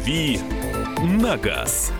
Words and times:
«Дави 0.00 0.40
на 1.02 1.36
газ». 1.36 1.92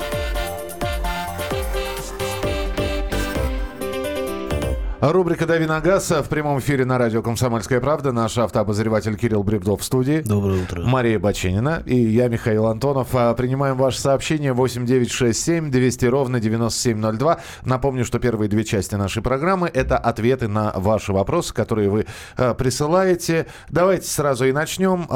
Рубрика 5.03 5.46
«Дави 5.46 5.65
на 5.65 5.80
газ» 5.80 6.10
в 6.10 6.28
прямом 6.28 6.58
эфире 6.58 6.85
на 6.85 6.99
радио 6.99 7.22
«Комсомольская 7.22 7.81
правда». 7.81 8.13
Наш 8.13 8.37
автообозреватель 8.37 9.17
Кирилл 9.17 9.42
Бревдов 9.42 9.81
в 9.81 9.85
студии. 9.85 10.21
Доброе 10.21 10.63
утро. 10.63 10.83
Мария 10.83 11.19
Баченина 11.19 11.83
и 11.87 11.97
я, 11.97 12.28
Михаил 12.28 12.67
Антонов. 12.67 13.08
А, 13.15 13.33
принимаем 13.33 13.78
ваше 13.78 13.99
сообщение 13.99 14.53
8967 14.53 15.71
200 15.71 16.05
ровно 16.05 16.38
9702. 16.38 17.41
Напомню, 17.64 18.05
что 18.05 18.19
первые 18.19 18.51
две 18.51 18.62
части 18.62 18.95
нашей 18.95 19.23
программы– 19.23 19.70
это 19.74 19.96
ответы 19.96 20.48
на 20.48 20.73
ваши 20.77 21.14
вопросы, 21.14 21.55
которые 21.55 21.88
вы 21.88 22.06
а, 22.37 22.53
присылаете. 22.53 23.47
Давайте 23.71 24.07
сразу 24.07 24.45
и 24.45 24.53
начнем. 24.53 25.07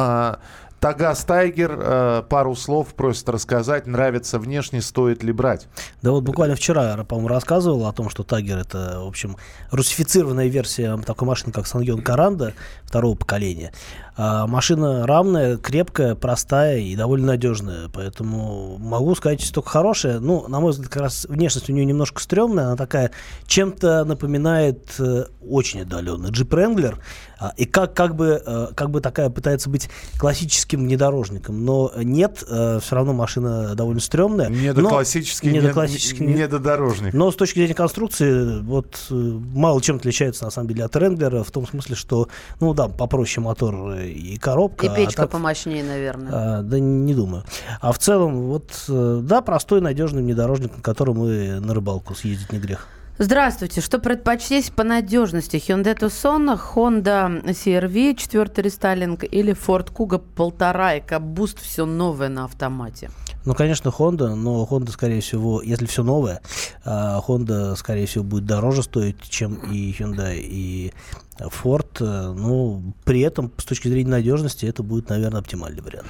Тагас 0.81 1.25
Тайгер, 1.25 1.79
э, 1.79 2.23
пару 2.29 2.55
слов 2.55 2.95
просит 2.95 3.29
рассказать, 3.29 3.87
нравится 3.87 4.39
внешне, 4.39 4.83
стоит 4.83 5.23
ли 5.23 5.33
брать. 5.33 5.67
Да 6.03 6.11
вот 6.11 6.23
буквально 6.23 6.57
вчера, 6.57 7.03
по-моему, 7.05 7.29
рассказывал 7.29 7.87
о 7.87 7.93
том, 7.93 8.11
что 8.11 8.23
Тайгер 8.23 8.59
это, 8.59 9.01
в 9.01 9.09
общем, 9.09 9.37
русифицированная 9.71 10.49
версия 10.49 10.97
такой 10.99 11.27
машины, 11.27 11.53
как 11.53 11.67
Сангьон 11.67 12.03
Каранда 12.03 12.53
второго 12.85 13.17
поколения. 13.17 13.73
А 14.17 14.47
машина 14.47 15.07
равная, 15.07 15.57
крепкая, 15.57 16.15
простая 16.15 16.79
и 16.79 16.95
довольно 16.95 17.29
надежная. 17.29 17.89
Поэтому 17.93 18.79
могу 18.79 19.15
сказать 19.17 19.51
только 19.53 19.69
хорошая. 19.69 20.21
Ну, 20.21 20.47
на 20.47 20.61
мой 20.61 20.71
взгляд, 20.71 20.89
как 20.89 21.03
раз 21.03 21.27
внешность 21.29 21.69
у 21.69 21.73
нее 21.73 21.85
немножко 21.85 22.23
стрёмная. 22.23 22.67
Она 22.67 22.77
такая 22.77 23.11
чем-то 23.47 24.05
напоминает 24.05 24.95
э, 25.01 25.25
очень 25.47 25.83
отдаленно 25.83 26.29
Jeep 26.29 26.49
Wrangler. 26.49 26.97
А, 27.41 27.53
и 27.57 27.65
как, 27.65 27.95
как, 27.95 28.15
бы, 28.15 28.41
э, 28.45 28.69
как 28.77 28.91
бы 28.91 29.01
такая 29.01 29.31
пытается 29.31 29.69
быть 29.69 29.91
классическим 30.19 30.85
внедорожником. 30.85 31.65
Но 31.65 31.93
нет, 31.97 32.45
э, 32.49 32.79
все 32.81 32.95
равно 32.95 33.13
машина 33.13 33.75
довольно 33.75 34.01
стрёмная. 34.01 34.49
Не 34.49 34.73
до 34.73 34.83
классический, 34.83 35.51
не, 35.51 35.61
до 35.61 35.73
классический, 35.73 36.25
не, 36.25 36.35
не 36.35 36.49
до 36.49 36.61
дорожник. 36.61 37.13
Но 37.15 37.33
с 37.33 37.37
точки 37.37 37.59
зрения 37.59 37.75
конструкции, 37.75 38.61
вот 38.61 39.07
мало 39.11 39.83
чем 39.83 39.97
отличается 39.97 40.45
на 40.45 40.51
самом 40.51 40.69
деле 40.69 40.85
от 40.85 40.95
Wrangler, 40.95 41.43
в 41.43 41.51
том 41.51 41.67
смысле, 41.67 41.97
что, 41.97 42.29
ну 42.61 42.75
да, 42.75 42.87
попроще 42.87 43.45
мотор 43.45 43.75
и 44.05 44.37
коробка. 44.37 44.87
И 44.87 44.89
печка 44.89 45.23
а 45.23 45.25
так, 45.25 45.31
помощнее, 45.31 45.85
наверное. 45.85 46.33
А, 46.33 46.63
да 46.63 46.79
не 46.79 47.15
думаю. 47.15 47.45
А 47.81 47.93
в 47.93 47.99
целом, 47.99 48.47
вот, 48.47 48.71
э, 48.89 49.21
да, 49.23 49.41
простой, 49.41 49.81
надежный 49.81 50.23
внедорожник, 50.23 50.77
на 50.77 50.83
котором 50.83 51.19
мы 51.19 51.61
на 51.61 51.75
рыбалку 51.75 52.15
съездить 52.15 52.53
не 52.53 52.59
грех. 52.59 52.89
Здравствуйте. 53.17 53.81
Что 53.81 54.01
предпочесть 54.01 54.73
по 54.73 54.83
надежности? 54.83 55.57
Hyundai 55.57 55.97
Tucson, 55.97 56.59
Honda 56.75 57.45
CR-V, 57.45 58.17
4 58.17 58.51
рестайлинг 58.57 59.23
или 59.23 59.55
Ford 59.55 59.93
Kuga 59.93 60.19
полтора 60.19 60.99
EcoBoost, 60.99 61.59
все 61.61 61.87
новое 61.87 62.29
на 62.29 62.45
автомате? 62.45 63.11
Ну, 63.45 63.55
конечно, 63.55 63.91
Honda, 63.91 64.35
но 64.35 64.67
Honda, 64.71 64.91
скорее 64.91 65.21
всего, 65.21 65.61
если 65.63 65.87
все 65.87 66.03
новое, 66.03 66.41
а, 66.85 67.21
Honda, 67.27 67.77
скорее 67.77 68.07
всего, 68.07 68.25
будет 68.25 68.47
дороже 68.47 68.83
стоить, 68.83 69.17
чем 69.29 69.55
и 69.55 69.93
Hyundai, 69.93 70.37
и 70.39 70.93
Ford. 71.39 71.87
Э, 72.01 72.33
ну, 72.33 72.95
при 73.05 73.21
этом, 73.21 73.53
с 73.59 73.65
точки 73.65 73.89
зрения 73.89 74.11
надежности, 74.11 74.67
это 74.67 74.83
будет, 74.83 75.09
наверное, 75.09 75.41
оптимальный 75.41 75.83
вариант. 75.83 76.07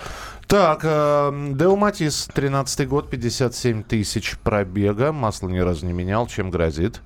Так, 0.47 0.81
э, 0.85 1.53
Део 1.55 1.77
Матис, 1.77 2.29
13 2.35 2.87
год, 2.89 3.09
57 3.09 3.83
тысяч 3.83 4.37
пробега, 4.43 5.13
масло 5.13 5.49
ни 5.49 5.59
разу 5.59 5.87
не 5.87 5.93
менял, 5.93 6.27
чем 6.27 6.51
грозит? 6.51 7.01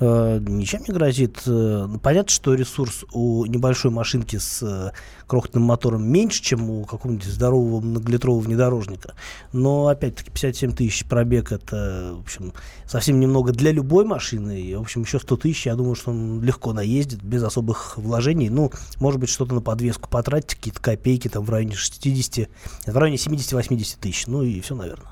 Э, 0.00 0.40
ничем 0.40 0.80
не 0.88 0.94
грозит. 0.94 1.42
Э, 1.46 1.86
понятно, 2.02 2.30
что 2.30 2.54
ресурс 2.54 3.04
у 3.12 3.44
небольшой 3.44 3.90
машинки 3.90 4.36
с 4.36 4.62
э, 4.62 4.92
крохотным 5.26 5.62
мотором 5.62 6.10
меньше, 6.10 6.42
чем 6.42 6.70
у 6.70 6.84
какого-нибудь 6.84 7.26
здорового 7.26 7.80
многолитрового 7.80 8.40
внедорожника. 8.40 9.14
Но, 9.52 9.88
опять-таки, 9.88 10.30
57 10.30 10.72
тысяч 10.72 11.04
пробег– 11.04 11.52
это, 11.52 12.14
в 12.16 12.20
общем, 12.20 12.54
совсем 12.86 13.20
немного 13.20 13.52
для 13.52 13.72
любой 13.72 14.06
машины. 14.06 14.60
И, 14.60 14.74
в 14.74 14.80
общем, 14.80 15.02
еще 15.02 15.20
100 15.20 15.36
тысяч, 15.36 15.66
я 15.66 15.76
думаю, 15.76 15.94
что 15.94 16.12
он 16.12 16.42
легко 16.42 16.72
наездит, 16.72 17.22
без 17.22 17.42
особых 17.42 17.98
вложений. 17.98 18.48
Ну, 18.48 18.72
может 18.98 19.20
быть, 19.20 19.28
что-то 19.28 19.54
на 19.54 19.60
подвеску 19.60 20.08
потратить, 20.08 20.54
какие-то 20.54 20.80
копейки, 20.80 21.28
там, 21.28 21.44
в 21.44 21.50
районе 21.50 21.74
60, 21.74 22.48
в 22.86 22.96
районе 22.96 23.16
70-80 23.16 23.98
тысяч. 24.00 24.26
Ну, 24.26 24.42
и 24.42 24.60
все, 24.62 24.74
наверное. 24.74 25.10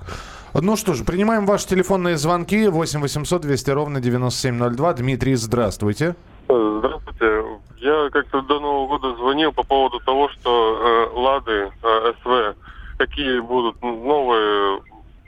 Ну 0.55 0.77
что 0.77 0.95
ж, 0.95 1.05
принимаем 1.05 1.47
ваши 1.47 1.67
телефонные 1.69 2.17
звонки. 2.17 2.69
8 2.69 3.01
800 3.01 3.43
200 3.43 3.71
ровно 3.71 4.01
9702. 4.01 4.95
Дмитрий, 4.95 5.35
здравствуйте. 5.35 6.17
Здравствуйте. 6.49 7.45
Я 7.77 8.09
как-то 8.11 8.41
до 8.43 8.59
Нового 8.59 8.99
года 8.99 9.15
звонил 9.17 9.53
по 9.53 9.63
поводу 9.63 10.01
того, 10.01 10.29
что 10.31 11.11
э, 11.13 11.19
Лады 11.19 11.71
э, 11.83 12.13
СВ, 12.23 12.57
какие 12.97 13.41
будут 13.41 13.81
новые 13.83 14.81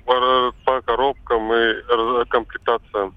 э, 0.06 0.53
по 0.64 0.80
коробкам 0.82 1.53
и 1.53 2.25
комплектациям. 2.28 3.14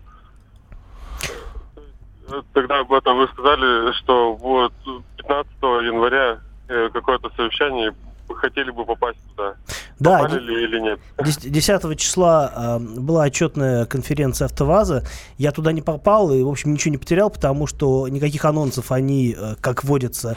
Тогда 2.53 2.80
об 2.80 2.94
этом 2.94 3.18
вы 3.18 3.28
сказали, 3.30 3.94
что 3.94 4.36
будет 4.36 4.74
15 5.18 5.52
января 5.86 6.40
э, 6.68 6.90
какое-то 6.94 7.30
совещание, 7.36 7.94
хотели 8.30 8.72
бы 8.72 8.86
попасть 8.86 9.19
туда. 9.30 9.56
Да, 10.03 10.19
Попали 10.19 10.40
ли 10.41 10.64
или 10.66 10.80
нет? 10.80 11.00
10 11.18 11.97
числа 11.97 12.52
э, 12.53 12.80
была 12.80 13.24
отчетная 13.24 13.86
конференция 13.86 14.47
АвтоВАЗа. 14.47 15.06
Я 15.38 15.53
туда 15.53 15.72
не 15.72 15.81
попал 15.81 16.34
и, 16.34 16.44
в 16.44 16.50
общем, 16.50 16.74
ничего 16.74 16.91
не 16.91 16.97
потерял, 16.97 17.30
потому 17.30 17.68
что 17.68 18.09
никаких 18.09 18.44
анонсов 18.44 18.92
они, 18.92 19.34
э, 19.38 19.56
как 19.62 19.86
водится, 19.86 20.36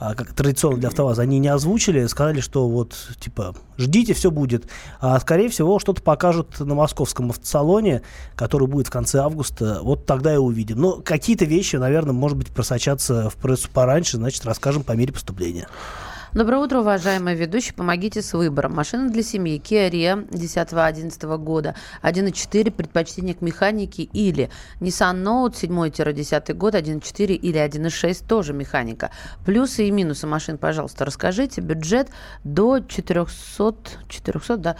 э, 0.00 0.14
как 0.14 0.34
традиционно 0.34 0.76
для 0.76 0.88
АвтоВАЗа, 0.90 1.22
они 1.22 1.40
не 1.40 1.48
озвучили. 1.48 2.06
Сказали, 2.06 2.40
что 2.40 2.68
вот, 2.68 2.94
типа, 3.18 3.56
ждите, 3.76 4.14
все 4.14 4.30
будет. 4.30 4.70
А, 5.00 5.18
скорее 5.18 5.48
всего, 5.48 5.80
что-то 5.80 6.00
покажут 6.00 6.60
на 6.60 6.76
московском 6.76 7.30
автосалоне, 7.30 8.02
который 8.36 8.68
будет 8.68 8.86
в 8.86 8.90
конце 8.90 9.18
августа. 9.18 9.80
Вот 9.82 10.06
тогда 10.06 10.32
и 10.32 10.36
увидим. 10.36 10.80
Но 10.80 11.00
какие-то 11.00 11.44
вещи, 11.44 11.74
наверное, 11.74 12.12
может 12.12 12.38
быть, 12.38 12.48
просочатся 12.50 13.30
в 13.30 13.34
прессу 13.34 13.68
пораньше, 13.68 14.16
значит, 14.16 14.46
расскажем 14.46 14.84
по 14.84 14.92
мере 14.92 15.12
поступления. 15.12 15.66
Доброе 16.34 16.58
утро, 16.58 16.80
уважаемые 16.80 17.34
ведущие. 17.34 17.72
Помогите 17.72 18.20
с 18.20 18.34
выбором. 18.34 18.74
Машина 18.74 19.08
для 19.08 19.22
семьи 19.22 19.58
Kia 19.58 19.90
Rio 19.90 20.28
10-11 20.28 21.38
года. 21.38 21.74
1.4 22.02 22.70
предпочтение 22.70 23.34
к 23.34 23.40
механике 23.40 24.02
или 24.02 24.50
Nissan 24.80 25.22
Note 25.22 25.54
7-10 25.54 26.52
год 26.52 26.74
1.4 26.74 27.34
или 27.34 27.58
1.6 27.58 28.26
тоже 28.28 28.52
механика. 28.52 29.10
Плюсы 29.46 29.88
и 29.88 29.90
минусы 29.90 30.26
машин, 30.26 30.58
пожалуйста, 30.58 31.06
расскажите. 31.06 31.62
Бюджет 31.62 32.10
до 32.44 32.80
400, 32.80 33.74
400, 34.08 34.56
да, 34.58 34.76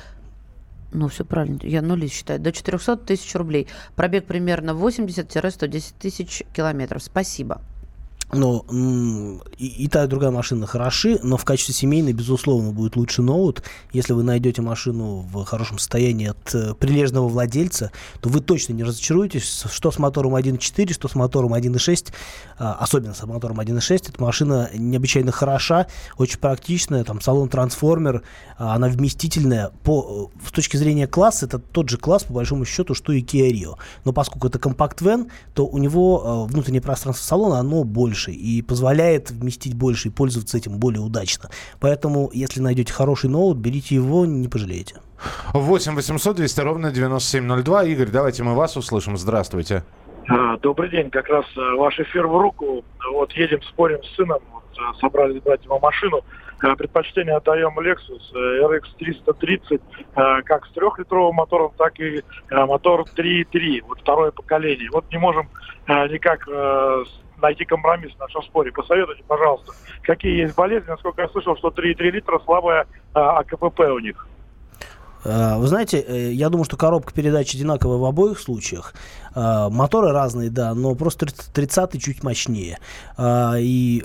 ну, 0.92 1.08
все 1.08 1.24
правильно, 1.24 1.60
я 1.62 1.80
нули 1.80 2.08
считаю, 2.08 2.40
до 2.40 2.52
400 2.52 2.96
тысяч 2.98 3.34
рублей. 3.34 3.68
Пробег 3.96 4.26
примерно 4.26 4.72
80-110 4.72 5.94
тысяч 5.98 6.42
километров. 6.52 7.02
Спасибо. 7.02 7.62
Но 8.32 8.66
и, 9.56 9.66
и 9.66 9.88
та, 9.88 10.04
и 10.04 10.06
другая 10.06 10.30
машина 10.30 10.66
хороши, 10.66 11.18
но 11.22 11.38
в 11.38 11.44
качестве 11.44 11.74
семейной, 11.74 12.12
безусловно, 12.12 12.72
будет 12.72 12.96
лучше 12.96 13.22
ноут. 13.22 13.62
Если 13.92 14.12
вы 14.12 14.22
найдете 14.22 14.60
машину 14.60 15.26
в 15.32 15.44
хорошем 15.44 15.78
состоянии 15.78 16.28
от 16.28 16.54
э, 16.54 16.74
прилежного 16.74 17.26
владельца, 17.26 17.90
то 18.20 18.28
вы 18.28 18.40
точно 18.40 18.74
не 18.74 18.84
разочаруетесь, 18.84 19.64
что 19.72 19.90
с 19.90 19.98
мотором 19.98 20.36
1.4, 20.36 20.92
что 20.92 21.08
с 21.08 21.14
мотором 21.14 21.54
1.6, 21.54 22.12
а, 22.58 22.74
особенно 22.74 23.14
с 23.14 23.24
мотором 23.24 23.60
1.6. 23.60 24.10
Эта 24.10 24.22
машина 24.22 24.70
необычайно 24.74 25.32
хороша, 25.32 25.86
очень 26.18 26.38
практичная, 26.38 27.04
там 27.04 27.22
салон-трансформер, 27.22 28.22
а, 28.58 28.74
она 28.74 28.88
вместительная. 28.88 29.70
По, 29.84 30.30
э, 30.34 30.46
с 30.46 30.52
точки 30.52 30.76
зрения 30.76 31.06
класса, 31.06 31.46
это 31.46 31.58
тот 31.58 31.88
же 31.88 31.96
класс, 31.96 32.24
по 32.24 32.34
большому 32.34 32.66
счету, 32.66 32.94
что 32.94 33.14
и 33.14 33.22
Kia 33.22 33.50
Rio. 33.50 33.76
Но 34.04 34.12
поскольку 34.12 34.48
это 34.48 34.58
компакт-вен, 34.58 35.30
то 35.54 35.66
у 35.66 35.78
него 35.78 36.46
э, 36.46 36.52
внутреннее 36.52 36.82
пространство 36.82 37.24
салона, 37.24 37.60
оно 37.60 37.84
больше 37.84 38.17
больше 38.18 38.32
и 38.32 38.62
позволяет 38.62 39.30
вместить 39.30 39.74
больше 39.74 40.08
и 40.08 40.10
пользоваться 40.10 40.58
этим 40.58 40.78
более 40.78 41.00
удачно. 41.00 41.50
Поэтому, 41.80 42.30
если 42.32 42.60
найдете 42.60 42.92
хороший 42.92 43.30
ноут, 43.30 43.58
берите 43.58 43.94
его, 43.94 44.26
не 44.26 44.48
пожалеете. 44.48 44.96
8 45.52 45.94
800 45.94 46.36
200 46.36 46.60
ровно 46.60 46.90
9702. 46.90 47.84
Игорь, 47.84 48.08
давайте 48.08 48.42
мы 48.42 48.54
вас 48.54 48.76
услышим. 48.76 49.16
Здравствуйте. 49.16 49.84
А, 50.28 50.56
добрый 50.58 50.90
день. 50.90 51.10
Как 51.10 51.28
раз 51.28 51.44
э, 51.56 51.60
ваш 51.76 51.98
эфир 52.00 52.26
в 52.26 52.36
руку. 52.36 52.84
Вот 53.12 53.32
едем, 53.32 53.62
спорим 53.62 54.02
с 54.02 54.16
сыном. 54.16 54.40
Вот, 54.52 54.64
э, 54.76 55.00
собрали 55.00 55.38
брать 55.38 55.64
ему 55.64 55.78
машину. 55.78 56.20
Э, 56.62 56.74
предпочтение 56.76 57.36
отдаем 57.36 57.78
Lexus 57.78 58.34
RX 58.34 58.82
330 58.98 59.80
как 60.44 60.66
с 60.66 60.70
трехлитровым 60.72 61.36
мотором, 61.36 61.72
так 61.78 62.00
и 62.00 62.22
мотор 62.50 63.04
3.3, 63.16 63.82
вот 63.86 64.00
второе 64.00 64.32
поколение. 64.32 64.88
Вот 64.92 65.04
не 65.12 65.18
можем 65.18 65.48
никак 65.86 66.48
найти 67.40 67.64
компромисс 67.64 68.12
в 68.14 68.18
нашем 68.18 68.42
споре. 68.42 68.72
Посоветуйте, 68.72 69.22
пожалуйста, 69.26 69.72
какие 70.02 70.42
есть 70.42 70.54
болезни. 70.54 70.88
Насколько 70.88 71.22
я 71.22 71.28
слышал, 71.28 71.56
что 71.56 71.68
3,3 71.68 72.10
литра 72.10 72.40
слабая 72.44 72.86
а, 73.14 73.38
АКПП 73.38 73.80
у 73.80 73.98
них. 73.98 74.26
А, 75.24 75.58
вы 75.58 75.66
знаете, 75.66 75.98
э, 75.98 76.32
я 76.32 76.48
думаю, 76.48 76.64
что 76.64 76.76
коробка 76.76 77.12
передач 77.12 77.54
одинаковая 77.54 77.98
в 77.98 78.04
обоих 78.04 78.38
случаях. 78.38 78.94
А, 79.40 79.70
моторы 79.70 80.10
разные, 80.10 80.50
да, 80.50 80.74
но 80.74 80.96
просто 80.96 81.26
30 81.54 82.02
чуть 82.02 82.24
мощнее. 82.24 82.78
А, 83.16 83.54
и 83.56 84.02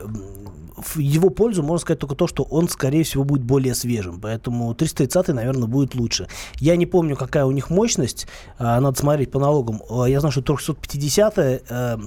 в 0.77 0.99
его 0.99 1.29
пользу 1.29 1.63
можно 1.63 1.79
сказать 1.79 1.99
только 1.99 2.13
то, 2.13 2.27
что 2.27 2.43
он, 2.43 2.69
скорее 2.69 3.03
всего, 3.03 3.23
будет 3.23 3.41
более 3.41 3.73
свежим. 3.73 4.19
Поэтому 4.21 4.75
330, 4.75 5.29
наверное, 5.29 5.67
будет 5.67 5.95
лучше. 5.95 6.27
Я 6.59 6.75
не 6.75 6.85
помню, 6.85 7.15
какая 7.15 7.45
у 7.45 7.51
них 7.51 7.71
мощность. 7.71 8.27
А, 8.59 8.79
надо 8.79 8.99
смотреть 8.99 9.31
по 9.31 9.39
налогам. 9.39 9.81
Я 10.07 10.19
знаю, 10.19 10.31
что 10.31 10.41
350, 10.43 11.35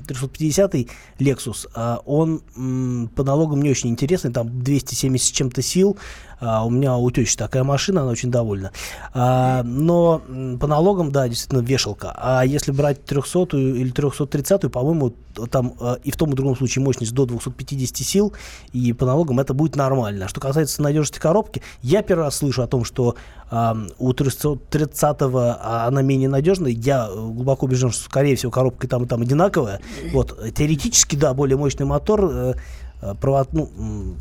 350 0.07 0.75
Lexus, 1.19 1.67
он 2.05 3.09
по 3.17 3.25
налогам 3.25 3.61
не 3.61 3.71
очень 3.71 3.91
интересный. 3.91 4.33
Там 4.33 4.63
270 4.63 5.27
с 5.27 5.31
чем-то 5.33 5.63
сил. 5.63 5.97
У 6.39 6.69
меня 6.69 6.97
у 6.97 7.11
тещи 7.11 7.35
такая 7.35 7.65
машина, 7.65 8.03
она 8.03 8.11
очень 8.11 8.31
довольна. 8.31 8.71
Но 9.15 10.21
по 10.61 10.67
налогам, 10.67 11.11
да, 11.11 11.29
действительно, 11.29 11.63
вешалка. 11.63 12.13
А 12.15 12.45
если 12.45 12.73
брать 12.73 13.07
300 13.23 13.57
или 13.57 13.91
330, 13.91 14.71
по-моему, 14.71 15.15
там 15.51 15.75
а, 15.81 15.99
и 16.05 16.11
в 16.11 16.17
том 16.17 16.33
и 16.33 16.35
другом 16.35 16.57
случае 16.57 16.85
мощность 16.85 17.13
до 17.13 17.27
250 17.27 17.97
сил, 17.97 18.33
и 18.73 18.93
по 18.93 19.07
налогам 19.07 19.41
это 19.41 19.55
будет 19.55 19.77
нормально. 19.77 20.29
Что 20.29 20.41
касается 20.41 20.83
надежности 20.83 21.19
коробки, 21.19 21.63
я 21.83 22.03
первый 22.03 22.23
раз 22.23 22.37
слышу 22.37 22.63
о 22.63 22.67
том, 22.67 22.85
что 22.85 23.17
а, 23.51 23.77
у 23.99 24.13
330-го 24.13 25.57
она 25.61 26.03
менее 26.03 26.29
надежная. 26.29 26.73
Я 26.73 27.09
глубоко 27.09 27.67
убежден, 27.67 27.91
что, 27.91 28.05
скорее 28.05 28.37
всего, 28.37 28.51
коробка 28.51 28.87
и 28.87 28.91
там, 28.91 29.05
и 29.05 29.07
там 29.07 29.23
одинаковая. 29.23 29.81
Вот, 30.13 30.39
теоретически, 30.55 31.17
да, 31.17 31.35
более 31.35 31.57
мощный 31.57 31.87
мотор 31.87 32.25
э, 32.25 32.55
Э, 33.07 33.15
провод, 33.15 33.53
ну, 33.53 33.71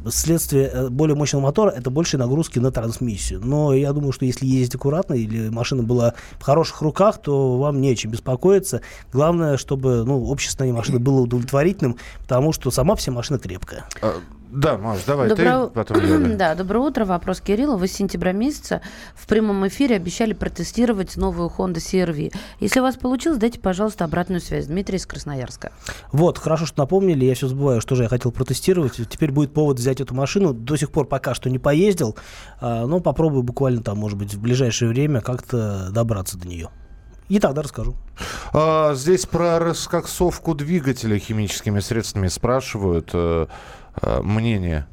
следствие 0.10 0.70
э, 0.72 0.90
более 0.90 1.16
мощного 1.16 1.44
мотора 1.44 1.72
это 1.72 1.90
больше 1.90 2.18
нагрузки 2.18 2.60
на 2.60 2.72
трансмиссию. 2.72 3.42
Но 3.44 3.74
я 3.74 3.94
думаю, 3.94 4.12
что 4.12 4.26
если 4.26 4.46
ездить 4.46 4.76
аккуратно 4.76 5.14
или 5.14 5.50
машина 5.50 5.84
была 5.84 6.14
в 6.40 6.44
хороших 6.44 6.82
руках, 6.82 7.22
то 7.22 7.58
вам 7.58 7.82
не 7.82 7.92
о 7.92 7.96
чем 7.96 8.12
беспокоиться. 8.12 8.82
Главное, 9.12 9.58
чтобы 9.58 10.04
ну, 10.06 10.24
общее 10.26 10.50
состояние 10.50 10.78
машины 10.78 11.00
было 11.00 11.22
удовлетворительным, 11.22 11.98
потому 12.22 12.54
что 12.54 12.70
сама 12.72 12.96
вся 12.96 13.12
машина 13.12 13.40
крепкая. 13.40 13.86
Да, 14.56 14.78
Маш, 14.78 15.04
давай 15.06 15.28
Добро... 15.28 15.68
ты, 15.68 15.74
потом 15.74 15.98
я. 16.06 16.18
Да, 16.38 16.56
доброе 16.56 16.80
утро. 16.80 17.04
Вопрос 17.04 17.42
Кириллу. 17.42 17.76
Вы 17.76 17.90
с 17.90 17.92
сентября 17.92 18.32
месяца 18.32 18.82
в 19.14 19.28
прямом 19.28 19.68
эфире 19.68 19.98
обещали 19.98 20.32
протестировать 20.32 21.18
новую 21.18 21.52
Honda 21.56 21.76
CR-V. 21.76 22.32
Если 22.62 22.80
у 22.80 22.84
вас 22.84 22.96
получилось, 22.96 23.38
дайте, 23.38 23.60
пожалуйста, 23.60 24.06
обратную 24.06 24.40
связь. 24.40 24.68
Дмитрий 24.68 24.98
из 24.98 25.06
Красноярска. 25.06 25.74
Вот, 26.14 26.38
хорошо, 26.38 26.66
что 26.66 26.82
напомнили. 26.82 27.26
Я 27.26 27.36
все 27.36 27.50
забываю, 27.50 27.82
что 27.82 27.96
же 27.96 28.04
я 28.04 28.10
хотел 28.10 28.32
протестировать. 28.32 28.96
Теперь 29.10 29.32
будет 29.32 29.54
повод 29.54 29.78
взять 29.78 30.00
эту 30.00 30.16
машину. 30.16 30.54
До 30.54 30.78
сих 30.78 30.90
пор 30.90 31.06
пока 31.06 31.34
что 31.34 31.50
не 31.50 31.60
поездил, 31.60 32.16
а, 32.62 32.86
но 32.86 33.02
попробую 33.02 33.44
буквально 33.44 33.84
там, 33.84 33.98
может 33.98 34.18
быть, 34.18 34.34
в 34.34 34.42
ближайшее 34.42 34.88
время 34.88 35.20
как-то 35.20 35.90
добраться 35.92 36.38
до 36.38 36.48
нее. 36.48 36.70
И 37.28 37.40
тогда 37.40 37.62
расскажу. 37.64 37.96
А, 38.54 38.94
здесь 38.94 39.26
про 39.26 39.60
раскоксовку 39.60 40.54
двигателя 40.54 41.18
химическими 41.20 41.82
средствами 41.82 42.28
спрашивают. 42.30 43.12
Э, 44.02 44.18
э, 44.18 44.22
мнение 44.22 44.88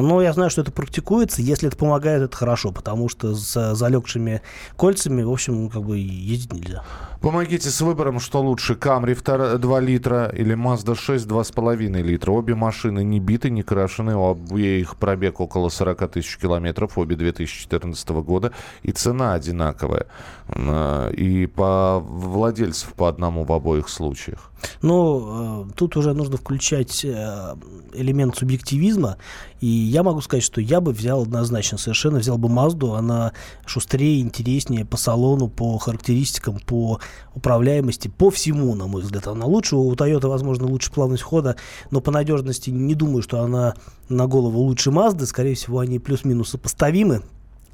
но 0.00 0.22
я 0.22 0.32
знаю, 0.32 0.50
что 0.50 0.62
это 0.62 0.72
практикуется. 0.72 1.42
Если 1.42 1.68
это 1.68 1.76
помогает, 1.76 2.22
это 2.22 2.36
хорошо, 2.36 2.72
потому 2.72 3.08
что 3.08 3.34
с 3.34 3.74
залегшими 3.74 4.40
кольцами, 4.76 5.22
в 5.22 5.30
общем, 5.30 5.68
как 5.68 5.82
бы 5.82 5.98
ездить 5.98 6.52
нельзя. 6.52 6.82
Помогите 7.20 7.68
с 7.68 7.80
выбором, 7.80 8.18
что 8.18 8.40
лучше, 8.40 8.74
Камри 8.74 9.14
2 9.14 9.80
литра 9.80 10.28
или 10.28 10.56
Mazda 10.56 10.96
6 10.96 11.26
2,5 11.26 12.02
литра. 12.02 12.32
Обе 12.32 12.54
машины 12.54 13.04
не 13.04 13.20
биты, 13.20 13.50
не 13.50 13.62
крашены, 13.62 14.16
у 14.16 14.30
обеих 14.30 14.96
пробег 14.96 15.40
около 15.40 15.68
40 15.68 16.10
тысяч 16.10 16.38
километров, 16.38 16.98
обе 16.98 17.14
2014 17.14 18.08
года, 18.08 18.52
и 18.82 18.92
цена 18.92 19.34
одинаковая. 19.34 20.06
Э, 20.48 21.12
и 21.12 21.46
по 21.46 22.00
владельцев 22.00 22.94
по 22.94 23.08
одному 23.08 23.44
в 23.44 23.52
обоих 23.52 23.88
случаях. 23.88 24.51
Ну, 24.80 25.66
э, 25.68 25.72
тут 25.76 25.96
уже 25.96 26.14
нужно 26.14 26.36
включать 26.36 27.04
э, 27.04 27.54
элемент 27.94 28.36
субъективизма 28.36 29.16
и 29.62 29.68
я 29.68 30.02
могу 30.02 30.20
сказать, 30.20 30.42
что 30.42 30.60
я 30.60 30.80
бы 30.80 30.90
взял 30.92 31.22
однозначно, 31.22 31.78
совершенно 31.78 32.18
взял 32.18 32.36
бы 32.36 32.48
Мазду. 32.48 32.94
Она 32.94 33.32
шустрее, 33.64 34.20
интереснее 34.20 34.84
по 34.84 34.96
салону, 34.96 35.46
по 35.46 35.78
характеристикам, 35.78 36.58
по 36.66 36.98
управляемости, 37.36 38.08
по 38.08 38.32
всему, 38.32 38.74
на 38.74 38.88
мой 38.88 39.02
взгляд. 39.02 39.28
Она 39.28 39.46
лучше. 39.46 39.76
У 39.76 39.94
Toyota, 39.94 40.26
возможно, 40.26 40.66
лучше 40.66 40.90
плавность 40.90 41.22
хода, 41.22 41.54
но 41.92 42.00
по 42.00 42.10
надежности 42.10 42.70
не 42.70 42.96
думаю, 42.96 43.22
что 43.22 43.40
она 43.40 43.74
на 44.08 44.26
голову 44.26 44.58
лучше 44.58 44.90
Мазды. 44.90 45.26
Скорее 45.26 45.54
всего, 45.54 45.78
они 45.78 46.00
плюс-минус 46.00 46.50
сопоставимы. 46.50 47.22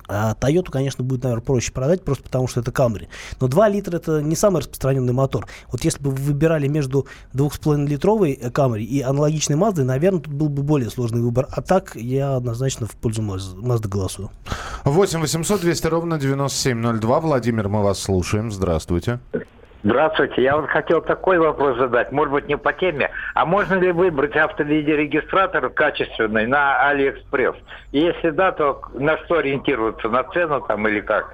А 0.08 0.34
Toyota, 0.34 0.70
конечно, 0.70 1.04
будет, 1.04 1.22
наверное, 1.22 1.44
проще 1.44 1.72
продать, 1.72 2.02
просто 2.02 2.24
потому 2.24 2.48
что 2.48 2.60
это 2.60 2.70
Camry. 2.70 3.08
Но 3.40 3.48
2 3.48 3.68
литра 3.68 3.96
это 3.96 4.22
не 4.22 4.34
самый 4.36 4.60
распространенный 4.60 5.12
мотор. 5.12 5.46
Вот 5.70 5.84
если 5.84 6.02
бы 6.02 6.10
вы 6.10 6.16
выбирали 6.16 6.66
между 6.66 7.06
2,5-литровой 7.34 8.38
Camry 8.50 8.82
и 8.82 9.02
аналогичной 9.02 9.56
Mazda, 9.56 9.84
наверное, 9.84 10.20
тут 10.20 10.32
был 10.32 10.48
бы 10.48 10.62
более 10.62 10.90
сложный 10.90 11.20
выбор. 11.20 11.46
А 11.50 11.60
так 11.62 11.94
я 11.94 12.36
однозначно 12.36 12.86
в 12.86 12.92
пользу 12.92 13.22
Mazda 13.22 13.88
голосую. 13.88 14.30
8 14.84 15.20
800 15.20 15.60
200 15.60 15.86
ровно 15.86 16.18
9702. 16.18 17.20
Владимир, 17.20 17.68
мы 17.68 17.82
вас 17.82 17.98
слушаем. 17.98 18.50
Здравствуйте. 18.50 19.20
Здравствуйте. 19.84 20.42
Я 20.42 20.56
вот 20.56 20.68
хотел 20.68 21.00
такой 21.00 21.38
вопрос 21.38 21.78
задать, 21.78 22.10
может 22.10 22.32
быть, 22.32 22.48
не 22.48 22.56
по 22.56 22.72
теме. 22.72 23.10
А 23.34 23.46
можно 23.46 23.74
ли 23.74 23.92
выбрать 23.92 24.36
автовидеорегистратор 24.36 25.70
качественный 25.70 26.46
на 26.46 26.88
Алиэкспресс? 26.88 27.54
И 27.92 28.00
если 28.00 28.30
да, 28.30 28.50
то 28.52 28.82
на 28.94 29.16
что 29.18 29.38
ориентироваться? 29.38 30.08
На 30.08 30.24
цену 30.24 30.60
там 30.62 30.88
или 30.88 31.00
как? 31.00 31.32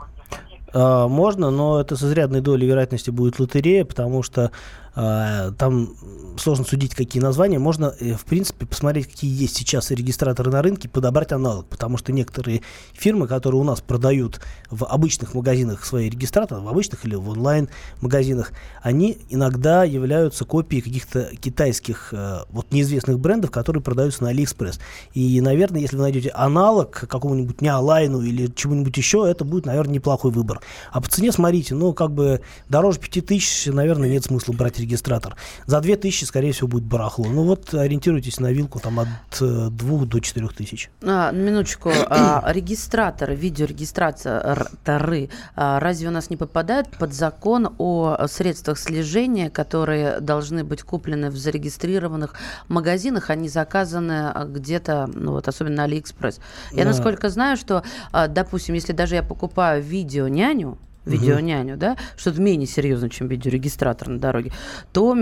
А, 0.74 1.08
можно, 1.08 1.50
но 1.50 1.80
это 1.80 1.96
с 1.96 2.02
изрядной 2.02 2.42
долей 2.42 2.66
вероятности 2.66 3.10
будет 3.10 3.38
лотерея, 3.38 3.84
потому 3.84 4.22
что 4.22 4.50
там 4.94 5.96
сложно 6.38 6.64
судить, 6.64 6.94
какие 6.94 7.22
названия. 7.22 7.58
Можно, 7.58 7.94
э, 7.98 8.14
в 8.14 8.24
принципе, 8.24 8.66
посмотреть, 8.66 9.06
какие 9.06 9.42
есть 9.42 9.56
сейчас 9.56 9.90
регистраторы 9.90 10.50
на 10.50 10.62
рынке, 10.62 10.88
подобрать 10.88 11.32
аналог, 11.32 11.66
потому 11.66 11.96
что 11.96 12.12
некоторые 12.12 12.62
фирмы, 12.92 13.26
которые 13.26 13.60
у 13.60 13.64
нас 13.64 13.80
продают 13.80 14.40
в 14.70 14.84
обычных 14.84 15.34
магазинах 15.34 15.84
свои 15.84 16.08
регистраторы, 16.08 16.60
в 16.60 16.68
обычных 16.68 17.04
или 17.04 17.14
в 17.14 17.28
онлайн-магазинах, 17.28 18.52
они 18.82 19.18
иногда 19.30 19.84
являются 19.84 20.44
копией 20.44 20.82
каких-то 20.82 21.30
китайских 21.40 22.08
э, 22.12 22.40
вот 22.50 22.72
неизвестных 22.72 23.18
брендов, 23.18 23.50
которые 23.50 23.82
продаются 23.82 24.22
на 24.24 24.30
Алиэкспресс. 24.30 24.80
И, 25.12 25.40
наверное, 25.40 25.80
если 25.80 25.96
вы 25.96 26.02
найдете 26.02 26.30
аналог 26.30 26.90
какому-нибудь 27.08 27.60
Neoline 27.60 28.13
у 28.13 28.20
или 28.22 28.46
чему-нибудь 28.46 28.96
еще, 28.96 29.26
это 29.28 29.44
будет, 29.44 29.66
наверное, 29.66 29.94
неплохой 29.94 30.30
выбор. 30.30 30.60
А 30.92 31.00
по 31.00 31.08
цене, 31.08 31.32
смотрите, 31.32 31.74
ну, 31.74 31.92
как 31.92 32.12
бы 32.12 32.40
дороже 32.68 32.98
5000, 32.98 33.66
наверное, 33.66 34.08
нет 34.08 34.24
смысла 34.24 34.52
брать 34.52 34.78
регистратор. 34.84 35.36
За 35.66 35.80
2000, 35.80 36.24
скорее 36.24 36.52
всего, 36.52 36.68
будет 36.68 36.84
барахло. 36.84 37.26
Ну 37.26 37.44
вот 37.44 37.74
ориентируйтесь 37.74 38.38
на 38.40 38.52
вилку 38.52 38.80
там 38.80 39.00
от 39.00 39.08
2 39.38 39.68
э, 39.70 39.70
до 40.06 40.20
4 40.20 40.48
тысяч. 40.48 40.90
А, 41.02 41.32
минуточку. 41.32 41.90
а, 42.08 42.44
регистраторы, 42.52 43.34
видеорегистраторы, 43.34 45.30
а, 45.56 45.80
разве 45.80 46.08
у 46.08 46.10
нас 46.10 46.30
не 46.30 46.36
попадают 46.36 46.88
под 46.98 47.12
закон 47.12 47.74
о 47.78 48.26
средствах 48.28 48.78
слежения, 48.78 49.50
которые 49.50 50.20
должны 50.20 50.64
быть 50.64 50.82
куплены 50.82 51.30
в 51.30 51.36
зарегистрированных 51.36 52.34
магазинах, 52.68 53.30
не 53.34 53.48
заказаны 53.48 54.28
а, 54.28 54.44
где-то, 54.44 55.08
ну 55.12 55.32
вот, 55.32 55.48
особенно 55.48 55.76
на 55.76 55.84
Алиэкспресс? 55.84 56.40
Я, 56.72 56.84
да. 56.84 56.90
насколько 56.90 57.28
знаю, 57.28 57.56
что, 57.56 57.82
а, 58.12 58.28
допустим, 58.28 58.74
если 58.74 58.92
даже 58.92 59.14
я 59.16 59.22
покупаю 59.22 59.82
видео-няню, 59.82 60.78
видеоняню, 61.04 61.74
угу. 61.74 61.80
да, 61.80 61.96
что-то 62.16 62.40
менее 62.40 62.66
серьезно, 62.66 63.10
чем 63.10 63.28
видеорегистратор 63.28 64.08
на 64.08 64.18
дороге, 64.18 64.52
то 64.92 65.16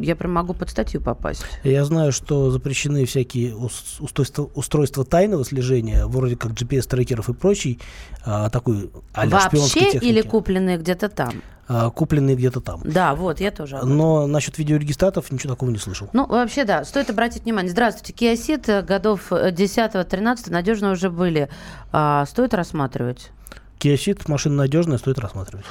я 0.00 0.16
прям 0.16 0.32
могу 0.32 0.54
под 0.54 0.70
статью 0.70 1.00
попасть. 1.00 1.44
Я 1.64 1.84
знаю, 1.84 2.12
что 2.12 2.50
запрещены 2.50 3.04
всякие 3.04 3.54
устройства, 3.54 4.50
устройства 4.54 5.04
тайного 5.04 5.44
слежения, 5.44 6.06
вроде 6.06 6.36
как 6.36 6.52
GPS-трекеров 6.52 7.28
и 7.28 7.34
прочий, 7.34 7.80
а, 8.24 8.50
такой 8.50 8.90
Вообще 9.14 9.98
или 9.98 10.22
купленные 10.22 10.78
где-то 10.78 11.08
там? 11.08 11.42
А, 11.68 11.90
купленные 11.90 12.34
где-то 12.34 12.60
там. 12.60 12.80
Да, 12.84 13.14
вот, 13.14 13.40
я 13.40 13.50
тоже. 13.50 13.78
Но 13.84 14.26
насчет 14.26 14.56
видеорегистраторов 14.56 15.30
ничего 15.30 15.52
такого 15.52 15.70
не 15.70 15.78
слышал. 15.78 16.08
Ну, 16.14 16.26
вообще, 16.26 16.64
да, 16.64 16.84
стоит 16.84 17.10
обратить 17.10 17.44
внимание. 17.44 17.70
Здравствуйте, 17.70 18.14
Ceed 18.32 18.64
э, 18.68 18.82
годов 18.82 19.30
10-13 19.30 20.48
э, 20.48 20.50
надежно 20.50 20.92
уже 20.92 21.10
были. 21.10 21.50
А, 21.92 22.24
стоит 22.24 22.54
рассматривать? 22.54 23.30
Kia 23.78 23.94
Ceed 23.94 24.22
машина 24.26 24.56
надежная, 24.56 24.98
стоит 24.98 25.18
рассматривать. 25.18 25.64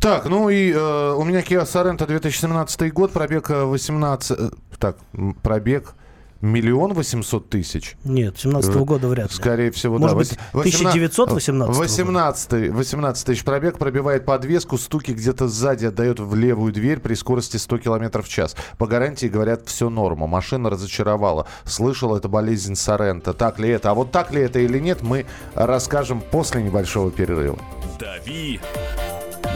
Так, 0.00 0.26
ну 0.26 0.48
и 0.48 0.72
э, 0.72 1.12
у 1.12 1.24
меня 1.24 1.40
Kia 1.40 1.64
Sorento 1.64 2.06
2017 2.06 2.92
год, 2.92 3.12
пробег 3.12 3.50
18... 3.50 4.30
Э, 4.30 4.34
э, 4.44 4.50
так, 4.78 4.96
пробег 5.42 5.94
Миллион 6.40 6.94
восемьсот 6.94 7.48
тысяч? 7.48 7.96
Нет, 8.04 8.38
17 8.38 8.70
-го 8.74 8.84
года 8.84 9.08
вряд 9.08 9.30
ли. 9.30 9.36
Скорее 9.36 9.72
всего, 9.72 9.98
Может 9.98 10.16
да. 10.16 10.18
быть, 10.18 10.38
1918 10.52 11.76
18 11.76 12.70
18 12.70 13.26
тысяч 13.26 13.44
пробег, 13.44 13.76
пробивает 13.78 14.24
подвеску, 14.24 14.78
стуки 14.78 15.10
где-то 15.10 15.48
сзади 15.48 15.86
отдает 15.86 16.20
в 16.20 16.34
левую 16.36 16.72
дверь 16.72 17.00
при 17.00 17.14
скорости 17.14 17.56
100 17.56 17.78
км 17.78 18.22
в 18.22 18.28
час. 18.28 18.54
По 18.78 18.86
гарантии, 18.86 19.26
говорят, 19.26 19.62
все 19.66 19.90
норма. 19.90 20.28
Машина 20.28 20.70
разочаровала. 20.70 21.46
Слышал, 21.64 22.14
это 22.16 22.28
болезнь 22.28 22.76
Сорента. 22.76 23.32
Так 23.32 23.58
ли 23.58 23.70
это? 23.70 23.90
А 23.90 23.94
вот 23.94 24.12
так 24.12 24.30
ли 24.32 24.40
это 24.40 24.60
или 24.60 24.78
нет, 24.78 25.02
мы 25.02 25.26
расскажем 25.54 26.20
после 26.20 26.62
небольшого 26.62 27.10
перерыва. 27.10 27.58
«Дави 27.98 28.60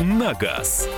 на 0.01 0.35
газ». 0.35 0.89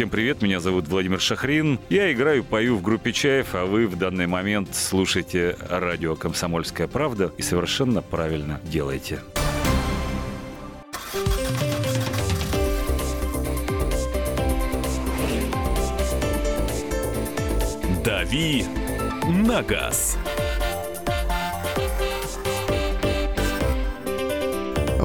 Всем 0.00 0.08
привет, 0.08 0.40
меня 0.40 0.60
зовут 0.60 0.88
Владимир 0.88 1.20
Шахрин. 1.20 1.78
Я 1.90 2.10
играю, 2.10 2.42
пою 2.42 2.76
в 2.76 2.80
группе 2.80 3.12
Чаев, 3.12 3.54
а 3.54 3.66
вы 3.66 3.86
в 3.86 3.98
данный 3.98 4.26
момент 4.26 4.74
слушаете 4.74 5.58
радио 5.68 6.16
«Комсомольская 6.16 6.88
правда» 6.88 7.30
и 7.36 7.42
совершенно 7.42 8.00
правильно 8.00 8.62
делаете. 8.64 9.20
«Дави 18.02 18.64
на 19.28 19.62
газ». 19.62 20.16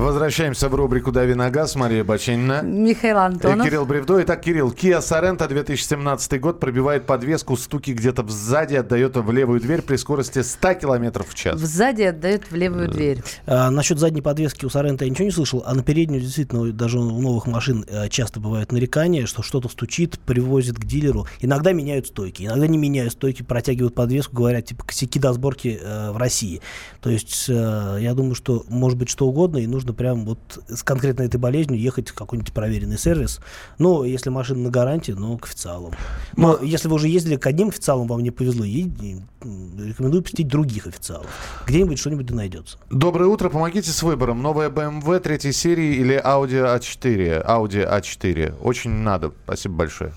Возвращаемся 0.05 0.69
в 0.69 0.75
рубрику 0.75 1.11
«Дави 1.11 1.33
на 1.33 1.49
газ». 1.49 1.75
Мария 1.75 2.03
Баченина. 2.03 2.61
Михаил 2.61 3.17
И 3.17 3.19
Антонов. 3.21 3.65
Кирилл 3.65 3.87
Бревдо. 3.87 4.21
Итак, 4.21 4.39
Кирилл, 4.39 4.71
Kia 4.71 4.99
Sorento 4.99 5.47
2017 5.47 6.39
год 6.39 6.59
пробивает 6.59 7.07
подвеску, 7.07 7.57
стуки 7.57 7.89
где-то 7.89 8.23
сзади, 8.27 8.75
отдает 8.75 9.17
в 9.17 9.31
левую 9.31 9.59
дверь 9.61 9.81
при 9.81 9.95
скорости 9.95 10.43
100 10.43 10.75
км 10.75 11.23
в 11.27 11.33
час. 11.33 11.59
Сзади 11.59 12.03
отдает 12.03 12.51
в 12.51 12.55
левую 12.55 12.87
дверь. 12.87 13.23
А, 13.47 13.71
насчет 13.71 13.97
задней 13.97 14.21
подвески 14.21 14.63
у 14.63 14.69
Сорента 14.69 15.05
я 15.05 15.09
ничего 15.09 15.25
не 15.25 15.31
слышал, 15.31 15.63
а 15.65 15.73
на 15.73 15.81
переднюю 15.81 16.21
действительно 16.21 16.71
даже 16.71 16.99
у 16.99 17.19
новых 17.19 17.47
машин 17.47 17.83
э, 17.87 18.07
часто 18.09 18.39
бывают 18.39 18.71
нарекания, 18.71 19.25
что 19.25 19.41
что-то 19.41 19.69
стучит, 19.69 20.19
привозят 20.19 20.77
к 20.77 20.85
дилеру. 20.85 21.25
Иногда 21.39 21.71
меняют 21.71 22.05
стойки, 22.05 22.43
иногда 22.43 22.67
не 22.67 22.77
меняют 22.77 23.13
стойки, 23.13 23.41
протягивают 23.41 23.95
подвеску, 23.95 24.35
говорят, 24.35 24.65
типа, 24.65 24.85
косяки 24.85 25.17
до 25.17 25.33
сборки 25.33 25.79
э, 25.81 26.11
в 26.11 26.17
России. 26.17 26.61
То 27.01 27.09
есть 27.09 27.45
э, 27.49 27.97
я 28.01 28.13
думаю, 28.13 28.35
что 28.35 28.65
может 28.69 28.99
быть 28.99 29.09
что 29.09 29.25
угодно, 29.25 29.57
и 29.57 29.65
нужно 29.65 29.94
прям 29.95 30.25
вот 30.25 30.63
с 30.67 30.83
конкретно 30.83 31.23
этой 31.23 31.37
болезнью 31.37 31.79
ехать 31.79 32.09
в 32.09 32.13
какой-нибудь 32.13 32.53
проверенный 32.53 32.97
сервис. 32.97 33.39
Ну, 33.79 34.03
если 34.03 34.29
машина 34.29 34.59
на 34.59 34.69
гарантии, 34.69 35.13
ну, 35.13 35.37
к 35.37 35.45
официалам. 35.45 35.93
Но 36.37 36.59
если 36.61 36.87
вы 36.87 36.95
уже 36.95 37.07
ездили 37.07 37.37
к 37.37 37.47
одним 37.47 37.69
официалам, 37.69 38.07
вам 38.07 38.21
не 38.21 38.31
повезло, 38.31 38.65
рекомендую 38.65 40.23
посетить 40.23 40.47
других 40.47 40.87
официалов. 40.87 41.27
Где-нибудь 41.67 41.99
что-нибудь 41.99 42.25
да 42.25 42.35
найдется. 42.35 42.77
Доброе 42.89 43.27
утро, 43.27 43.49
помогите 43.49 43.91
с 43.91 44.03
выбором. 44.03 44.41
Новая 44.41 44.69
BMW 44.69 45.19
третьей 45.19 45.51
серии 45.53 45.95
или 45.95 46.21
Audi 46.23 46.77
A4? 46.77 47.45
Audi 47.45 47.89
A4. 47.89 48.59
Очень 48.61 48.91
надо. 48.91 49.31
Спасибо 49.45 49.75
большое. 49.75 50.13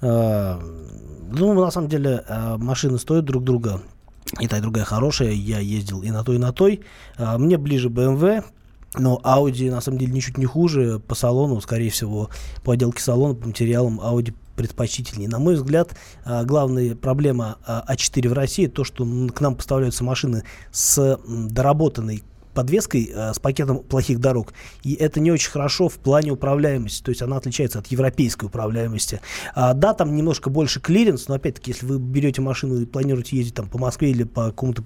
А, 0.00 0.60
Ну, 1.32 1.54
на 1.54 1.70
самом 1.70 1.88
деле, 1.88 2.24
а, 2.28 2.58
машины 2.58 2.98
стоят 2.98 3.24
друг 3.24 3.44
друга. 3.44 3.80
И 4.40 4.48
та, 4.48 4.58
и 4.58 4.60
другая 4.60 4.84
хорошая. 4.84 5.30
Я 5.30 5.58
ездил 5.58 6.02
и 6.02 6.10
на 6.10 6.24
той, 6.24 6.36
и 6.36 6.38
на 6.38 6.52
той. 6.52 6.80
А, 7.16 7.38
Мне 7.38 7.56
ближе 7.58 7.88
BMW. 7.88 8.44
Но 8.94 9.20
Audi, 9.22 9.70
на 9.70 9.80
самом 9.80 9.98
деле, 9.98 10.12
ничуть 10.12 10.38
не 10.38 10.46
хуже. 10.46 10.98
По 10.98 11.14
салону, 11.14 11.60
скорее 11.60 11.90
всего, 11.90 12.30
по 12.64 12.72
отделке 12.72 13.00
салона, 13.02 13.34
по 13.34 13.46
материалам 13.46 14.00
Audi 14.00 14.34
предпочтительнее. 14.56 15.28
На 15.28 15.38
мой 15.38 15.54
взгляд, 15.54 15.96
а, 16.24 16.44
главная 16.44 16.94
проблема 16.94 17.58
а, 17.64 17.84
А4 17.88 18.28
в 18.28 18.32
России 18.32 18.66
то, 18.66 18.84
что 18.84 19.04
к 19.04 19.40
нам 19.40 19.54
поставляются 19.54 20.04
машины 20.04 20.44
с 20.70 21.18
доработанной 21.26 22.24
подвеской 22.54 23.10
э, 23.14 23.32
с 23.32 23.38
пакетом 23.38 23.78
плохих 23.78 24.18
дорог. 24.18 24.52
И 24.82 24.94
это 24.94 25.20
не 25.20 25.30
очень 25.30 25.50
хорошо 25.50 25.88
в 25.88 25.94
плане 25.94 26.32
управляемости. 26.32 27.02
То 27.02 27.10
есть 27.10 27.22
она 27.22 27.36
отличается 27.36 27.78
от 27.78 27.86
европейской 27.86 28.46
управляемости. 28.46 29.20
А, 29.54 29.72
да, 29.72 29.94
там 29.94 30.16
немножко 30.16 30.50
больше 30.50 30.80
клиренс, 30.80 31.28
но 31.28 31.36
опять-таки, 31.36 31.70
если 31.70 31.86
вы 31.86 31.98
берете 31.98 32.42
машину 32.42 32.80
и 32.80 32.86
планируете 32.86 33.36
ездить 33.36 33.54
там 33.54 33.68
по 33.68 33.78
Москве 33.78 34.10
или 34.10 34.24
по 34.24 34.46
какому-то 34.46 34.82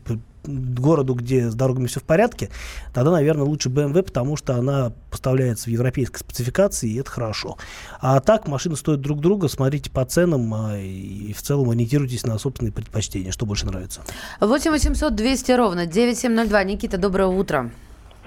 городу, 0.47 1.15
где 1.15 1.51
с 1.51 1.55
дорогами 1.55 1.87
все 1.87 2.01
в 2.01 2.05
порядке, 2.05 2.51
тогда, 2.93 3.11
наверное, 3.11 3.45
лучше 3.45 3.69
BMW, 3.69 4.03
потому 4.03 4.37
что 4.37 4.57
она 4.57 4.93
поставляется 5.11 5.67
в 5.67 5.73
европейской 5.73 6.19
спецификации, 6.19 6.91
и 6.91 7.01
это 7.01 7.11
хорошо. 7.11 7.57
А 8.01 8.21
так, 8.21 8.49
машины 8.49 8.77
стоят 8.77 9.01
друг 9.01 9.21
друга, 9.21 9.49
смотрите 9.49 9.91
по 9.91 10.05
ценам 10.05 10.53
а, 10.55 10.77
и 10.77 11.33
в 11.33 11.43
целом 11.43 11.71
ориентируйтесь 11.71 12.25
на 12.25 12.39
собственные 12.39 12.73
предпочтения, 12.73 13.33
что 13.33 13.47
больше 13.47 13.67
нравится. 13.67 14.03
8 14.41 14.71
800 14.71 15.15
200 15.15 15.53
ровно 15.53 15.87
9702. 15.87 16.65
Никита, 16.65 16.99
доброе 16.99 17.29
утро. 17.29 17.71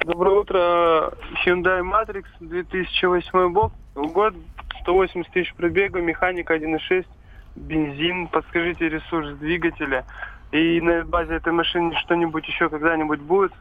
Доброе 0.05 0.39
утро. 0.39 1.13
Hyundai 1.45 1.81
Matrix 1.81 2.25
2008 2.39 3.51
год, 3.51 3.71
год 3.95 4.33
180 4.83 5.31
тысяч 5.31 5.53
пробега, 5.55 5.99
механика 5.99 6.55
1.6, 6.55 7.05
бензин. 7.55 8.27
Подскажите 8.27 8.89
ресурс 8.89 9.37
двигателя. 9.39 10.05
И 10.51 10.81
на 10.81 11.03
базе 11.03 11.35
этой 11.35 11.51
машины 11.51 11.93
что-нибудь 12.05 12.47
еще 12.47 12.69
когда-нибудь 12.69 13.21
будет? 13.21 13.51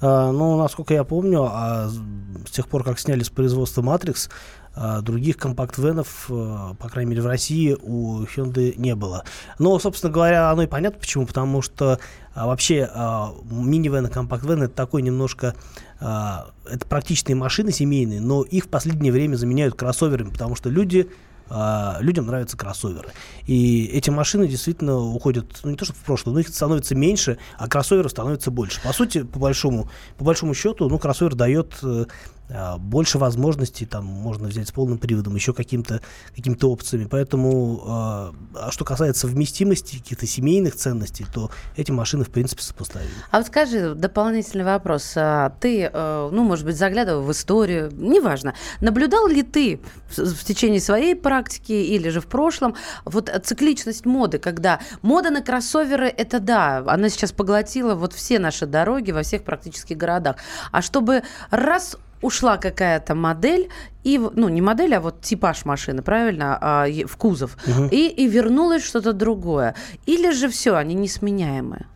А, 0.00 0.30
ну, 0.30 0.58
насколько 0.58 0.92
я 0.92 1.04
помню, 1.04 1.44
а 1.50 1.88
с 1.88 2.50
тех 2.50 2.68
пор, 2.68 2.84
как 2.84 2.98
сняли 2.98 3.22
с 3.22 3.30
производства 3.30 3.82
Matrix, 3.82 4.30
а, 4.74 5.00
других 5.00 5.38
компакт-венов, 5.38 6.26
а, 6.28 6.74
по 6.74 6.88
крайней 6.90 7.12
мере, 7.12 7.22
в 7.22 7.26
России 7.26 7.74
у 7.80 8.24
Hyundai 8.24 8.74
не 8.76 8.94
было. 8.94 9.24
Но, 9.58 9.78
собственно 9.78 10.12
говоря, 10.12 10.50
оно 10.50 10.62
и 10.62 10.66
понятно 10.66 11.00
почему. 11.00 11.26
Потому 11.26 11.62
что 11.62 11.98
а, 12.34 12.46
вообще 12.46 12.88
а, 12.92 13.32
минивэн 13.50 14.06
и 14.06 14.10
компакт-вен 14.10 14.64
это 14.64 14.74
такой 14.74 15.00
немножко... 15.00 15.54
а, 15.98 16.50
это 16.70 16.86
практичные 16.86 17.36
машины 17.36 17.72
семейные, 17.72 18.20
но 18.20 18.42
их 18.42 18.64
в 18.64 18.68
последнее 18.68 19.12
время 19.12 19.36
заменяют 19.36 19.76
кроссоверами, 19.76 20.28
потому 20.28 20.56
что 20.56 20.68
люди 20.68 21.08
а, 21.48 21.98
людям 22.00 22.26
нравятся 22.26 22.56
кроссоверы. 22.56 23.10
И 23.46 23.86
эти 23.86 24.10
машины 24.10 24.48
действительно 24.48 24.98
уходят, 24.98 25.60
ну 25.62 25.70
не 25.70 25.76
то 25.76 25.84
что 25.84 25.94
в 25.94 25.98
прошлое, 25.98 26.34
но 26.34 26.40
их 26.40 26.48
становится 26.48 26.94
меньше, 26.94 27.38
а 27.58 27.68
кроссоверов 27.68 28.10
становится 28.10 28.50
больше. 28.50 28.80
По 28.82 28.92
сути, 28.92 29.22
по 29.22 29.38
большому, 29.38 29.88
по 30.18 30.24
большому 30.24 30.54
счету, 30.54 30.88
ну, 30.88 30.98
кроссовер 30.98 31.34
дает 31.34 31.74
э, 31.82 32.06
больше 32.78 33.18
возможностей, 33.18 33.86
там 33.86 34.04
можно 34.04 34.48
взять 34.48 34.68
с 34.68 34.72
полным 34.72 34.98
приводом, 34.98 35.34
еще 35.34 35.52
каким-то 35.52 36.00
какими 36.34 36.56
опциями. 36.64 37.06
Поэтому, 37.10 37.82
а 37.86 38.34
а 38.54 38.70
что 38.70 38.84
касается 38.84 39.26
вместимости, 39.26 39.98
каких-то 39.98 40.26
семейных 40.26 40.74
ценностей, 40.76 41.26
то 41.32 41.50
эти 41.76 41.90
машины, 41.90 42.24
в 42.24 42.30
принципе, 42.30 42.62
сопоставимы. 42.62 43.10
А 43.30 43.38
вот 43.38 43.46
скажи, 43.46 43.94
дополнительный 43.94 44.64
вопрос. 44.64 45.12
А 45.16 45.50
Ты, 45.60 45.90
э, 45.92 46.28
ну, 46.32 46.44
может 46.44 46.64
быть, 46.64 46.76
заглядывал 46.76 47.22
в 47.22 47.32
историю, 47.32 47.90
неважно. 47.92 48.54
Наблюдал 48.80 49.28
ли 49.28 49.42
ты 49.42 49.80
в 50.10 50.36
в 50.36 50.44
течение 50.44 50.80
своей 50.80 51.14
практики 51.14 51.72
или 51.72 52.08
же 52.08 52.20
в 52.20 52.26
прошлом 52.26 52.74
вот 53.04 53.28
э, 53.28 53.38
цикличность 53.40 54.06
моды, 54.06 54.38
когда 54.38 54.80
мода 55.02 55.30
на 55.30 55.42
кроссоверы, 55.42 56.08
это 56.08 56.40
да, 56.40 56.78
она 56.86 57.08
сейчас 57.08 57.32
поглотила 57.32 57.94
вот 57.94 58.12
все 58.12 58.38
наши 58.38 58.66
дороги 58.66 59.10
во 59.10 59.22
всех 59.22 59.44
практически 59.44 59.94
городах. 59.94 60.36
А 60.72 60.82
чтобы 60.82 61.22
раз 61.50 61.96
ушла 62.22 62.56
какая-то 62.56 63.14
модель, 63.14 63.68
и, 64.04 64.18
ну, 64.18 64.48
не 64.48 64.60
модель, 64.62 64.94
а 64.94 65.00
вот 65.00 65.20
типаж 65.20 65.64
машины, 65.64 66.02
правильно, 66.02 66.56
а, 66.60 66.86
в 67.06 67.16
кузов, 67.16 67.56
Мгм. 67.66 67.88
и, 67.88 68.08
и 68.08 68.26
вернулось 68.28 68.84
что-то 68.84 69.12
другое. 69.12 69.74
Или 70.06 70.32
же 70.32 70.48
все, 70.48 70.74
они 70.76 70.94
несменяемые? 70.94 71.86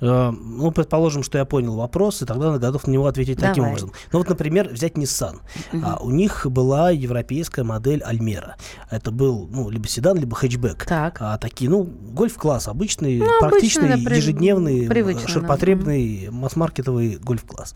Э, 0.00 0.32
Ну, 0.32 0.72
предположим, 0.72 1.22
что 1.22 1.38
я 1.38 1.44
понял 1.44 1.76
вопрос, 1.76 2.22
и 2.22 2.24
тогда 2.26 2.58
готов 2.58 2.88
на 2.88 2.90
него 2.90 3.06
ответить 3.06 3.38
таким 3.38 3.54
Давай. 3.62 3.70
образом. 3.70 3.92
Ну, 4.12 4.18
вот, 4.18 4.28
например, 4.28 4.68
взять 4.68 4.94
Nissan. 4.94 5.36
А, 5.84 5.98
у 6.00 6.10
них 6.10 6.44
была 6.50 6.90
европейская 6.90 7.62
модель 7.62 8.02
Альмера. 8.02 8.56
Это 8.90 9.12
был, 9.12 9.48
ну, 9.52 9.70
либо 9.70 9.86
седан, 9.86 10.18
либо 10.18 10.34
хэтчбэк. 10.34 10.84
Так. 10.86 11.18
А, 11.20 11.38
такие, 11.38 11.70
ну, 11.70 11.84
гольф-класс, 11.84 12.66
обычный, 12.66 13.18
Ну, 13.18 13.26
практичный, 13.38 13.90
обычный, 13.92 14.04
да, 14.04 14.10
при- 14.10 14.16
ежедневный, 14.16 14.86
э, 14.86 15.14
да. 15.14 15.28
ширпотребный, 15.28 16.28
масс-маркетовый 16.32 17.18
гольф-класс. 17.18 17.74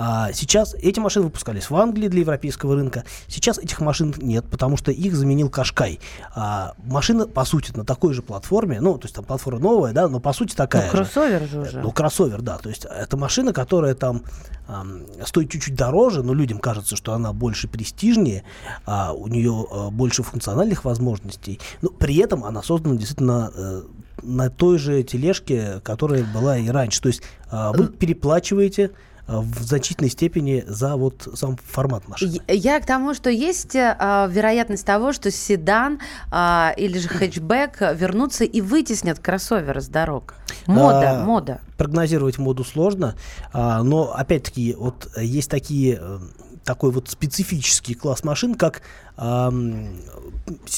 А 0.00 0.32
сейчас 0.32 0.74
эти 0.74 1.00
машины 1.00 1.24
выпускались 1.26 1.70
в 1.70 1.76
Англии 1.76 2.06
для 2.06 2.20
европейского 2.20 2.76
рынка. 2.76 3.04
Сейчас 3.26 3.58
этих 3.58 3.80
машин 3.80 4.14
нет, 4.18 4.46
потому 4.48 4.76
что 4.76 4.92
их 4.92 5.16
заменил 5.16 5.50
Кашкай. 5.50 5.98
А, 6.36 6.74
машина, 6.84 7.26
по 7.26 7.44
сути, 7.44 7.72
на 7.76 7.84
такой 7.84 8.14
же 8.14 8.22
платформе, 8.22 8.80
ну, 8.80 8.96
то 8.96 9.06
есть 9.06 9.16
там 9.16 9.24
платформа 9.24 9.58
новая, 9.58 9.92
да, 9.92 10.08
но 10.08 10.20
по 10.20 10.32
сути 10.32 10.54
такая 10.54 10.82
Ну, 10.82 10.90
же. 10.92 10.96
кроссовер 10.96 11.48
же 11.48 11.60
уже. 11.60 11.80
Ну, 11.80 11.90
кроссовер, 11.90 12.42
да. 12.42 12.58
То 12.58 12.68
есть 12.68 12.84
это 12.84 13.16
машина, 13.16 13.52
которая 13.52 13.96
там 13.96 14.22
ам, 14.68 15.02
стоит 15.26 15.50
чуть-чуть 15.50 15.74
дороже, 15.74 16.22
но 16.22 16.32
людям 16.32 16.60
кажется, 16.60 16.94
что 16.94 17.12
она 17.12 17.32
больше 17.32 17.66
престижнее, 17.66 18.44
а 18.86 19.12
у 19.12 19.26
нее 19.26 19.66
а, 19.70 19.90
больше 19.90 20.22
функциональных 20.22 20.84
возможностей. 20.84 21.58
Но 21.82 21.90
при 21.90 22.16
этом 22.18 22.44
она 22.44 22.62
создана 22.62 22.94
действительно 22.94 23.50
э, 23.52 23.82
на 24.22 24.48
той 24.48 24.78
же 24.78 25.02
тележке, 25.02 25.80
которая 25.82 26.24
была 26.24 26.56
и 26.56 26.68
раньше. 26.68 27.02
То 27.02 27.08
есть 27.08 27.22
а, 27.50 27.72
вы 27.72 27.88
переплачиваете 27.88 28.92
в 29.28 29.62
значительной 29.62 30.10
степени 30.10 30.64
за 30.66 30.96
вот 30.96 31.28
сам 31.34 31.56
формат 31.62 32.08
машины. 32.08 32.40
Я- 32.48 32.80
к 32.80 32.86
тому, 32.86 33.14
что 33.14 33.30
есть 33.30 33.74
э, 33.76 33.94
а, 33.98 34.26
вероятность 34.30 34.86
того, 34.86 35.12
что 35.12 35.30
седан 35.30 36.00
или 36.32 36.98
же 36.98 37.08
хэтчбэк 37.08 37.94
вернутся 37.94 38.44
и 38.44 38.60
вытеснят 38.60 39.18
кроссоверы 39.18 39.80
с 39.80 39.88
дорог. 39.88 40.34
Мода, 40.66 41.20
А, 41.20 41.24
мода. 41.24 41.60
Прогнозировать 41.76 42.38
моду 42.38 42.64
сложно, 42.64 43.14
а, 43.52 43.82
но 43.82 44.12
опять-таки 44.14 44.74
вот 44.78 45.08
э, 45.16 45.24
есть 45.24 45.50
такие 45.50 45.98
э, 46.00 46.18
такой 46.64 46.90
вот 46.90 47.08
специфический 47.08 47.94
класс 47.94 48.24
машин, 48.24 48.54
как 48.54 48.82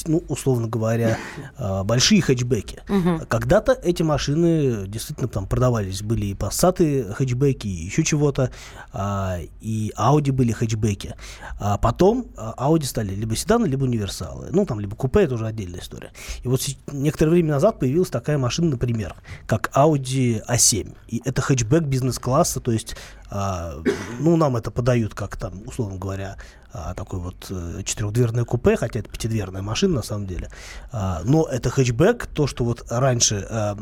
ну, 0.06 0.24
условно 0.28 0.68
говоря, 0.68 1.18
а, 1.56 1.84
большие 1.84 2.22
хэтчбеки. 2.22 2.80
Мгм. 2.88 3.26
Когда-то 3.26 3.72
эти 3.72 4.02
машины 4.02 4.86
действительно 4.86 5.28
там 5.28 5.46
продавались. 5.46 6.02
Были 6.02 6.26
и 6.26 6.34
Passat 6.34 7.12
хэтчбеки, 7.12 7.66
и 7.66 7.84
еще 7.84 8.02
чего-то, 8.02 8.50
а, 8.92 9.38
и 9.60 9.92
Audi 9.96 10.32
были 10.32 10.52
хэтчбеки. 10.52 11.14
А 11.58 11.78
потом 11.78 12.26
а, 12.36 12.54
Audi 12.68 12.84
стали 12.84 13.14
либо 13.14 13.36
седаны, 13.36 13.66
либо 13.66 13.84
универсалы. 13.84 14.48
Ну, 14.50 14.66
там, 14.66 14.80
либо 14.80 14.96
купе, 14.96 15.20
это 15.20 15.34
уже 15.34 15.46
отдельная 15.46 15.80
история. 15.80 16.12
И 16.42 16.48
вот 16.48 16.62
некоторое 16.92 17.32
время 17.32 17.50
назад 17.50 17.78
появилась 17.78 18.10
такая 18.10 18.38
машина, 18.38 18.70
например, 18.70 19.14
как 19.46 19.70
Audi 19.74 20.42
A7. 20.48 20.94
И 21.08 21.22
это 21.24 21.42
хэтчбэк 21.42 21.84
бизнес-класса, 21.84 22.60
то 22.60 22.72
есть, 22.72 22.96
ну, 23.30 24.36
нам 24.36 24.56
это 24.56 24.70
подают 24.70 25.14
как 25.14 25.36
там, 25.36 25.62
условно 25.66 25.98
говоря, 25.98 26.36
а, 26.72 26.94
такой 26.94 27.18
вот 27.20 27.46
э, 27.50 27.82
четырехдверное 27.84 28.44
купе, 28.44 28.76
хотя 28.76 29.00
это 29.00 29.08
пятидверная 29.08 29.62
машина 29.62 29.96
на 29.96 30.02
самом 30.02 30.26
деле. 30.26 30.48
А, 30.92 31.20
но 31.24 31.46
это 31.46 31.70
хэтчбэк, 31.70 32.26
то, 32.26 32.46
что 32.46 32.64
вот 32.64 32.84
раньше, 32.88 33.46
а, 33.50 33.76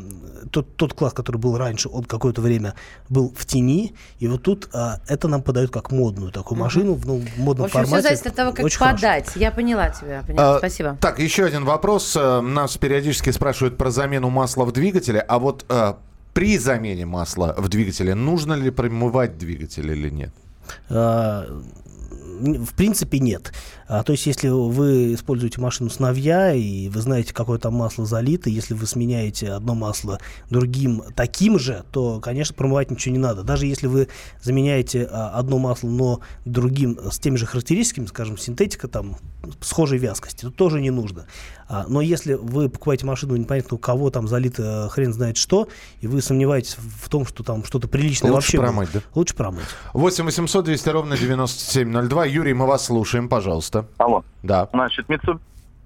тот, 0.51 0.75
тот 0.75 0.93
класс, 0.93 1.13
который 1.13 1.37
был 1.37 1.57
раньше, 1.57 1.89
он 1.89 2.03
какое-то 2.03 2.41
время 2.41 2.73
был 3.09 3.33
в 3.37 3.45
тени, 3.45 3.93
и 4.19 4.27
вот 4.27 4.43
тут 4.43 4.69
а, 4.73 4.99
это 5.07 5.27
нам 5.27 5.41
подают 5.43 5.71
как 5.71 5.91
модную 5.91 6.31
такую 6.31 6.57
машину 6.59 6.93
в, 6.95 7.05
ну, 7.05 7.17
в 7.19 7.25
В 7.25 7.37
модном 7.39 7.65
общем, 7.65 7.81
все 7.81 7.89
формате. 7.89 8.07
зависит 8.07 8.27
от 8.27 8.35
того, 8.35 8.51
как 8.53 8.65
Очень 8.65 8.77
хорошо. 8.79 8.95
подать. 8.95 9.31
Я 9.35 9.51
поняла 9.51 9.89
тебя. 9.89 10.23
Поняла. 10.25 10.55
А, 10.55 10.57
Спасибо. 10.59 10.97
Так, 10.99 11.19
еще 11.19 11.45
один 11.45 11.65
вопрос. 11.65 12.15
Э, 12.15 12.41
Нас 12.41 12.77
периодически 12.77 13.29
спрашивают 13.31 13.77
про 13.77 13.91
замену 13.91 14.29
масла 14.29 14.65
в 14.65 14.71
двигателе. 14.71 15.19
А 15.19 15.37
вот 15.39 15.65
э, 15.69 15.93
при 16.33 16.57
замене 16.57 17.05
масла 17.05 17.53
в 17.57 17.67
двигателе 17.69 18.15
нужно 18.15 18.53
ли 18.53 18.71
промывать 18.71 19.37
двигатель 19.37 19.91
или 19.91 20.09
нет? 20.09 20.31
В 22.39 22.73
принципе, 22.73 23.19
нет. 23.19 23.53
А, 23.87 24.03
то 24.03 24.13
есть, 24.13 24.25
если 24.25 24.49
вы 24.49 25.13
используете 25.13 25.59
машину 25.59 25.89
с 25.89 25.99
новья, 25.99 26.53
и 26.53 26.89
вы 26.89 27.01
знаете, 27.01 27.33
какое 27.33 27.59
там 27.59 27.75
масло 27.75 28.05
залито, 28.05 28.49
если 28.49 28.73
вы 28.73 28.85
сменяете 28.85 29.51
одно 29.51 29.75
масло 29.75 30.19
другим 30.49 31.03
таким 31.15 31.59
же, 31.59 31.83
то, 31.91 32.19
конечно, 32.19 32.55
промывать 32.55 32.91
ничего 32.91 33.13
не 33.13 33.19
надо. 33.19 33.43
Даже 33.43 33.65
если 33.65 33.87
вы 33.87 34.07
заменяете 34.41 35.07
а, 35.11 35.31
одно 35.31 35.57
масло, 35.57 35.89
но 35.89 36.21
другим 36.45 36.99
с 37.11 37.19
теми 37.19 37.35
же 37.35 37.45
характеристиками, 37.45 38.05
скажем, 38.05 38.37
синтетика 38.37 38.87
там 38.87 39.17
схожей 39.61 39.99
вязкости, 39.99 40.41
то 40.41 40.51
тоже 40.51 40.81
не 40.81 40.91
нужно. 40.91 41.25
А, 41.69 41.85
но 41.87 42.01
если 42.01 42.33
вы 42.33 42.67
покупаете 42.67 43.05
машину, 43.05 43.35
непонятно 43.35 43.75
у 43.75 43.77
кого 43.77 44.09
там 44.09 44.27
залито 44.27 44.89
хрен 44.91 45.13
знает 45.13 45.37
что, 45.37 45.67
и 46.01 46.07
вы 46.07 46.21
сомневаетесь 46.21 46.75
в 46.75 47.07
том, 47.09 47.27
что 47.27 47.43
там 47.43 47.63
что-то 47.63 47.87
приличное 47.87 48.31
Лучше 48.31 48.57
вообще... 48.57 48.57
промыть, 48.57 48.91
да? 48.91 48.99
Лучше 49.13 49.35
промыть. 49.35 49.67
8 49.93 50.25
800 50.25 50.65
200 50.65 50.89
ровно 50.89 51.15
9702. 51.15 52.25
Юрий, 52.25 52.53
мы 52.53 52.65
вас 52.65 52.85
слушаем, 52.85 53.29
пожалуйста. 53.29 53.85
Алло. 53.97 54.23
Да. 54.41 54.67
Значит, 54.73 55.07
Mitsubishi 55.09 55.39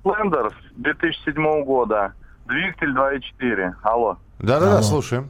Lander 0.06 0.54
2007 0.78 1.64
года, 1.66 2.14
двигатель 2.48 2.92
2.4. 2.96 3.74
Алло. 3.84 4.18
Да-да-да, 4.40 4.74
Алло. 4.76 4.82
слушаем. 4.82 5.30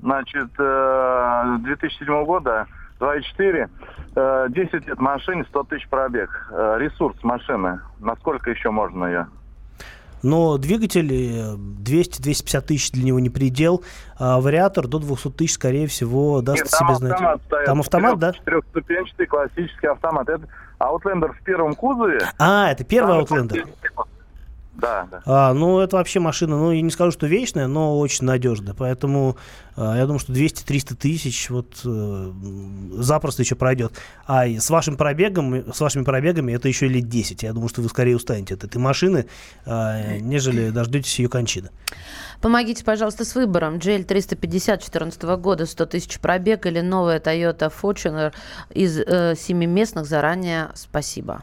Значит, 0.00 0.50
э, 0.58 1.56
2007 1.60 2.24
года, 2.24 2.66
2.4, 3.00 3.68
э, 4.16 4.46
10 4.48 4.86
лет 4.86 4.98
машине, 4.98 5.44
100 5.48 5.62
тысяч 5.64 5.88
пробег. 5.88 6.48
Э, 6.50 6.76
Ресурс 6.78 7.22
машины, 7.22 7.80
насколько 8.00 8.50
еще 8.50 8.70
можно 8.70 9.04
ее? 9.04 9.28
Но 10.22 10.56
двигатель 10.58 11.12
э, 11.12 11.54
200-250 11.56 12.60
тысяч 12.62 12.92
для 12.92 13.04
него 13.04 13.18
не 13.18 13.30
предел, 13.30 13.82
а 14.18 14.40
вариатор 14.40 14.86
до 14.86 14.98
200 14.98 15.30
тысяч, 15.30 15.54
скорее 15.54 15.86
всего, 15.86 16.40
даст 16.42 16.62
Нет, 16.62 16.70
себе 16.70 16.94
знать. 16.94 17.12
автомат 17.12 17.40
стоит. 17.46 17.66
Там 17.66 17.80
автомат, 17.80 18.18
да? 18.18 18.32
Четырехступенчатый 18.32 19.26
классический 19.26 19.86
автомат. 19.88 20.28
Это 20.28 20.46
Outlander 20.80 21.32
в 21.32 21.42
первом 21.44 21.74
кузове. 21.74 22.20
А, 22.38 22.70
это 22.70 22.84
первый 22.84 23.20
Outlander. 23.20 23.66
Да, 24.74 25.06
да. 25.10 25.22
А, 25.26 25.52
ну, 25.52 25.80
это 25.80 25.96
вообще 25.96 26.18
машина, 26.18 26.56
ну, 26.56 26.72
я 26.72 26.80
не 26.80 26.90
скажу, 26.90 27.12
что 27.12 27.26
вечная, 27.26 27.66
но 27.66 27.98
очень 27.98 28.24
надежная. 28.24 28.74
Поэтому 28.74 29.36
а, 29.76 29.96
я 29.96 30.06
думаю, 30.06 30.18
что 30.18 30.32
200-300 30.32 30.94
тысяч 30.96 31.50
вот 31.50 31.80
э, 31.84 32.32
запросто 32.98 33.42
еще 33.42 33.54
пройдет. 33.54 33.92
А 34.26 34.46
с 34.46 34.70
вашим 34.70 34.96
пробегом, 34.96 35.72
с 35.72 35.80
вашими 35.80 36.04
пробегами 36.04 36.52
это 36.52 36.68
еще 36.68 36.88
лет 36.88 37.08
10. 37.08 37.42
Я 37.42 37.52
думаю, 37.52 37.68
что 37.68 37.82
вы 37.82 37.88
скорее 37.88 38.16
устанете 38.16 38.54
от 38.54 38.64
этой 38.64 38.78
машины, 38.78 39.26
а, 39.66 40.16
нежели 40.18 40.70
дождетесь 40.70 41.18
ее 41.18 41.28
кончины. 41.28 41.70
Помогите, 42.40 42.84
пожалуйста, 42.84 43.24
с 43.24 43.34
выбором. 43.34 43.76
GL 43.76 44.04
350 44.04 44.80
2014 44.80 45.22
года, 45.40 45.66
100 45.66 45.86
тысяч 45.86 46.18
пробег 46.18 46.66
или 46.66 46.80
новая 46.80 47.20
Toyota 47.20 47.72
Fortuner 47.72 48.32
из 48.70 48.98
э, 48.98 49.34
семиместных 49.36 50.06
заранее 50.06 50.70
спасибо. 50.74 51.42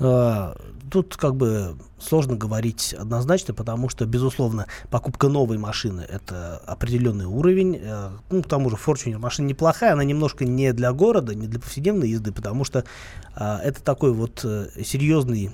А, 0.00 0.56
Тут 0.90 1.16
как 1.16 1.34
бы 1.34 1.76
сложно 1.98 2.36
говорить 2.36 2.94
однозначно, 2.96 3.52
потому 3.52 3.88
что, 3.88 4.06
безусловно, 4.06 4.66
покупка 4.90 5.28
новой 5.28 5.58
машины– 5.58 6.02
это 6.08 6.58
определенный 6.66 7.24
уровень. 7.24 7.80
Э, 7.82 8.10
Ну, 8.30 8.42
к 8.42 8.48
тому 8.48 8.70
же, 8.70 8.76
Fortuner 8.76 9.18
машина 9.18 9.48
неплохая, 9.48 9.94
она 9.94 10.04
немножко 10.04 10.44
не 10.44 10.72
для 10.72 10.92
города, 10.92 11.34
не 11.34 11.48
для 11.48 11.58
повседневной 11.58 12.10
езды, 12.10 12.30
потому 12.30 12.64
что 12.64 12.84
а, 13.34 13.58
это 13.64 13.82
такой 13.82 14.12
вот 14.12 14.42
э, 14.44 14.68
серьезный 14.84 15.50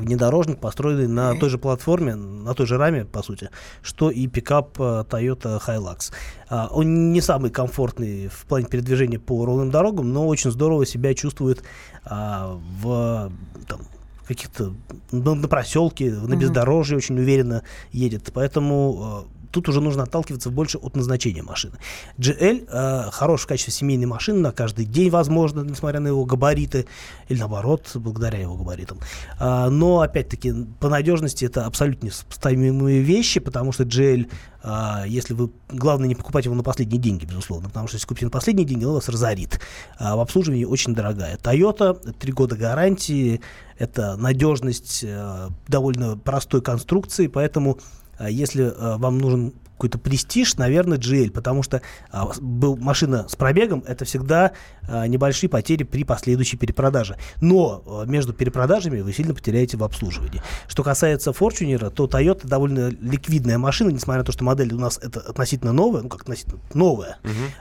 внедорожник, 0.00 0.58
построенный 0.58 1.06
на 1.06 1.34
той 1.38 1.48
же 1.48 1.58
платформе, 1.58 2.14
на 2.14 2.54
той 2.54 2.66
же 2.66 2.76
раме, 2.76 3.04
по 3.04 3.22
сути, 3.22 3.50
что 3.82 4.10
и 4.10 4.26
пикап 4.26 4.78
э, 4.80 5.04
Toyota 5.08 5.60
Hilux. 5.64 6.12
А, 6.48 6.68
Он 6.70 7.12
не 7.12 7.20
самый 7.20 7.50
комфортный 7.50 8.28
в 8.28 8.46
плане 8.46 8.66
передвижения 8.66 9.18
по 9.18 9.44
ровным 9.44 9.70
дорогам, 9.70 10.12
но 10.12 10.26
очень 10.26 10.50
здорово 10.50 10.86
себя 10.86 11.14
чувствует 11.14 11.62
а, 12.04 12.58
в 12.82 13.30
там, 13.68 13.80
каких-то 14.26 14.74
на, 15.10 15.34
на 15.34 15.48
проселке, 15.48 16.12
на 16.12 16.36
бездорожье 16.36 16.96
очень 16.96 17.18
уверенно 17.18 17.62
едет. 17.92 18.30
Поэтому 18.32 19.24
э, 19.26 19.39
тут 19.50 19.68
уже 19.68 19.80
нужно 19.80 20.04
отталкиваться 20.04 20.50
больше 20.50 20.78
от 20.78 20.96
назначения 20.96 21.42
машины. 21.42 21.74
GL 22.18 22.68
э, 22.68 23.10
хорош 23.10 23.42
в 23.42 23.46
качестве 23.46 23.72
семейной 23.72 24.06
машины 24.06 24.40
на 24.40 24.52
каждый 24.52 24.84
день, 24.84 25.10
возможно, 25.10 25.60
несмотря 25.60 26.00
на 26.00 26.08
его 26.08 26.24
габариты, 26.24 26.86
или 27.28 27.38
наоборот, 27.38 27.90
благодаря 27.94 28.38
его 28.38 28.56
габаритам. 28.56 28.98
А, 29.38 29.70
но, 29.70 30.00
опять-таки, 30.00 30.52
по 30.78 30.88
надежности 30.88 31.44
это 31.44 31.66
абсолютно 31.66 32.06
несопоставимые 32.06 33.00
вещи, 33.00 33.40
потому 33.40 33.72
что 33.72 33.84
GL, 33.84 34.30
а, 34.62 35.04
если 35.06 35.34
вы, 35.34 35.50
главное, 35.68 36.08
не 36.08 36.14
покупать 36.14 36.44
его 36.44 36.54
на 36.54 36.62
последние 36.62 37.00
деньги, 37.00 37.24
безусловно, 37.24 37.68
потому 37.68 37.88
что 37.88 37.96
если 37.96 38.06
купите 38.06 38.26
на 38.26 38.30
последние 38.30 38.66
деньги, 38.66 38.84
он 38.84 38.94
вас 38.94 39.08
разорит. 39.08 39.60
А 39.98 40.16
в 40.16 40.20
обслуживании 40.20 40.64
очень 40.64 40.94
дорогая. 40.94 41.36
Toyota, 41.36 41.94
три 42.18 42.32
года 42.32 42.56
гарантии, 42.56 43.40
это 43.78 44.16
надежность 44.16 45.02
э, 45.02 45.48
довольно 45.66 46.18
простой 46.18 46.60
конструкции, 46.60 47.28
поэтому 47.28 47.78
если 48.28 48.64
э, 48.64 48.96
вам 48.96 49.18
нужен 49.18 49.52
какой-то 49.80 49.98
престиж, 49.98 50.56
наверное, 50.56 50.98
GL, 50.98 51.30
потому 51.30 51.62
что 51.62 51.80
а, 52.12 52.30
был 52.38 52.76
машина 52.76 53.26
с 53.30 53.34
пробегом, 53.34 53.82
это 53.86 54.04
всегда 54.04 54.52
а, 54.86 55.06
небольшие 55.06 55.48
потери 55.48 55.84
при 55.84 56.04
последующей 56.04 56.58
перепродаже. 56.58 57.16
Но 57.40 57.82
а, 57.86 58.04
между 58.04 58.34
перепродажами 58.34 59.00
вы 59.00 59.14
сильно 59.14 59.34
потеряете 59.34 59.78
в 59.78 59.84
обслуживании. 59.84 60.42
Что 60.68 60.82
касается 60.82 61.30
Fortuner, 61.30 61.88
то 61.88 62.04
Toyota 62.04 62.46
довольно 62.46 62.90
ликвидная 62.90 63.56
машина, 63.56 63.88
несмотря 63.88 64.20
на 64.20 64.26
то, 64.26 64.32
что 64.32 64.44
модель 64.44 64.74
у 64.74 64.78
нас 64.78 64.98
это 65.02 65.20
относительно 65.20 65.72
новая, 65.72 66.02
ну 66.02 66.10
как 66.10 66.22
относительно 66.22 66.60
новая, 66.74 67.16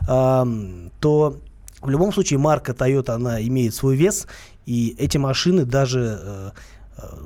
ам, 0.05 0.91
то 0.99 1.37
в 1.81 1.89
любом 1.89 2.11
случае 2.11 2.39
марка 2.39 2.73
Toyota, 2.73 3.11
она 3.11 3.41
имеет 3.41 3.73
свой 3.73 3.95
вес, 3.95 4.27
и 4.65 4.93
эти 4.99 5.17
машины 5.17 5.63
даже 5.63 6.19
э, 6.21 6.51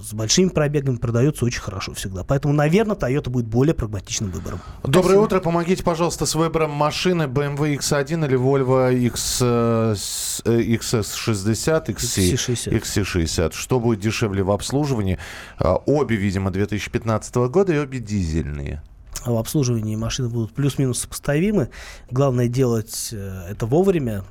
с 0.01 0.13
большими 0.13 0.49
пробегами 0.49 0.97
продаются 0.97 1.45
очень 1.45 1.61
хорошо 1.61 1.93
всегда. 1.93 2.23
Поэтому, 2.23 2.53
наверное, 2.53 2.95
Toyota 2.95 3.29
будет 3.29 3.45
более 3.47 3.73
прагматичным 3.73 4.31
выбором. 4.31 4.59
Доброе 4.83 5.19
утро. 5.19 5.39
Помогите, 5.39 5.83
пожалуйста, 5.83 6.25
с 6.25 6.35
выбором 6.35 6.71
машины 6.71 7.23
BMW 7.23 7.77
X1 7.77 8.25
или 8.25 8.37
Volvo 8.37 8.93
X, 8.93 9.39
э, 9.41 9.95
с- 9.97 10.41
э, 10.45 10.61
XS60, 10.61 11.89
XC, 11.89 12.33
XC60. 12.33 12.73
XC60. 12.73 13.53
Что 13.53 13.79
будет 13.79 13.99
дешевле 13.99 14.43
в 14.43 14.51
обслуживании? 14.51 15.17
А, 15.59 15.75
Обе, 15.85 16.15
видимо, 16.15 16.51
2015 16.51 17.47
года 17.49 17.73
и 17.73 17.77
обе 17.77 17.99
дизельные. 17.99 18.81
в 19.25 19.37
обслуживании 19.37 19.95
машины 19.95 20.27
будут 20.27 20.53
плюс-минус 20.53 20.99
сопоставимы. 20.99 21.69
Главное 22.11 22.47
делать 22.49 23.09
э, 23.13 23.45
это 23.49 23.65
вовремя, 23.65 24.23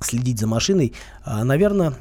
следить 0.00 0.40
за 0.40 0.46
машиной. 0.48 0.94
А, 1.24 1.44
наверное, 1.44 1.94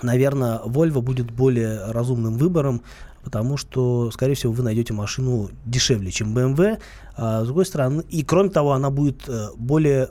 наверное, 0.00 0.60
Volvo 0.64 1.00
будет 1.02 1.30
более 1.30 1.90
разумным 1.90 2.38
выбором, 2.38 2.82
потому 3.22 3.56
что, 3.56 4.10
скорее 4.10 4.34
всего, 4.34 4.52
вы 4.52 4.62
найдете 4.62 4.92
машину 4.92 5.50
дешевле, 5.64 6.10
чем 6.10 6.36
BMW. 6.36 6.78
А, 7.14 7.42
с 7.42 7.46
другой 7.46 7.66
стороны, 7.66 8.02
и 8.08 8.24
кроме 8.24 8.50
того, 8.50 8.72
она 8.72 8.90
будет 8.90 9.28
э, 9.28 9.48
более 9.56 10.08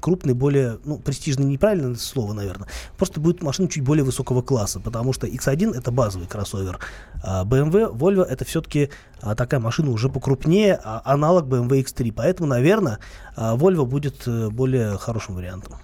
крупной, 0.00 0.34
более, 0.34 0.78
ну, 0.84 0.98
престижной, 0.98 1.46
неправильное 1.46 1.94
слово, 1.94 2.34
наверное. 2.34 2.68
Просто 2.98 3.20
будет 3.20 3.42
машина 3.42 3.68
чуть 3.68 3.82
более 3.82 4.04
высокого 4.04 4.42
класса, 4.42 4.78
потому 4.80 5.12
что 5.12 5.26
X1 5.26 5.76
это 5.76 5.90
базовый 5.90 6.28
кроссовер. 6.28 6.78
А 7.22 7.44
BMW, 7.44 7.96
Volvo 7.96 8.22
это 8.22 8.44
все-таки 8.44 8.90
а, 9.20 9.34
такая 9.34 9.60
машина 9.60 9.90
уже 9.90 10.08
покрупнее, 10.08 10.78
а, 10.84 11.02
аналог 11.04 11.46
BMW 11.46 11.82
X3. 11.84 12.12
Поэтому, 12.12 12.48
наверное, 12.48 12.98
а, 13.34 13.56
Volvo 13.56 13.86
будет 13.86 14.22
э, 14.26 14.50
более 14.50 14.98
хорошим 14.98 15.36
вариантом. 15.36 15.78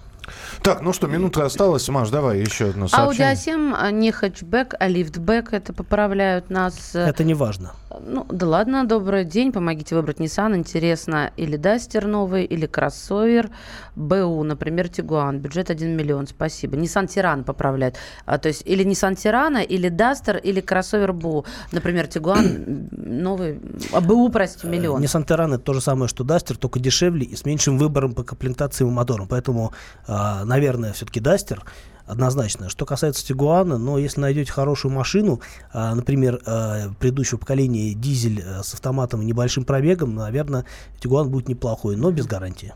Так, 0.61 0.81
ну 0.81 0.93
что, 0.93 1.07
минутка 1.07 1.45
осталась. 1.45 1.87
Маш, 1.89 2.09
давай 2.09 2.39
еще 2.39 2.69
одно 2.69 2.85
Audi 2.85 2.89
сообщение. 2.89 3.33
A7 3.33 3.75
а, 3.77 3.91
не 3.91 4.11
хэтчбэк, 4.11 4.75
а 4.79 4.87
лифтбэк. 4.87 5.53
Это 5.53 5.73
поправляют 5.73 6.49
нас. 6.49 6.95
э, 6.95 6.99
Это 7.09 7.23
не 7.23 7.33
важно. 7.33 7.73
Ну, 8.05 8.25
да 8.29 8.47
ладно, 8.47 8.85
добрый 8.85 9.23
день. 9.25 9.51
Помогите 9.51 9.95
выбрать 9.95 10.17
Nissan. 10.19 10.55
Интересно, 10.55 11.31
или 11.37 11.57
Дастер 11.57 12.07
новый, 12.07 12.43
или 12.45 12.65
кроссовер. 12.65 13.49
БУ, 13.95 14.43
например, 14.43 14.89
Тигуан. 14.89 15.39
Бюджет 15.39 15.69
1 15.69 15.95
миллион. 15.95 16.27
Спасибо. 16.27 16.75
Nissan 16.77 17.07
Тиран 17.07 17.43
поправляют. 17.43 17.95
А, 18.25 18.37
то 18.37 18.47
есть 18.47 18.63
или 18.65 18.83
Nissan 18.85 19.15
Тирана, 19.15 19.59
или 19.61 19.89
Дастер, 19.89 20.37
или 20.37 20.61
кроссовер 20.61 21.13
БУ. 21.13 21.45
Например, 21.71 22.07
Тигуан 22.07 22.87
новый. 22.91 23.59
А, 23.91 24.01
БУ, 24.01 24.29
простите, 24.29 24.67
миллион. 24.67 25.01
Nissan 25.03 25.25
Terran 25.25 25.49
это 25.55 25.59
то 25.63 25.73
же 25.73 25.81
самое, 25.81 26.07
что 26.07 26.23
Duster, 26.23 26.55
только 26.57 26.79
дешевле 26.79 27.25
и 27.25 27.35
с 27.35 27.45
меньшим 27.45 27.77
выбором 27.77 28.13
по 28.13 28.23
комплектации 28.23 28.85
и 28.85 28.89
моторам. 28.89 29.27
Поэтому, 29.27 29.73
а, 30.07 30.12
наверное, 30.45 30.93
все-таки 30.93 31.19
Duster 31.19 31.59
однозначно. 32.05 32.69
Что 32.69 32.85
касается 32.85 33.25
Тигуана, 33.25 33.77
но 33.77 33.97
если 33.97 34.21
найдете 34.21 34.51
хорошую 34.51 34.91
машину, 34.93 35.41
а, 35.71 35.95
например, 35.95 36.41
а, 36.45 36.89
предыдущего 36.99 37.37
поколения 37.37 37.93
дизель 37.93 38.43
а, 38.45 38.63
с 38.63 38.73
автоматом 38.73 39.21
и 39.21 39.25
небольшим 39.25 39.63
пробегом, 39.63 40.15
наверное, 40.15 40.65
Тигуан 40.99 41.29
будет 41.29 41.47
неплохой, 41.47 41.95
но 41.95 42.11
без 42.11 42.25
гарантии. 42.25 42.73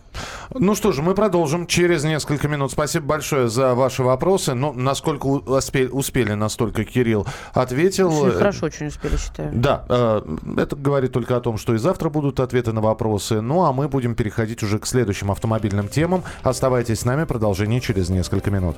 Ну 0.53 0.75
что 0.75 0.91
же, 0.91 1.01
мы 1.01 1.13
продолжим 1.13 1.67
через 1.67 2.03
несколько 2.03 2.47
минут. 2.47 2.71
Спасибо 2.71 3.05
большое 3.05 3.49
за 3.49 3.75
ваши 3.75 4.03
вопросы. 4.03 4.53
Ну, 4.53 4.73
насколько 4.73 5.27
успели, 5.27 6.33
настолько 6.33 6.83
Кирилл 6.83 7.27
ответил. 7.53 8.11
Очень 8.21 8.37
хорошо 8.37 8.65
очень 8.67 8.87
успели, 8.87 9.17
считаю. 9.17 9.51
Да, 9.53 9.85
э, 9.89 10.21
это 10.57 10.75
говорит 10.75 11.11
только 11.11 11.35
о 11.35 11.41
том, 11.41 11.57
что 11.57 11.73
и 11.73 11.77
завтра 11.77 12.09
будут 12.09 12.39
ответы 12.39 12.71
на 12.71 12.81
вопросы. 12.81 13.41
Ну, 13.41 13.65
а 13.65 13.73
мы 13.73 13.87
будем 13.87 14.15
переходить 14.15 14.63
уже 14.63 14.79
к 14.79 14.85
следующим 14.85 15.31
автомобильным 15.31 15.87
темам. 15.89 16.23
Оставайтесь 16.43 17.01
с 17.01 17.05
нами, 17.05 17.25
продолжение 17.25 17.81
через 17.81 18.09
несколько 18.09 18.49
минут. 18.49 18.77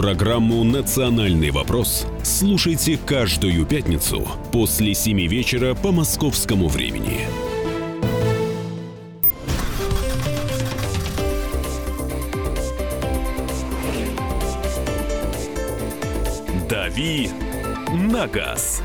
Программу 0.00 0.64
«Национальный 0.64 1.50
вопрос» 1.50 2.06
слушайте 2.22 2.96
каждую 2.96 3.66
пятницу 3.66 4.26
после 4.50 4.94
7 4.94 5.26
вечера 5.26 5.74
по 5.74 5.92
московскому 5.92 6.68
времени. 6.68 7.20
«Дави 16.66 17.28
на 17.92 18.26
газ». 18.26 18.82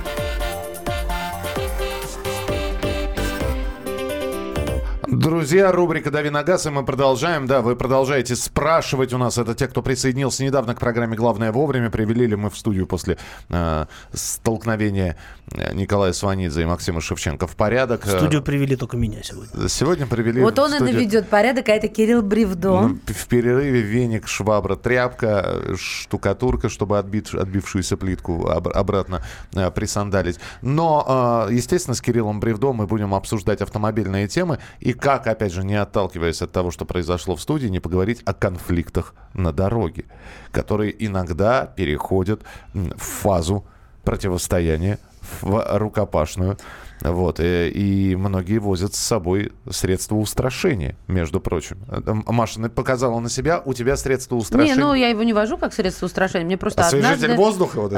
Друзья, 5.20 5.72
рубрика 5.72 6.12
«Дави 6.12 6.30
на 6.30 6.44
газ», 6.44 6.66
и 6.66 6.70
мы 6.70 6.84
продолжаем. 6.84 7.48
Да, 7.48 7.62
вы 7.62 7.78
продолжаете 7.78 8.36
спрашивать 8.36 9.14
у 9.14 9.18
нас. 9.18 9.38
Это 9.38 9.56
те, 9.56 9.68
кто 9.70 9.82
присоединился 9.82 10.44
недавно 10.44 10.76
к 10.76 10.80
программе 10.82 11.16
«Главное 11.16 11.54
вовремя». 11.54 11.90
Привели 11.90 12.28
ли 12.28 12.36
мы 12.36 12.50
в 12.50 12.58
студию 12.58 12.86
после 12.86 13.18
э, 13.50 13.86
столкновения 14.12 15.16
э, 15.54 15.74
Николая 15.74 16.12
Сванидзе 16.12 16.64
и 16.64 16.66
Максима 16.66 17.00
Шевченко 17.00 17.48
в 17.48 17.56
порядок. 17.56 18.04
В 18.06 18.10
студию 18.10 18.42
привели 18.44 18.76
только 18.76 18.98
меня 18.98 19.24
сегодня. 19.24 19.70
Сегодня 19.70 20.06
привели 20.06 20.42
Вот 20.42 20.58
в 20.58 20.62
он 20.62 20.72
и 20.74 20.76
студию- 20.76 20.96
наведет 20.96 21.30
порядок, 21.30 21.70
а 21.70 21.72
это 21.72 21.88
Кирилл 21.88 22.22
Бревдо. 22.22 22.82
Ну, 22.82 23.00
в 23.06 23.28
перерыве 23.28 23.80
веник, 23.80 24.28
швабра, 24.28 24.76
тряпка, 24.76 25.62
штукатурка, 25.78 26.68
чтобы 26.68 26.98
отбить, 27.00 27.34
отбившуюся 27.34 27.96
плитку 27.96 28.50
об- 28.50 28.68
обратно 28.68 29.24
э, 29.54 29.72
присандалить. 29.72 30.40
Но, 30.62 31.46
э, 31.50 31.54
естественно, 31.54 31.96
с 31.96 32.02
Кириллом 32.02 32.42
Бревдо 32.42 32.74
мы 32.74 32.86
будем 32.86 33.14
обсуждать 33.14 33.62
автомобильные 33.62 34.28
темы. 34.28 34.60
И 34.82 34.92
как, 35.06 35.28
опять 35.28 35.54
же, 35.54 35.64
не 35.64 35.76
отталкиваясь 35.76 36.42
от 36.42 36.52
того, 36.52 36.72
что 36.72 36.84
произошло 36.84 37.36
в 37.36 37.42
студии, 37.42 37.68
не 37.68 37.80
поговорить 37.80 38.24
о 38.26 38.34
конфликтах 38.34 39.14
на 39.36 39.52
дороге, 39.52 40.06
которые 40.52 40.96
иногда 41.06 41.68
переходят 41.68 42.42
в 42.74 42.98
фазу 42.98 43.68
противостояния, 44.04 44.98
в 45.42 45.78
рукопашную. 45.78 46.58
Вот. 47.02 47.40
э, 47.40 47.70
И 47.70 48.16
многие 48.16 48.58
возят 48.58 48.96
с 48.96 49.00
собой 49.00 49.52
средства 49.70 50.16
устрашения, 50.16 50.96
между 51.08 51.40
прочим. 51.40 51.78
Э, 51.90 52.14
Маша 52.28 52.60
ну, 52.60 52.70
показала 52.70 53.20
на 53.20 53.30
себя, 53.30 53.62
у 53.64 53.74
тебя 53.74 53.98
средства 53.98 54.36
устрашения. 54.36 54.76
Не, 54.76 54.82
ну 54.82 54.94
я 54.94 55.10
его 55.10 55.24
не 55.24 55.34
вожу 55.34 55.58
как 55.58 55.74
средство 55.74 56.06
устрашения. 56.06 56.46
Мне 56.46 56.58
просто 56.58 56.86
Освежитель 56.86 57.14
однажды... 57.14 57.36
воздуха. 57.36 57.82
вот. 57.82 57.94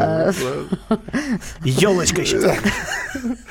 Елочка 1.63 2.25
сейчас. 2.25 2.57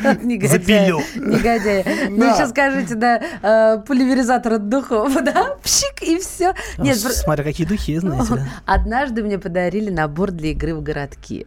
Негодяй. 0.22 0.48
Запилю. 0.48 1.00
Негодяй. 1.14 2.08
Ну, 2.10 2.34
сейчас 2.34 2.50
скажите, 2.50 2.94
да, 2.94 3.20
э, 3.42 3.78
пульверизатор 3.86 4.54
от 4.54 4.68
духов, 4.68 5.12
да, 5.24 5.56
пшик, 5.62 6.02
и 6.02 6.18
все. 6.18 6.54
Нет, 6.78 6.98
Смотря 6.98 7.44
какие 7.44 7.66
духи, 7.66 7.98
знаете. 7.98 8.46
однажды 8.66 9.22
мне 9.22 9.38
подарили 9.38 9.90
набор 9.90 10.30
для 10.30 10.50
игры 10.50 10.74
в 10.74 10.82
городки. 10.82 11.46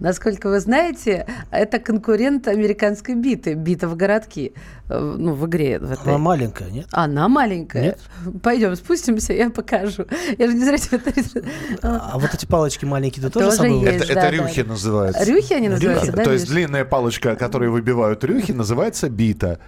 Насколько 0.00 0.48
вы 0.48 0.60
знаете, 0.60 1.26
это 1.50 1.78
конкурент 1.78 2.48
американской 2.48 3.14
биты, 3.14 3.52
бита 3.54 3.86
в 3.86 3.96
городки. 3.96 4.54
Э, 4.88 4.98
Ну, 4.98 5.34
в 5.34 5.46
игре. 5.46 5.78
В 5.78 5.92
этой. 5.92 6.08
Она 6.08 6.18
маленькая, 6.18 6.70
нет? 6.70 6.86
Она 6.90 7.28
маленькая. 7.28 7.82
Нет? 7.82 8.00
Пойдем, 8.42 8.74
спустимся, 8.76 9.34
я 9.34 9.50
покажу. 9.50 10.06
Я 10.38 10.46
же 10.48 10.54
не 10.54 10.64
зря 10.64 10.78
тебе 10.78 11.00
это... 11.04 11.44
А 11.82 12.18
вот 12.18 12.32
эти 12.32 12.46
палочки 12.46 12.86
маленькие 12.86 13.26
ты 13.26 13.30
тоже 13.30 13.46
Тоже 13.46 13.56
собой 13.58 13.80
есть. 13.80 14.04
Это, 14.04 14.14
да, 14.14 14.20
это 14.20 14.20
да. 14.22 14.30
рюхи 14.30 14.60
называются. 14.60 15.24
Рюхи 15.24 15.52
они 15.52 15.68
называются, 15.68 16.12
да? 16.12 16.24
То 16.24 16.32
есть 16.32 16.48
длинная 16.48 16.84
палочка, 16.84 17.36
которой 17.36 17.68
выбивают 17.68 18.24
рюхи, 18.24 18.52
называется 18.52 19.10
бита. 19.10 19.58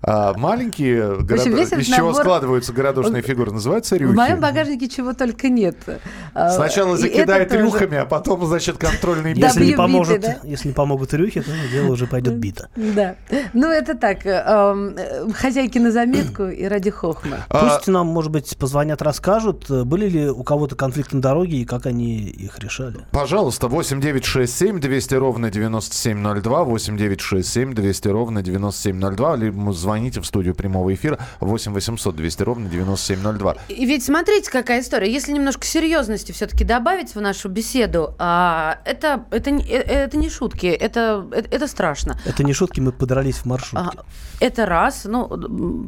А 0.00 0.32
маленькие, 0.34 1.16
весь 1.22 1.46
этот 1.46 1.80
из 1.80 1.86
чего 1.86 2.10
набор- 2.10 2.20
складываются 2.20 2.72
городошные 2.72 3.20
фигуры, 3.22 3.50
называются 3.50 3.96
рюхи. 3.96 4.12
В 4.12 4.16
моем 4.16 4.40
багажнике 4.40 4.88
чего 4.88 5.12
только 5.12 5.48
нет. 5.48 5.76
А, 6.34 6.50
Сначала 6.50 6.94
и 6.94 6.98
закидает 6.98 7.48
это 7.48 7.56
тоже. 7.56 7.64
рюхами, 7.64 7.98
а 7.98 8.06
потом, 8.06 8.46
значит, 8.46 8.78
контрольный 8.78 9.34
Да, 9.34 9.40
бит. 9.40 9.44
Если 9.44 9.60
не, 9.60 9.66
биты, 9.70 9.76
поможет, 9.76 10.20
да? 10.20 10.36
если 10.44 10.68
не 10.68 10.74
помогут 10.74 11.12
рюхи, 11.14 11.40
то 11.40 11.50
дело 11.72 11.92
уже 11.92 12.06
пойдет 12.06 12.34
бита. 12.36 12.68
Да. 12.76 13.16
Ну, 13.52 13.68
это 13.68 13.94
так, 13.96 14.18
хозяйки 15.34 15.78
на 15.78 15.90
заметку 15.90 16.44
и 16.44 16.64
ради 16.64 16.90
хохма. 16.90 17.38
Пусть 17.48 17.88
нам, 17.88 18.06
может 18.06 18.30
быть, 18.30 18.56
позвонят, 18.56 19.02
расскажут, 19.02 19.68
были 19.68 20.08
ли 20.08 20.28
у 20.30 20.44
кого-то 20.44 20.76
конфликты 20.76 21.16
на 21.16 21.22
дороге 21.22 21.58
и 21.58 21.64
как 21.64 21.86
они 21.86 22.18
их 22.18 22.58
решали. 22.60 22.98
Пожалуйста, 23.10 23.68
8967 23.68 24.80
200 24.80 25.14
ровно 25.14 25.50
9702, 25.50 26.64
8967 26.64 27.74
200 27.74 28.08
ровно 28.08 28.42
9702, 28.42 29.36
либо 29.36 29.56
звоните 29.88 30.20
в 30.20 30.26
студию 30.26 30.54
прямого 30.54 30.92
эфира 30.92 31.18
8 31.40 31.72
800 31.72 32.14
200 32.14 32.42
ровно 32.42 32.68
9702. 32.68 33.56
И 33.68 33.86
ведь 33.86 34.04
смотрите, 34.04 34.50
какая 34.50 34.80
история. 34.80 35.10
Если 35.10 35.32
немножко 35.32 35.64
серьезности 35.64 36.32
все-таки 36.32 36.64
добавить 36.64 37.14
в 37.14 37.20
нашу 37.20 37.48
беседу, 37.48 38.14
а, 38.18 38.78
это, 38.84 39.24
это, 39.30 39.50
не- 39.50 39.64
э, 39.64 39.80
это 40.04 40.18
не 40.18 40.28
шутки, 40.28 40.66
это, 40.66 41.26
это, 41.32 41.48
это 41.56 41.66
страшно. 41.66 42.18
Это 42.26 42.44
не 42.44 42.52
шутки, 42.52 42.80
мы 42.80 42.92
подрались 42.92 43.36
в 43.36 43.46
маршрутке. 43.46 43.98
А, 43.98 44.04
Это 44.40 44.66
раз. 44.66 45.04
Ну, 45.04 45.26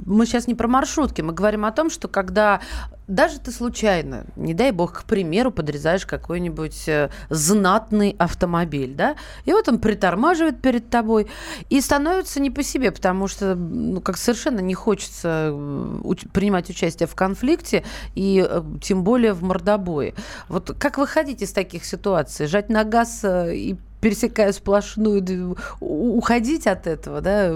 мы 0.06 0.24
сейчас 0.26 0.46
не 0.48 0.54
про 0.54 0.66
маршрутки, 0.66 1.20
мы 1.20 1.32
говорим 1.34 1.64
о 1.66 1.70
том, 1.72 1.90
что 1.90 2.08
когда 2.08 2.60
даже 3.10 3.40
ты 3.40 3.50
случайно, 3.50 4.24
не 4.36 4.54
дай 4.54 4.70
бог, 4.70 4.92
к 4.92 5.04
примеру, 5.04 5.50
подрезаешь 5.50 6.06
какой-нибудь 6.06 6.88
э, 6.88 7.10
знатный 7.28 8.14
автомобиль, 8.18 8.94
да, 8.94 9.16
и 9.44 9.52
вот 9.52 9.68
он 9.68 9.80
притормаживает 9.80 10.62
перед 10.62 10.88
тобой 10.90 11.26
и 11.68 11.80
становится 11.80 12.40
не 12.40 12.50
по 12.50 12.62
себе, 12.62 12.92
потому 12.92 13.26
что, 13.26 13.56
ну, 13.56 14.00
как 14.00 14.16
совершенно 14.16 14.60
не 14.60 14.74
хочется 14.74 15.50
э, 15.52 16.14
принимать 16.32 16.70
участие 16.70 17.08
в 17.08 17.14
конфликте 17.16 17.84
и 18.14 18.46
э, 18.48 18.62
тем 18.80 19.02
более 19.02 19.32
в 19.32 19.42
мордобое. 19.42 20.14
Вот 20.48 20.76
как 20.78 20.98
выходить 20.98 21.42
из 21.42 21.52
таких 21.52 21.84
ситуаций? 21.84 22.46
Жать 22.46 22.68
на 22.68 22.84
газ 22.84 23.24
и 23.24 23.76
пересекая 24.00 24.52
сплошную, 24.52 25.56
уходить 25.80 26.66
от 26.66 26.86
этого, 26.86 27.20
да, 27.20 27.52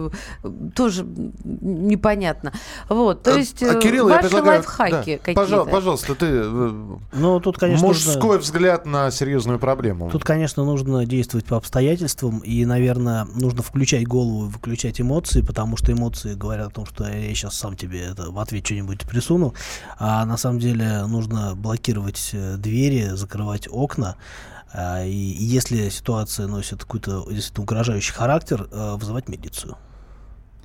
тоже 0.75 1.05
непонятно. 1.45 2.53
Вот, 2.89 3.23
то 3.23 3.37
есть 3.37 3.63
А, 3.63 3.75
э, 3.75 3.81
Кирилл, 3.81 4.09
я 4.09 4.17
ваши 4.17 4.29
предлагаю... 4.29 4.57
лайфхаки 4.59 4.91
да, 4.91 4.99
какие-то. 5.19 5.33
пожал- 5.41 5.71
Пожалуйста, 5.71 6.15
ты... 6.15 6.27
э, 6.27 6.97
Ну, 7.13 7.41
тут, 7.41 7.59
конечно, 7.59 7.87
Мужской 7.87 8.15
нужно- 8.23 8.39
взгляд 8.39 8.87
на 8.87 9.11
серьезную 9.11 9.59
проблему. 9.59 10.11
Тут, 10.11 10.25
конечно, 10.25 10.65
нужно 10.65 11.07
действовать 11.07 11.47
по 11.47 11.57
обстоятельствам, 11.57 12.39
и, 12.41 12.65
наверное, 12.65 13.25
нужно 13.35 13.63
включать 13.63 14.07
голову 14.07 14.47
и 14.47 14.49
выключать 14.51 15.01
эмоции, 15.01 15.41
потому 15.43 15.77
что 15.77 15.93
эмоции 15.93 16.35
говорят 16.35 16.69
о 16.69 16.71
том, 16.71 16.87
что 16.87 17.05
я 17.09 17.29
сейчас 17.35 17.55
сам 17.55 17.77
тебе 17.77 18.01
это 18.03 18.31
в 18.31 18.39
ответ 18.39 18.65
что-нибудь 18.67 19.07
присуну, 19.09 19.55
а 19.99 20.25
на 20.25 20.37
самом 20.37 20.59
деле 20.59 21.05
нужно 21.07 21.55
блокировать 21.55 22.31
э, 22.33 22.57
двери, 22.57 23.11
закрывать 23.15 23.69
окна, 23.71 23.95
а, 24.05 24.15
и 25.05 25.11
если 25.13 25.89
ситуация 25.89 26.47
носит 26.47 26.81
какой-то 26.83 27.25
действительно 27.31 27.63
угрожающий 27.63 28.13
характер, 28.13 28.69
э, 28.73 28.95
вызывать 28.97 29.29
милицию. 29.29 29.77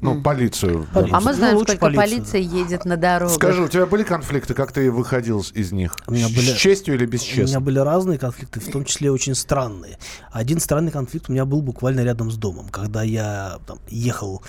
Ну, 0.02 0.22
полицию. 0.22 0.84
в 0.84 0.94
Полицию. 0.94 1.16
А 1.18 1.20
мы 1.20 1.32
Ну, 1.32 1.38
знаем, 1.38 1.58
лучше 1.58 1.76
сколько 1.76 1.94
полицию, 1.98 2.20
полиция 2.22 2.40
едет 2.42 2.86
на 2.86 2.96
дорогах. 2.96 3.36
Скажи, 3.36 3.62
у 3.62 3.68
тебя 3.68 3.86
были 3.86 4.04
конфликты, 4.04 4.54
как 4.54 4.72
ты 4.72 4.90
выходил 4.90 5.44
с- 5.44 5.52
из 5.52 5.74
них? 5.74 5.94
У 6.08 6.14
меня 6.14 6.30
С 6.30 6.32
были- 6.32 6.56
честью 6.58 6.96
или 6.96 7.06
У 7.06 7.48
меня 7.48 7.60
были 7.60 7.80
разные 7.80 8.18
конфликты, 8.18 8.62
в 8.62 8.72
том 8.72 8.86
числе 8.86 9.12
очень 9.12 9.36
странные. 9.36 9.98
Один 10.32 10.62
странный 10.62 10.92
конфликт 10.94 11.28
у 11.30 11.34
меня 11.34 11.44
был 11.44 11.62
буквально 11.62 12.06
рядом 12.06 12.32
с 12.32 12.38
домом, 12.38 12.70
когда 12.70 13.04
я 13.04 13.60
там, 13.68 13.80
ехал 13.90 14.42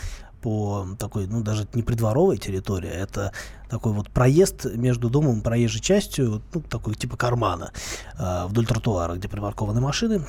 по 0.43 0.87
такой, 0.99 1.27
ну, 1.27 1.43
даже 1.43 1.67
не 1.75 1.83
придворовой 1.83 2.39
территории, 2.39 2.91
это 2.91 3.33
такой 3.69 3.93
вот 3.93 4.11
проезд 4.11 4.65
между 4.75 5.11
домом 5.11 5.41
и 5.41 5.43
проезжей 5.43 5.81
частью, 5.81 6.43
ну, 6.53 6.61
такой 6.61 6.95
типа 6.95 7.17
кармана 7.17 7.73
а, 8.19 8.47
вдоль 8.47 8.67
тротуара, 8.67 9.15
где 9.15 9.29
припаркованы 9.29 9.81
машины. 9.81 10.23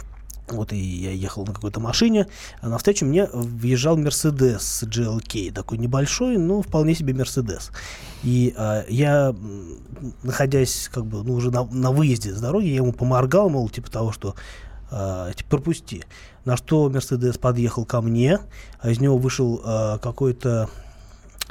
Вот 0.48 0.74
и 0.74 0.78
я 0.78 1.12
ехал 1.12 1.46
на 1.46 1.54
какой-то 1.54 1.80
машине, 1.80 2.28
а 2.60 2.68
навстречу 2.68 3.06
мне 3.06 3.28
въезжал 3.32 3.96
Мерседес 3.96 4.84
GLK, 4.84 5.54
такой 5.54 5.78
небольшой, 5.78 6.38
но 6.38 6.62
вполне 6.62 6.94
себе 6.94 7.14
Мерседес. 7.14 7.72
И 8.24 8.54
а, 8.58 8.84
я, 8.90 9.34
находясь 10.24 10.90
как 10.92 11.06
бы 11.06 11.24
ну, 11.24 11.36
уже 11.36 11.52
на, 11.52 11.64
на 11.64 11.92
выезде 11.92 12.34
с 12.34 12.42
дороги, 12.42 12.68
я 12.68 12.78
ему 12.78 12.92
поморгал, 12.92 13.50
мол, 13.50 13.70
типа 13.70 13.90
того, 13.90 14.12
что 14.12 14.36
а, 14.92 15.32
типа, 15.34 15.50
пропусти. 15.50 16.04
На 16.46 16.58
что 16.58 16.90
Мерседес 16.90 17.38
подъехал 17.38 17.86
ко 17.86 18.02
мне, 18.02 18.40
а 18.80 18.90
из 18.90 19.00
него 19.00 19.18
вышел 19.18 19.62
а, 19.64 19.98
какой-то, 20.00 20.70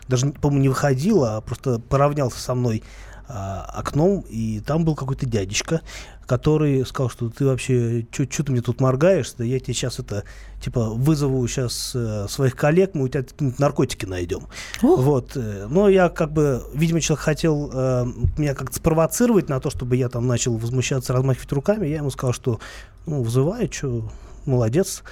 даже, 0.08 0.30
по-моему, 0.30 0.62
не 0.62 0.68
выходил, 0.68 1.24
а 1.24 1.40
просто 1.40 1.78
поравнялся 1.78 2.38
со 2.38 2.54
мной 2.54 2.82
а, 3.28 3.62
окном, 3.74 4.24
и 4.28 4.60
там 4.60 4.84
был 4.84 4.94
какой-то 4.94 5.26
дядечка, 5.26 5.80
который 6.26 6.86
сказал, 6.86 7.10
что 7.10 7.28
ты 7.28 7.44
вообще, 7.44 8.06
что 8.12 8.44
ты 8.44 8.52
мне 8.52 8.60
тут 8.60 8.80
моргаешь, 8.80 9.32
да 9.36 9.42
я 9.42 9.58
тебе 9.58 9.74
сейчас 9.74 9.98
это, 9.98 10.22
типа, 10.60 10.90
вызову 10.90 11.44
сейчас 11.48 11.96
своих 12.32 12.54
коллег, 12.54 12.94
мы 12.94 13.04
у 13.04 13.08
тебя 13.08 13.24
наркотики 13.58 14.06
найдем. 14.06 14.46
Вот. 14.80 15.32
э, 15.34 15.66
Но 15.68 15.88
я 15.88 16.08
как 16.08 16.32
бы, 16.32 16.62
видимо, 16.72 17.00
человек 17.00 17.24
хотел 17.24 17.70
э, 17.72 18.04
меня 18.38 18.54
как-то 18.54 18.76
спровоцировать 18.76 19.48
на 19.48 19.58
то, 19.58 19.70
чтобы 19.70 19.96
я 19.96 20.08
там 20.08 20.28
начал 20.28 20.56
возмущаться, 20.56 21.12
размахивать 21.12 21.50
руками. 21.50 21.88
Я 21.88 21.96
ему 21.96 22.10
сказал, 22.10 22.32
что, 22.32 22.60
ну, 23.06 23.22
вызывай, 23.22 23.70
что, 23.72 24.10
молодец. 24.46 25.02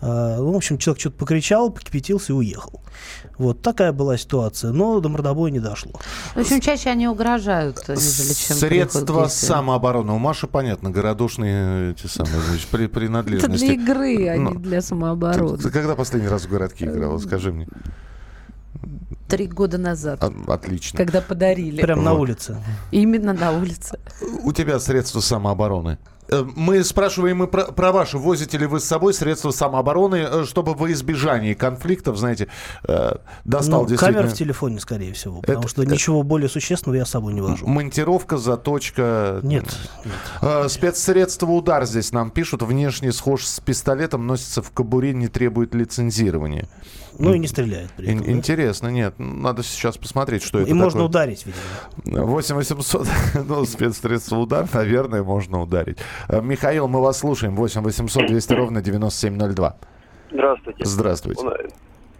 А, 0.00 0.36
ну, 0.36 0.52
в 0.52 0.56
общем, 0.56 0.76
человек 0.76 1.00
что-то 1.00 1.16
покричал, 1.16 1.70
покипятился 1.70 2.32
и 2.32 2.36
уехал. 2.36 2.82
Вот 3.38 3.62
такая 3.62 3.92
была 3.92 4.18
ситуация. 4.18 4.70
Но 4.70 5.00
до 5.00 5.08
мордобоя 5.08 5.50
не 5.50 5.60
дошло. 5.60 5.92
В 6.34 6.40
общем, 6.40 6.60
чаще 6.60 6.90
они 6.90 7.08
угрожают, 7.08 7.88
нежели 7.88 8.34
чем 8.34 8.56
Средства 8.56 9.28
самообороны. 9.28 10.12
У 10.12 10.18
Маши, 10.18 10.46
понятно, 10.46 10.90
городушные 10.90 11.92
эти 11.92 12.06
самые, 12.06 12.40
значит, 12.42 12.68
при, 12.68 12.84
Это 12.84 12.94
принадлежности. 12.94 13.64
для 13.64 13.74
игры, 13.74 14.28
а 14.28 14.36
Ну, 14.36 14.50
не 14.50 14.58
для 14.58 14.82
самообороны. 14.82 15.56
Ты 15.58 15.70
когда 15.70 15.94
последний 15.94 16.28
раз 16.28 16.42
в 16.42 16.50
городке 16.50 16.84
играла? 16.84 17.18
Скажи 17.18 17.52
мне. 17.52 17.66
Три 19.28 19.46
года 19.46 19.78
назад, 19.78 20.22
Отлично. 20.46 20.96
когда 20.96 21.20
подарили. 21.20 21.80
Прямо 21.80 22.02
на 22.02 22.12
Вот. 22.12 22.20
улице. 22.20 22.56
Именно 22.90 23.32
на 23.32 23.52
улице. 23.52 23.98
У 24.42 24.52
тебя 24.52 24.78
средства 24.78 25.20
самообороны. 25.20 25.98
Э, 26.28 26.42
Мы 26.56 26.82
спрашиваем 26.84 27.42
и 27.42 27.46
про, 27.46 27.64
про 27.64 27.92
ваши. 27.92 28.16
Возите 28.16 28.56
ли 28.56 28.66
вы 28.66 28.80
с 28.80 28.84
собой 28.84 29.12
средства 29.12 29.50
самообороны, 29.50 30.16
э, 30.16 30.44
чтобы 30.46 30.72
во 30.74 30.90
избежании 30.92 31.52
конфликтов, 31.54 32.16
знаете, 32.16 32.48
э, 32.88 33.16
достал 33.44 33.82
Ну, 33.82 33.88
действительно... 33.88 34.20
камера 34.22 34.34
в 34.34 34.36
телефоне, 34.38 34.80
скорее 34.80 35.12
всего. 35.12 35.40
Потому 35.42 35.60
Это- 35.60 35.68
что 35.68 35.82
это- 35.82 35.92
ничего 35.92 36.22
более 36.22 36.48
существенного 36.48 36.96
я 36.98 37.04
с 37.04 37.10
собой 37.10 37.34
не 37.34 37.42
вожу. 37.42 37.66
Монтировка, 37.66 38.38
заточка. 38.38 39.40
Нет. 39.42 39.64
Э, 40.40 40.68
Спецсредство 40.68 41.46
удар 41.50 41.84
здесь 41.84 42.10
нам 42.12 42.30
пишут. 42.30 42.62
Внешне 42.62 43.12
схож 43.12 43.44
с 43.44 43.60
пистолетом, 43.60 44.26
носится 44.26 44.62
в 44.62 44.70
кобуре, 44.70 45.12
не 45.12 45.28
требует 45.28 45.74
лицензирования. 45.74 46.68
Ну 47.18 47.34
и 47.34 47.38
не 47.38 47.46
стреляет 47.46 47.90
при 47.96 48.06
этом. 48.12 48.24
да? 48.24 48.32
Интересно, 48.32 48.88
нет. 48.88 49.14
Надо 49.18 49.62
сейчас 49.62 49.96
посмотреть, 49.96 50.42
что 50.42 50.60
это 50.60 50.70
И 50.70 50.72
можно 50.72 50.90
такое. 51.00 51.06
ударить, 51.08 51.46
видимо. 51.46 52.24
8 52.26 52.54
800, 52.56 53.06
ну, 53.48 53.64
спецсредство 53.64 54.36
удар, 54.36 54.66
наверное, 54.72 55.22
можно 55.22 55.60
ударить. 55.62 55.98
Э, 56.28 56.40
Михаил, 56.40 56.88
мы 56.88 57.00
вас 57.00 57.18
слушаем. 57.18 57.54
8 57.56 57.82
800 57.82 58.26
200 58.26 58.52
ровно 58.54 58.82
9702. 58.82 59.76
Здравствуйте. 60.30 60.84
Здравствуйте. 60.84 61.42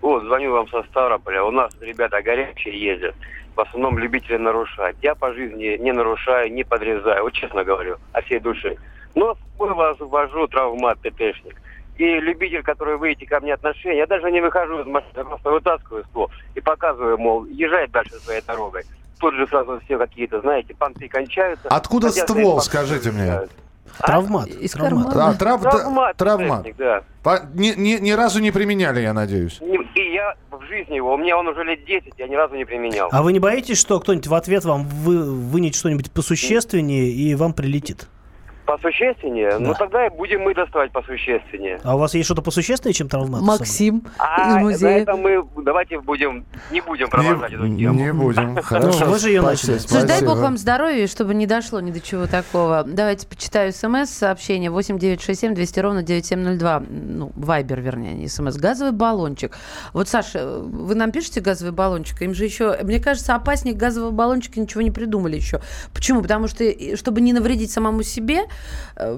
Вот, 0.01 0.23
звоню 0.25 0.53
вам 0.53 0.69
со 0.69 0.83
Ставрополя. 0.85 1.45
У 1.45 1.51
нас 1.51 1.73
ребята 1.81 2.21
горячие 2.23 2.79
ездят. 2.79 3.15
В 3.57 3.61
основном 3.61 3.99
любители 3.99 4.37
нарушать. 4.37 4.97
Я 5.03 5.15
по 5.15 5.33
жизни 5.33 5.77
не 5.81 5.93
нарушаю, 5.93 6.53
не 6.53 6.65
подрезаю. 6.65 7.23
Вот 7.23 7.33
честно 7.33 7.65
говорю, 7.65 7.97
о 8.13 8.21
всей 8.23 8.41
души. 8.41 8.77
Но 9.15 9.35
с 9.35 9.39
собой 9.53 9.75
вас 9.75 9.97
вожу 10.01 10.47
травмат 10.49 10.99
ТТшник. 11.01 11.57
И 11.99 12.05
любитель, 12.21 12.63
который 12.63 12.97
выйти 12.97 13.25
ко 13.25 13.41
мне 13.41 13.55
отношения, 13.55 13.99
я 13.99 14.07
даже 14.07 14.31
не 14.31 14.41
выхожу 14.41 14.81
из 14.81 14.87
машины, 14.87 15.13
я 15.17 15.25
просто 15.25 15.51
вытаскиваю 15.51 16.05
ствол 16.05 16.31
и 16.55 16.61
показываю, 16.61 17.19
мол, 17.19 17.45
езжай 17.47 17.87
дальше 17.89 18.15
своей 18.21 18.43
дорогой. 18.43 18.83
Тут 19.21 19.35
же 19.35 19.47
сразу 19.47 19.81
все 19.85 19.97
какие-то, 19.97 20.41
знаете, 20.41 20.75
понты 20.75 21.09
кончаются. 21.09 21.69
Откуда 21.69 22.09
Хотя 22.09 22.27
ствол, 22.27 22.61
скажите 22.61 23.13
мне? 23.13 23.33
понты 23.33 23.51
Травмат. 23.99 24.49
Из 24.49 24.73
травмат. 24.73 25.07
А, 25.15 25.35
трав- 25.35 25.63
Травмат. 25.63 26.17
травмат. 26.17 26.67
Да. 26.77 27.03
По- 27.23 27.41
ни, 27.55 27.69
ни- 27.77 28.01
ни 28.01 28.11
разу 28.11 28.41
не 28.41 28.51
применяли, 28.51 29.01
я 29.01 29.13
надеюсь. 29.13 29.61
И 29.61 30.13
я 30.13 30.35
в 30.51 30.63
жизни 30.67 30.97
его, 30.97 31.15
у 31.15 31.17
меня 31.17 31.39
он 31.39 31.47
уже 31.47 31.63
лет 31.63 31.85
10, 31.85 32.13
я 32.19 32.27
ни 32.27 32.35
разу 32.35 32.57
не 32.57 32.65
применял. 32.65 33.09
А 33.13 33.23
вы 33.23 33.33
не 33.33 33.39
боитесь, 33.39 33.79
что 33.79 34.01
кто-нибудь 34.01 34.27
в 34.27 34.35
ответ 34.35 34.65
вам 34.65 34.85
вы, 34.89 35.23
вынет 35.23 35.75
что-нибудь 35.77 36.11
посущественнее 36.11 37.09
и 37.11 37.35
вам 37.35 37.53
прилетит? 37.53 38.09
Посущественнее? 38.67 39.59
Ну 39.59 39.69
Да. 39.69 39.75
тогда 39.75 40.07
и 40.07 40.11
будем 40.11 40.41
мы 40.43 40.55
доставать 40.55 40.91
посущественнее. 40.91 41.81
А 41.85 41.97
у 41.97 41.99
вас 41.99 42.15
есть 42.15 42.27
что-то 42.27 42.43
посущественнее, 42.43 42.95
чем 42.95 43.09
травмат? 43.09 43.43
Максим 43.43 44.03
А 44.19 44.49
из 44.49 44.55
на 44.55 44.61
музея. 44.61 44.99
это 45.03 45.17
мы 45.17 45.45
давайте 45.63 46.01
будем 46.01 46.45
не 46.71 46.81
будем 46.81 47.09
продолжать 47.11 47.53
эту 47.53 47.67
Не, 47.67 47.79
тему. 47.85 47.95
не 48.01 48.13
будем. 48.13 48.57
Хорошо. 48.63 49.05
Ну, 49.05 49.11
вы 49.13 49.19
же 49.19 49.29
Спасибо, 49.39 49.43
начали. 49.43 49.79
Слушай, 49.79 50.07
дай 50.07 50.23
бог 50.25 50.39
вам 50.39 50.57
здоровья, 50.57 51.07
чтобы 51.07 51.35
не 51.35 51.47
дошло 51.47 51.81
ни 51.81 51.91
до 51.91 52.01
чего 52.01 52.27
такого. 52.27 52.85
Давайте 52.87 53.27
почитаю 53.27 53.73
смс-сообщение 53.73 54.71
8967 54.71 55.55
200 55.55 55.81
ровно 55.81 56.03
9702. 56.03 56.83
Ну, 56.89 57.33
вайбер, 57.37 57.81
вернее, 57.81 58.15
не 58.15 58.29
смс. 58.29 58.57
Газовый 58.57 58.93
баллончик. 58.93 59.57
Вот, 59.93 60.09
Саша, 60.09 60.47
вы 60.59 60.95
нам 60.95 61.13
пишете 61.13 61.41
газовый 61.41 61.73
баллончик? 61.73 62.23
Им 62.23 62.35
же 62.35 62.45
еще, 62.45 62.79
мне 62.83 62.99
кажется, 63.01 63.35
опаснее 63.35 63.77
газового 63.77 64.11
баллончика 64.11 64.59
ничего 64.59 64.81
не 64.83 64.91
придумали 64.91 65.37
еще. 65.37 65.61
Почему? 65.93 66.23
Потому 66.23 66.49
что, 66.49 66.65
чтобы 66.97 67.21
не 67.21 67.33
навредить 67.33 67.71
самому 67.71 68.03
себе, 68.03 68.39
э, 68.41 68.47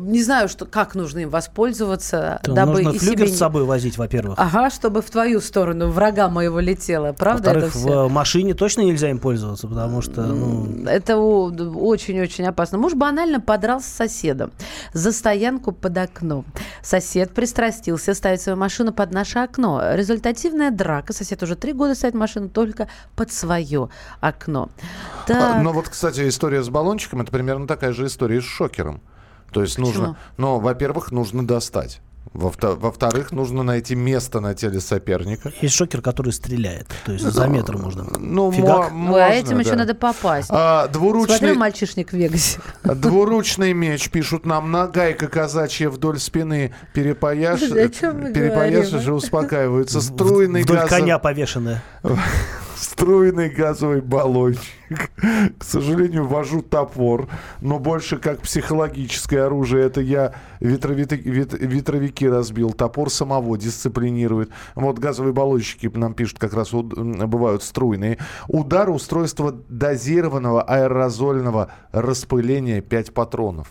не 0.01 0.23
знаю, 0.23 0.49
что, 0.49 0.65
как 0.65 0.95
нужно 0.95 1.19
им 1.21 1.31
воспользоваться, 1.31 2.41
То 2.43 2.53
дабы 2.53 2.83
нужно 2.83 2.97
и 2.97 2.99
флюгер 2.99 3.27
себе... 3.27 3.37
с 3.37 3.39
собой 3.39 3.65
возить, 3.65 3.99
во-первых. 3.99 4.39
Ага, 4.39 4.71
чтобы 4.71 5.03
в 5.03 5.11
твою 5.11 5.41
сторону 5.41 5.89
врага 5.91 6.29
моего 6.29 6.61
летело. 6.61 7.13
Правда 7.13 7.51
это 7.51 7.61
Во-вторых, 7.61 7.75
все? 7.75 8.09
в 8.09 8.11
машине 8.13 8.55
точно 8.55 8.83
нельзя 8.83 9.11
им 9.11 9.19
пользоваться, 9.19 9.69
потому 9.69 10.01
что, 10.01 10.23
ну, 10.23 10.87
Это 10.87 11.19
очень-очень 11.19 12.47
опасно. 12.47 12.79
Муж 12.79 12.95
банально 12.95 13.41
подрался 13.41 13.89
с 13.89 13.93
соседом 13.93 14.51
за 14.93 15.13
стоянку 15.13 15.73
под 15.73 15.99
окном. 15.99 16.47
Сосед 16.83 17.33
пристрастился 17.33 18.15
ставить 18.15 18.41
свою 18.41 18.57
машину 18.57 18.93
под 18.93 19.13
наше 19.13 19.41
окно. 19.41 19.83
Результативная 19.93 20.71
драка. 20.71 21.13
Сосед 21.13 21.43
уже 21.43 21.55
три 21.55 21.73
года 21.75 21.95
ставит 21.95 22.15
машину 22.15 22.49
только 22.49 22.89
под 23.15 23.31
свое 23.31 23.91
окно. 24.21 24.71
А, 24.79 25.27
Так. 25.27 25.63
Но 25.63 25.73
вот, 25.73 25.89
кстати, 25.89 26.27
история 26.29 26.63
с 26.63 26.69
баллончиком 26.71 27.21
это 27.21 27.31
примерно 27.31 27.67
такая 27.67 27.93
же 27.93 28.07
история 28.07 28.41
с 28.41 28.45
шокером. 28.45 29.03
То 29.53 29.63
есть 29.63 29.77
Почему? 29.77 29.89
нужно, 29.89 30.17
ну, 30.37 30.59
во-первых, 30.59 31.13
нужно 31.13 31.47
достать. 31.47 32.01
Во-вто- 32.35 32.77
Во-вторых, 32.77 33.33
нужно 33.33 33.63
найти 33.63 33.95
место 33.95 34.41
на 34.41 34.55
теле 34.55 34.81
соперника. 34.81 35.53
есть 35.63 35.75
шокер, 35.75 36.03
который 36.03 36.33
стреляет. 36.35 36.87
То 37.07 37.13
есть 37.13 37.25
за 37.25 37.47
метр 37.47 37.79
можно. 37.79 38.05
Ну, 38.19 38.53
Фигак. 38.53 38.91
мо- 38.91 39.15
Ой, 39.15 39.23
а 39.23 39.27
можно, 39.29 39.33
этим 39.41 39.59
еще 39.61 39.71
да. 39.71 39.77
надо 39.77 39.95
попасть. 39.95 40.49
А, 40.53 40.89
двуручный, 40.89 41.37
Смотрел 41.39 41.55
мальчишник 41.59 42.11
в 42.11 42.13
Вегасе. 42.13 42.59
двуручный 42.85 43.73
меч, 43.73 44.11
пишут 44.11 44.45
нам, 44.45 44.71
нагайка 44.71 45.29
казачья 45.29 45.89
вдоль 45.89 46.19
спины 46.19 46.75
перепояш... 46.93 47.61
Подожди, 47.61 47.79
о 47.81 47.89
чем 47.89 48.21
мы 48.21 48.33
перепояшешь 48.35 48.91
говорим, 48.91 49.09
и 49.13 49.17
успокаиваются. 49.17 50.01
Струйный 50.03 50.63
Вдоль 50.65 50.77
газов- 50.79 50.91
коня 50.91 51.19
повешенная. 51.19 51.83
струйный 52.77 53.49
газовый 53.49 54.01
баллончик. 54.01 54.63
К 55.59 55.65
сожалению, 55.65 56.27
вожу 56.27 56.63
топор, 56.63 57.29
но 57.61 57.79
больше 57.79 58.19
как 58.19 58.43
психологическое 58.43 59.43
оружие. 59.43 59.87
Это 59.87 60.01
я 60.01 60.35
ветровики, 60.61 61.17
вет, 61.17 61.53
ветровики 61.55 62.29
разбил. 62.29 62.73
Топор 62.73 63.11
самого 63.11 63.59
дисциплинирует. 63.59 64.51
Вот 64.75 64.99
газовые 64.99 65.33
баллончики 65.33 65.91
нам 65.95 66.15
пишут, 66.15 66.39
как 66.39 66.55
раз 66.55 66.71
бывают 66.73 67.63
струйные. 67.63 68.19
Удар 68.49 68.91
устройства 68.91 69.53
дозированного 69.69 70.63
аэрозольного 70.63 71.71
распыления 71.93 72.81
5 72.81 73.15
патронов. 73.15 73.69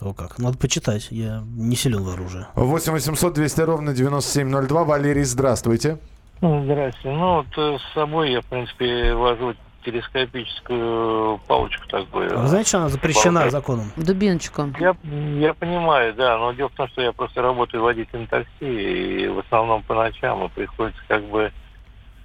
О 0.00 0.12
как, 0.12 0.38
надо 0.38 0.58
почитать, 0.58 1.08
я 1.10 1.44
не 1.54 1.76
силен 1.76 2.02
в 2.02 2.08
оружии. 2.08 2.46
8 2.56 2.92
800 2.92 3.34
200 3.34 3.60
ровно 3.60 3.94
9702. 3.94 4.84
Валерий, 4.84 5.24
здравствуйте. 5.24 5.98
Здравствуйте. 6.42 7.16
Ну, 7.16 7.36
вот 7.36 7.46
э, 7.56 7.78
с 7.78 7.94
собой 7.94 8.32
я, 8.32 8.40
в 8.40 8.46
принципе, 8.46 9.14
вожу 9.14 9.54
телескопическую 9.84 11.38
палочку 11.46 11.86
такую. 11.88 12.36
Вы 12.36 12.48
знаете, 12.48 12.68
что 12.68 12.78
она 12.78 12.88
запрещена 12.88 13.40
Палка. 13.40 13.50
законом? 13.50 13.92
Дубиночку. 13.96 14.64
Я, 14.80 14.96
я 15.38 15.54
понимаю, 15.54 16.14
да, 16.14 16.36
но 16.38 16.52
дело 16.52 16.68
в 16.68 16.72
том, 16.72 16.88
что 16.88 17.00
я 17.02 17.12
просто 17.12 17.42
работаю 17.42 17.84
водителем 17.84 18.26
такси, 18.26 18.48
и 18.60 19.28
в 19.28 19.38
основном 19.38 19.84
по 19.84 19.94
ночам, 19.94 20.44
и 20.44 20.48
приходится 20.48 21.00
как 21.06 21.22
бы 21.24 21.52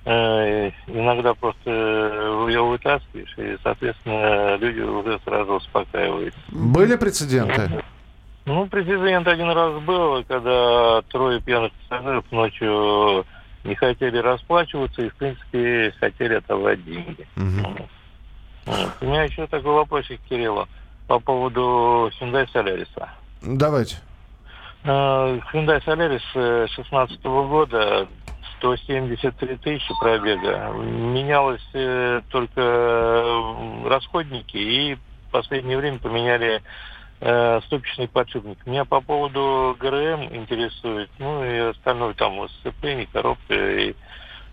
э, 0.06 0.71
иногда 0.88 1.36
просто 1.36 1.69
ее 2.47 2.63
вытаскиваешь, 2.63 3.36
и, 3.38 3.58
соответственно, 3.62 4.56
люди 4.58 4.80
уже 4.80 5.19
сразу 5.25 5.53
успокаиваются. 5.53 6.39
Были 6.49 6.95
прецеденты? 6.95 7.84
Ну, 8.45 8.65
прецедент 8.65 9.27
один 9.27 9.51
раз 9.51 9.80
был, 9.84 10.23
когда 10.23 11.03
трое 11.12 11.39
пьяных 11.39 11.71
пассажиров 11.73 12.25
ночью 12.32 13.25
не 13.67 13.75
хотели 13.75 14.17
расплачиваться 14.17 15.01
и, 15.03 15.10
в 15.10 15.15
принципе, 15.15 15.93
хотели 15.99 16.36
отобрать 16.36 16.84
деньги. 16.84 17.27
Вот. 17.36 18.91
У 19.01 19.06
меня 19.06 19.23
еще 19.23 19.47
такой 19.47 19.73
вопросик, 19.73 20.19
Кирилла, 20.30 20.67
по 21.08 21.19
поводу 21.19 22.12
Hyundai 22.19 22.47
Solaris. 22.53 22.89
Давайте. 23.41 23.97
Э, 24.84 25.39
Hyundai 25.53 25.84
Solaris 25.86 26.67
16 26.67 27.23
года 27.23 28.08
173 28.58 29.58
тысячи 29.58 29.93
пробега. 29.99 30.71
Менялось 30.73 31.67
э, 31.73 32.21
только 32.30 32.62
э, 32.62 33.88
расходники 33.88 34.58
и 34.58 34.95
в 34.95 35.32
последнее 35.32 35.77
время 35.77 35.99
поменяли 35.99 36.62
э, 37.21 37.60
ступичный 37.65 38.08
подшипник. 38.08 38.65
Меня 38.65 38.86
по 38.86 39.01
поводу 39.01 39.75
ГРМ 39.80 40.36
интересует, 40.36 41.10
ну 41.19 41.43
и 41.43 41.58
остальное 41.58 42.13
там 42.13 42.47
сцепление, 42.49 43.08
коробка 43.12 43.53
и 43.53 43.95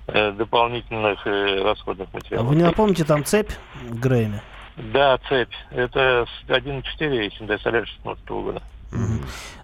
э, 0.09 0.33
дополнительных 0.33 1.27
э, 1.27 1.63
расходных 1.63 2.09
А 2.13 2.17
материалов. 2.17 2.49
вы 2.49 2.57
не 2.57 2.63
напомните, 2.63 3.05
там 3.05 3.25
цепь 3.25 3.51
в 3.75 3.99
Грейме? 4.01 4.43
Да, 4.77 5.19
цепь. 5.29 5.53
Это 5.71 6.27
с 6.27 6.51
1.4 6.51 6.83
Hyundai 7.01 7.63
Solaris 7.63 7.87
16 7.87 8.29
года. 8.29 8.63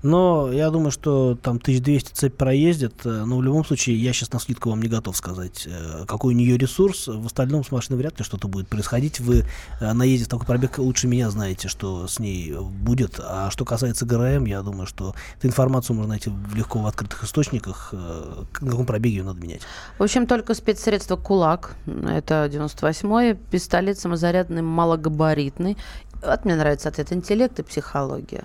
Но 0.02 0.50
я 0.52 0.70
думаю, 0.70 0.90
что 0.90 1.36
там 1.36 1.56
1200 1.56 2.12
цепь 2.14 2.36
проездит. 2.36 2.94
э, 3.04 3.24
Но 3.26 3.36
в 3.38 3.42
любом 3.42 3.64
случае, 3.64 3.96
я 3.96 4.12
сейчас 4.12 4.32
на 4.32 4.38
скидку 4.38 4.70
вам 4.70 4.80
не 4.82 4.88
готов 4.88 5.16
сказать, 5.16 5.66
э, 5.66 6.04
какой 6.06 6.34
у 6.34 6.36
нее 6.36 6.56
ресурс. 6.56 7.06
В 7.06 7.26
остальном 7.26 7.64
с 7.64 7.70
машиной 7.70 7.98
вряд 7.98 8.18
ли 8.18 8.24
что-то 8.24 8.48
будет 8.48 8.68
происходить. 8.68 9.20
Вы 9.20 9.44
э, 9.80 9.92
наездив 9.92 10.28
такой 10.28 10.46
пробег 10.46 10.78
лучше 10.78 11.06
меня 11.06 11.30
знаете, 11.30 11.68
что 11.68 12.08
с 12.08 12.18
ней 12.18 12.54
будет. 12.58 13.20
А 13.22 13.50
что 13.50 13.64
касается 13.64 14.06
ГРМ, 14.06 14.46
я 14.46 14.62
думаю, 14.62 14.86
что 14.86 15.14
эту 15.38 15.48
информацию 15.48 15.96
можно 15.96 16.10
найти 16.10 16.30
в- 16.30 16.54
легко 16.54 16.78
в 16.80 16.86
открытых 16.86 17.22
источниках. 17.24 17.92
На 17.92 18.70
каком 18.70 18.86
пробеге 18.86 19.16
ее 19.18 19.24
надо 19.24 19.40
менять. 19.40 19.60
В 19.98 20.02
общем, 20.02 20.26
только 20.26 20.54
спецсредство 20.54 21.16
«Кулак», 21.16 21.74
это 21.86 22.48
98-й, 22.50 23.34
пистолет 23.50 23.98
самозарядный, 23.98 24.62
малогабаритный. 24.62 25.76
Вот 26.22 26.44
мне 26.44 26.54
нравится 26.56 26.88
ответ 26.88 27.12
«Интеллект 27.12 27.58
и 27.58 27.62
психология». 27.62 28.44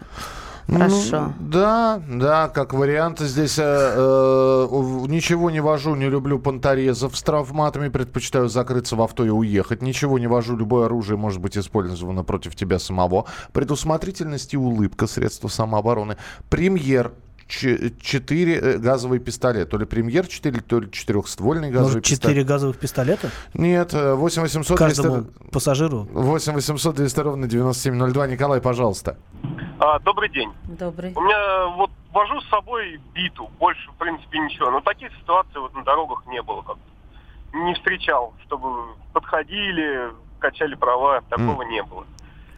Хорошо. 0.67 1.33
Ну, 1.39 1.49
да, 1.51 2.01
да, 2.09 2.47
как 2.47 2.73
вариант. 2.73 3.19
Здесь 3.19 3.59
э, 3.59 3.63
э, 3.63 4.67
ничего 5.07 5.51
не 5.51 5.59
вожу, 5.59 5.95
не 5.95 6.09
люблю 6.09 6.39
понторезов 6.39 7.15
с 7.15 7.21
травматами, 7.21 7.89
предпочитаю 7.89 8.49
закрыться 8.49 8.95
в 8.95 9.01
авто 9.01 9.23
и 9.23 9.29
уехать. 9.29 9.81
Ничего 9.81 10.17
не 10.17 10.27
вожу, 10.27 10.57
любое 10.57 10.85
оружие 10.85 11.17
может 11.17 11.39
быть 11.39 11.57
использовано 11.57 12.23
против 12.23 12.55
тебя 12.55 12.79
самого. 12.79 13.25
Предусмотрительность 13.53 14.53
и 14.53 14.57
улыбка, 14.57 15.05
средства 15.07 15.47
самообороны. 15.49 16.17
Премьер. 16.49 17.13
4 17.47 18.77
газовый 18.79 19.19
пистолет. 19.19 19.69
То 19.69 19.77
ли 19.77 19.85
премьер 19.85 20.25
4, 20.27 20.61
то 20.61 20.79
ли 20.79 20.91
четырехствольный 20.91 21.69
газовый 21.69 21.95
Может, 21.95 22.03
пистолет. 22.03 22.35
4 22.35 22.43
газовых 22.43 22.77
пистолета? 22.77 23.29
Нет, 23.53 23.93
э, 23.93 24.15
8 24.15 24.41
800 24.41 24.77
Каждому 24.77 25.21
200... 25.21 25.51
пассажиру? 25.51 26.07
8 26.11 26.53
800 26.53 26.95
200 26.95 27.19
ровно 27.19 27.47
9702. 27.47 28.27
Николай, 28.27 28.61
пожалуйста. 28.61 29.17
А, 29.79 29.99
добрый 29.99 30.29
день. 30.29 30.51
Добрый. 30.63 31.13
У 31.15 31.21
меня 31.21 31.67
вот 31.75 31.91
вожу 32.11 32.41
с 32.41 32.49
собой 32.49 32.99
биту, 33.13 33.49
больше, 33.59 33.91
в 33.91 33.95
принципе, 33.95 34.39
ничего. 34.39 34.71
Но 34.71 34.81
таких 34.81 35.11
ситуаций 35.19 35.61
вот 35.61 35.73
на 35.75 35.83
дорогах 35.83 36.25
не 36.27 36.41
было 36.41 36.61
как-то. 36.61 37.57
Не 37.57 37.73
встречал, 37.75 38.33
чтобы 38.45 38.67
подходили, 39.13 40.11
качали 40.39 40.75
права, 40.75 41.21
такого 41.29 41.61
не 41.63 41.83
было. 41.83 42.05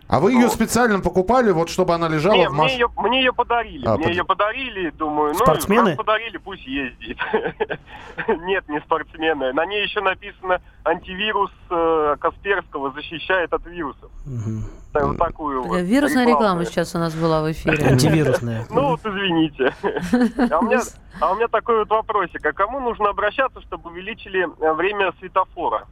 А 0.09 0.19
вы 0.21 0.31
ее 0.33 0.47
специально 0.49 0.99
покупали, 1.01 1.51
вот 1.51 1.69
чтобы 1.69 1.93
она 1.93 2.07
лежала 2.07 2.35
Не, 2.35 2.47
в 2.47 2.53
мне 2.53 2.61
машине? 2.63 2.79
ее, 2.79 2.87
мне 2.97 3.19
ее 3.19 3.33
подарили. 3.33 3.85
А, 3.85 3.95
мне 3.97 4.03
под- 4.05 4.13
ее 4.13 4.23
подарили, 4.23 4.89
думаю, 4.91 5.33
Спортсмены? 5.35 5.91
ну, 5.91 5.95
подарили, 5.97 6.37
пусть 6.37 6.65
ездит. 6.65 7.17
Нет, 8.27 8.67
не 8.69 8.79
спортсмены. 8.81 9.51
На 9.53 9.65
ней 9.65 9.83
еще 9.83 9.99
написано 10.01 10.61
антивирус 10.85 11.51
э, 11.69 12.15
Касперского 12.19 12.91
защищает 12.93 13.51
от 13.53 13.65
вирусов. 13.65 14.09
Так- 14.93 15.03
Вот 15.07 15.17
такую 15.17 15.63
вот. 15.63 15.81
Вирусная 15.81 16.25
реклама 16.25 16.63
сейчас 16.65 16.95
у 16.95 16.99
нас 16.99 17.13
была 17.13 17.41
в 17.43 17.51
эфире. 17.51 17.85
Антивирусная. 17.91 18.65
Ну 18.69 18.91
вот 18.91 19.01
извините. 19.05 19.73
А 20.51 20.59
у 20.59 20.63
меня, 20.63 20.79
а 21.19 21.31
у 21.31 21.35
меня 21.35 21.47
такой 21.49 21.79
вот 21.79 21.89
вопросик. 21.89 22.45
А 22.45 22.53
кому 22.53 22.79
нужно 22.79 23.09
обращаться, 23.09 23.59
чтобы 23.61 23.89
увеличили 23.89 24.47
э, 24.61 24.73
время 24.73 25.11
светофора? 25.19 25.85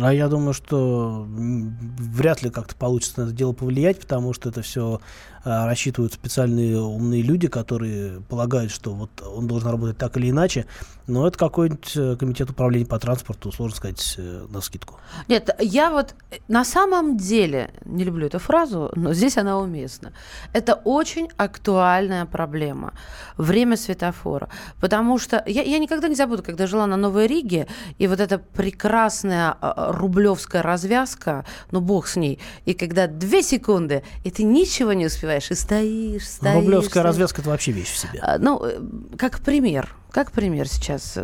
А 0.00 0.12
я 0.12 0.28
думаю, 0.28 0.52
что 0.52 1.26
вряд 1.28 2.42
ли 2.42 2.50
как-то 2.50 2.74
получится 2.76 3.20
на 3.20 3.24
это 3.26 3.32
дело 3.34 3.52
повлиять, 3.52 4.00
потому 4.00 4.32
что 4.32 4.48
это 4.48 4.62
все 4.62 5.00
рассчитывают 5.46 6.12
специальные 6.12 6.80
умные 6.80 7.22
люди, 7.22 7.46
которые 7.46 8.20
полагают, 8.22 8.72
что 8.72 8.92
вот 8.92 9.10
он 9.22 9.46
должен 9.46 9.70
работать 9.70 9.96
так 9.96 10.16
или 10.16 10.30
иначе. 10.30 10.66
Но 11.06 11.24
это 11.24 11.38
какой-нибудь 11.38 11.92
э, 11.96 12.16
комитет 12.16 12.50
управления 12.50 12.84
по 12.84 12.98
транспорту, 12.98 13.52
сложно 13.52 13.76
сказать 13.76 14.16
э, 14.18 14.46
на 14.50 14.60
скидку. 14.60 14.98
Нет, 15.28 15.50
я 15.60 15.90
вот 15.90 16.16
э, 16.32 16.38
на 16.48 16.64
самом 16.64 17.16
деле 17.16 17.70
не 17.84 18.02
люблю 18.02 18.26
эту 18.26 18.40
фразу, 18.40 18.90
но 18.96 19.14
здесь 19.14 19.38
она 19.38 19.60
уместна. 19.60 20.12
Это 20.52 20.74
очень 20.74 21.28
актуальная 21.36 22.26
проблема. 22.26 22.92
Время 23.36 23.76
светофора. 23.76 24.48
Потому 24.80 25.16
что 25.18 25.44
я, 25.46 25.62
я 25.62 25.78
никогда 25.78 26.08
не 26.08 26.16
забуду, 26.16 26.42
когда 26.42 26.66
жила 26.66 26.88
на 26.88 26.96
Новой 26.96 27.28
Риге, 27.28 27.68
и 27.98 28.08
вот 28.08 28.18
эта 28.18 28.38
прекрасная 28.38 29.56
а, 29.60 29.85
рублевская 29.92 30.62
развязка, 30.62 31.44
ну 31.70 31.80
бог 31.80 32.06
с 32.06 32.16
ней, 32.16 32.38
и 32.64 32.74
когда 32.74 33.06
две 33.06 33.42
секунды, 33.42 34.02
и 34.24 34.30
ты 34.30 34.42
ничего 34.42 34.92
не 34.92 35.06
успеваешь, 35.06 35.50
и 35.50 35.54
стоишь, 35.54 36.28
стоишь. 36.28 36.54
Рублевская 36.54 36.90
стоишь. 36.90 37.04
развязка 37.06 37.40
это 37.40 37.50
вообще 37.50 37.72
вещь 37.72 37.92
в 37.92 37.96
себе. 37.96 38.18
А, 38.20 38.38
Ну, 38.38 38.62
э, 38.64 38.80
как 39.16 39.40
пример. 39.40 39.94
Как 40.12 40.32
пример 40.32 40.66
сейчас. 40.68 41.18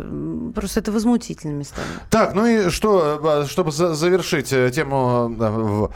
Просто 0.53 0.79
это 0.79 0.91
возмутительными 0.91 1.59
местами. 1.59 1.87
Так, 2.09 2.35
ну 2.35 2.45
и 2.45 2.69
что, 2.69 3.43
э, 3.43 3.47
чтобы 3.47 3.71
за- 3.71 3.95
завершить 3.95 4.53
э, 4.53 4.69
тему 4.71 5.89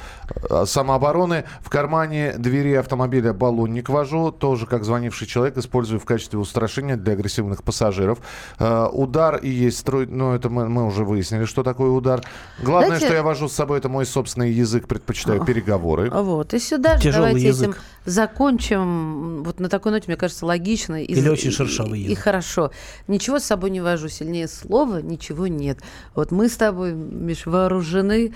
э, 0.49 0.65
самообороны, 0.65 1.43
в 1.61 1.69
кармане 1.69 2.33
двери 2.37 2.73
автомобиля 2.73 3.33
баллонник 3.33 3.89
вожу, 3.89 4.31
тоже 4.31 4.65
как 4.65 4.83
звонивший 4.83 5.27
человек, 5.27 5.57
использую 5.57 5.99
в 5.99 6.05
качестве 6.05 6.39
устрашения 6.39 6.95
для 6.97 7.13
агрессивных 7.13 7.63
пассажиров. 7.63 8.19
Удар 8.59 9.35
и 9.37 9.49
есть 9.49 9.77
строй, 9.79 10.07
ну 10.07 10.33
это 10.33 10.49
мы, 10.49 10.67
мы 10.67 10.85
уже 10.85 11.03
выяснили, 11.05 11.45
что 11.45 11.63
такое 11.63 11.89
удар. 11.91 12.21
Главное, 12.61 12.87
Знаете- 12.87 13.05
что 13.05 13.15
я 13.15 13.23
вожу 13.23 13.47
с 13.47 13.53
собой, 13.53 13.77
это 13.77 13.89
мой 13.89 14.05
собственный 14.05 14.51
язык, 14.51 14.87
предпочитаю 14.87 15.43
переговоры. 15.45 16.09
Вот. 16.09 16.53
И 16.53 16.59
сюда 16.59 16.97
же 16.97 17.03
Тяжелый 17.03 17.27
давайте 17.29 17.47
язык. 17.47 17.69
этим 17.69 17.79
закончим. 18.05 19.43
Вот 19.43 19.59
на 19.59 19.69
такой 19.69 19.91
ноте, 19.91 20.05
мне 20.07 20.17
кажется, 20.17 20.45
логично. 20.45 21.01
И, 21.03 21.05
Или 21.13 21.29
очень 21.29 21.51
шершавый 21.51 21.99
и, 22.01 22.11
и 22.11 22.15
хорошо. 22.15 22.71
Ничего 23.07 23.39
с 23.39 23.43
собой 23.43 23.69
не 23.69 23.81
вожу. 23.81 24.09
Сильнее 24.09 24.47
слова 24.47 25.01
ничего 25.01 25.47
нет. 25.47 25.79
Вот 26.15 26.31
мы 26.31 26.49
с 26.49 26.57
тобой, 26.57 26.93
Миш, 26.93 27.45
вооружены. 27.45 28.33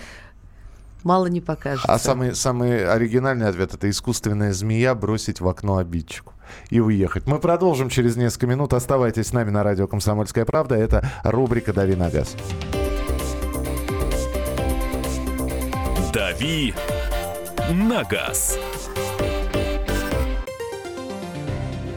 Мало 1.03 1.25
не 1.27 1.41
покажется. 1.41 1.91
А 1.91 1.97
самый, 1.97 2.35
самый 2.35 2.87
оригинальный 2.87 3.47
ответ 3.47 3.73
это 3.73 3.89
искусственная 3.89 4.53
змея 4.53 4.93
бросить 4.93 5.41
в 5.41 5.47
окно 5.47 5.77
обидчику 5.77 6.33
и 6.69 6.79
уехать. 6.79 7.25
Мы 7.25 7.39
продолжим 7.39 7.89
через 7.89 8.15
несколько 8.15 8.47
минут. 8.47 8.73
Оставайтесь 8.73 9.27
с 9.27 9.33
нами 9.33 9.49
на 9.49 9.63
радио 9.63 9.87
Комсомольская 9.87 10.45
правда. 10.45 10.75
Это 10.75 11.09
рубрика 11.23 11.73
Дави 11.73 11.95
на 11.95 12.09
газ. 12.09 12.35
«Дави 16.13 16.73
на 17.69 18.03
газ». 18.03 18.59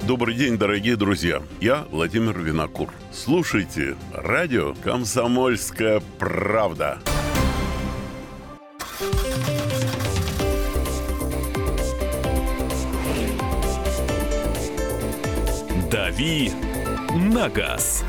Добрый 0.07 0.35
день, 0.35 0.59
дорогие 0.59 0.97
друзья. 0.97 1.43
Я 1.63 1.87
Владимир 1.91 2.39
Винокур. 2.39 2.91
Слушайте 3.11 3.97
радио 4.13 4.75
«Комсомольская 4.85 6.03
правда». 6.19 6.99
«Дави 15.91 16.53
на 17.15 17.49
газ». 17.49 18.05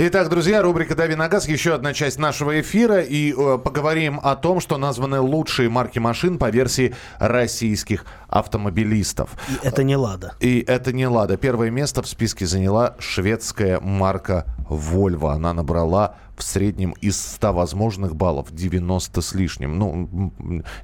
Итак, 0.00 0.28
друзья, 0.28 0.62
рубрика 0.62 0.94
«Дави 0.94 1.16
на 1.16 1.26
газ», 1.28 1.48
еще 1.48 1.74
одна 1.74 1.92
часть 1.92 2.20
нашего 2.20 2.60
эфира. 2.60 3.00
И 3.00 3.34
э, 3.36 3.58
поговорим 3.58 4.20
о 4.22 4.36
том, 4.36 4.60
что 4.60 4.76
названы 4.76 5.18
лучшие 5.18 5.68
марки 5.68 5.98
машин 5.98 6.38
по 6.38 6.50
версии 6.50 6.94
российских 7.18 8.04
автомобилистов. 8.28 9.30
И 9.48 9.66
это 9.66 9.82
не 9.82 9.96
«Лада». 9.96 10.36
И 10.38 10.60
это 10.64 10.92
не 10.92 11.08
«Лада». 11.08 11.36
Первое 11.36 11.70
место 11.70 12.02
в 12.02 12.06
списке 12.06 12.46
заняла 12.46 12.94
шведская 13.00 13.80
марка 13.80 14.46
Volvo. 14.70 15.32
Она 15.32 15.52
набрала 15.52 16.14
в 16.36 16.44
среднем 16.44 16.92
из 17.00 17.20
100 17.20 17.52
возможных 17.52 18.14
баллов 18.14 18.52
90 18.52 19.20
с 19.20 19.34
лишним. 19.34 19.80
Ну, 19.80 20.32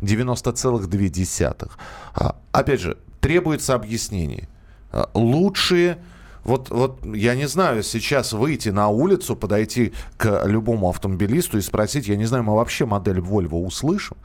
90,2. 0.00 1.70
А, 2.16 2.34
опять 2.50 2.80
же, 2.80 2.98
требуется 3.20 3.74
объяснение. 3.74 4.48
А, 4.90 5.08
лучшие 5.14 5.98
вот, 6.44 6.70
вот 6.70 7.04
я 7.04 7.34
не 7.34 7.46
знаю, 7.48 7.82
сейчас 7.82 8.32
выйти 8.32 8.68
на 8.68 8.88
улицу, 8.88 9.36
подойти 9.36 9.92
к 10.16 10.44
любому 10.46 10.88
автомобилисту 10.90 11.58
и 11.58 11.60
спросить, 11.60 12.06
я 12.06 12.16
не 12.16 12.26
знаю, 12.26 12.44
мы 12.44 12.54
вообще 12.54 12.86
модель 12.86 13.18
Volvo 13.18 13.64
услышим? 13.64 14.16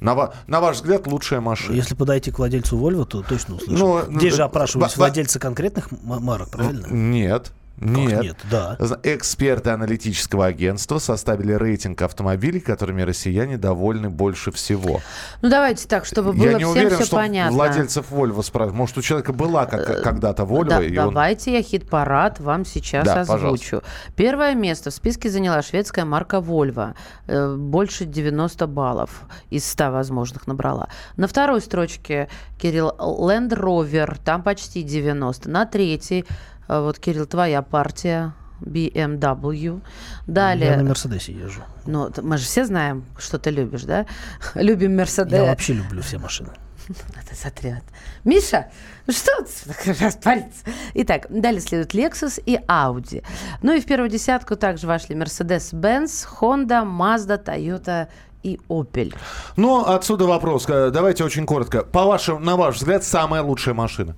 На, 0.00 0.32
на 0.48 0.60
ваш 0.60 0.76
взгляд, 0.76 1.06
лучшая 1.06 1.40
машина? 1.40 1.76
Если 1.76 1.94
подойти 1.94 2.30
к 2.30 2.38
владельцу 2.38 2.76
Volvo, 2.76 3.04
то 3.04 3.22
точно 3.22 3.56
услышим. 3.56 3.78
Ну, 3.78 4.18
Здесь 4.18 4.34
же 4.34 4.42
опрашивались 4.42 4.96
владельцы 4.96 5.38
конкретных 5.38 5.88
марок, 6.02 6.50
правильно? 6.50 6.86
Нет. 6.88 7.52
Нет. 7.84 8.22
нет, 8.22 8.36
да. 8.50 8.76
Эксперты 9.02 9.70
аналитического 9.70 10.46
агентства 10.46 10.98
составили 10.98 11.52
рейтинг 11.52 12.00
автомобилей, 12.02 12.60
которыми 12.60 13.02
россияне 13.02 13.58
довольны 13.58 14.10
больше 14.10 14.50
всего. 14.52 15.00
Ну 15.42 15.48
давайте 15.50 15.86
так, 15.88 16.04
чтобы 16.04 16.32
было 16.32 16.44
Я 16.44 16.52
не 16.54 16.58
всем 16.58 16.70
уверен, 16.70 16.96
все 16.96 17.04
что 17.04 17.16
понятно. 17.16 17.52
владельцев 17.56 18.06
Volvo 18.10 18.42
спрашивают. 18.42 18.76
Может, 18.76 18.98
у 18.98 19.02
человека 19.02 19.32
была 19.32 19.66
как, 19.66 19.88
Э, 19.90 20.00
когда-то 20.02 20.44
Volvo, 20.44 20.64
Да, 20.68 20.82
и 20.82 20.96
он... 20.96 21.08
давайте 21.08 21.52
я 21.52 21.62
хит-парад 21.62 22.40
вам 22.40 22.64
сейчас 22.64 23.04
Да, 23.04 23.20
озвучу. 23.22 23.82
Первое 24.16 24.54
место 24.54 24.90
в 24.90 24.94
списке 24.94 25.28
заняла 25.28 25.62
шведская 25.62 26.04
марка 26.04 26.36
Volvo. 26.36 26.94
Э, 27.26 27.56
Больше 27.56 28.04
90 28.04 28.66
баллов 28.66 29.22
из 29.50 29.64
100 29.68 29.90
возможных 29.90 30.46
набрала. 30.46 30.88
На 31.16 31.26
второй 31.26 31.60
строчке 31.60 32.28
Кирилл 32.60 32.90
Land 32.98 33.50
Rover, 33.50 34.18
там 34.24 34.42
почти 34.42 34.82
90. 34.82 35.48
На 35.50 35.66
третьей, 35.66 36.24
вот, 36.68 36.98
Кирилл, 36.98 37.26
твоя 37.26 37.62
партия, 37.62 38.34
BMW. 38.60 39.82
Далее... 40.26 40.70
Я 40.70 40.76
на 40.76 40.84
Мерседесе 40.84 41.32
езжу. 41.32 41.62
Ну, 41.86 42.10
мы 42.22 42.38
же 42.38 42.44
все 42.44 42.64
знаем, 42.64 43.04
что 43.18 43.38
ты 43.38 43.50
любишь, 43.50 43.82
да? 43.82 44.06
Любим 44.54 44.96
Мерседес. 44.96 45.32
Я 45.32 45.44
вообще 45.44 45.74
люблю 45.74 46.02
все 46.02 46.18
машины. 46.18 46.50
Это 46.88 47.34
затрет. 47.34 47.82
Миша, 48.24 48.70
ну 49.06 49.12
что 49.12 49.32
ты 49.42 49.92
распариться? 50.04 50.64
Итак, 50.94 51.26
далее 51.28 51.60
следует 51.60 51.94
Lexus 51.94 52.42
и 52.44 52.56
Audi. 52.56 53.24
Ну 53.62 53.72
и 53.72 53.80
в 53.80 53.86
первую 53.86 54.08
десятку 54.08 54.56
также 54.56 54.86
вошли 54.86 55.16
Mercedes-Benz, 55.16 56.26
Honda, 56.40 56.84
Mazda, 56.84 57.42
Toyota 57.42 58.08
и 58.42 58.58
Opel. 58.68 59.14
Ну, 59.56 59.84
отсюда 59.84 60.26
вопрос. 60.26 60.66
Э, 60.68 60.90
Давайте 60.90 61.24
очень 61.24 61.46
коротко. 61.46 61.84
По 61.84 62.04
вашему, 62.04 62.40
на 62.40 62.56
ваш 62.56 62.76
взгляд, 62.76 63.04
самая 63.04 63.42
лучшая 63.42 63.74
машина? 63.74 64.16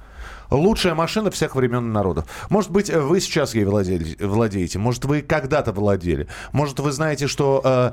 Лучшая 0.50 0.94
машина 0.94 1.30
всех 1.30 1.56
времен 1.56 1.86
и 1.86 1.92
народов. 1.92 2.24
Может 2.50 2.70
быть, 2.70 2.90
э, 2.90 3.00
вы 3.00 3.20
сейчас 3.20 3.54
ей 3.54 3.64
владели- 3.64 4.16
владеете, 4.24 4.78
может, 4.78 5.04
вы 5.04 5.22
когда-то 5.22 5.72
владели. 5.72 6.28
Может, 6.52 6.80
вы 6.80 6.92
знаете, 6.92 7.26
что 7.26 7.60
э, 7.64 7.92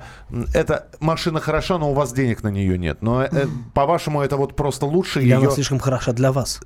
эта 0.53 0.87
машина 0.99 1.39
хороша, 1.39 1.77
но 1.77 1.91
у 1.91 1.93
вас 1.93 2.13
денег 2.13 2.43
на 2.43 2.49
нее 2.49 2.77
нет. 2.77 3.01
Но, 3.01 3.23
э, 3.23 3.47
по-вашему, 3.73 4.21
это 4.21 4.37
вот 4.37 4.55
просто 4.55 4.85
лучше 4.85 5.19
Для 5.21 5.35
ее 5.37 5.45
вас 5.45 5.55
слишком 5.55 5.79
хороша 5.79 6.13
для 6.13 6.31
вас. 6.31 6.61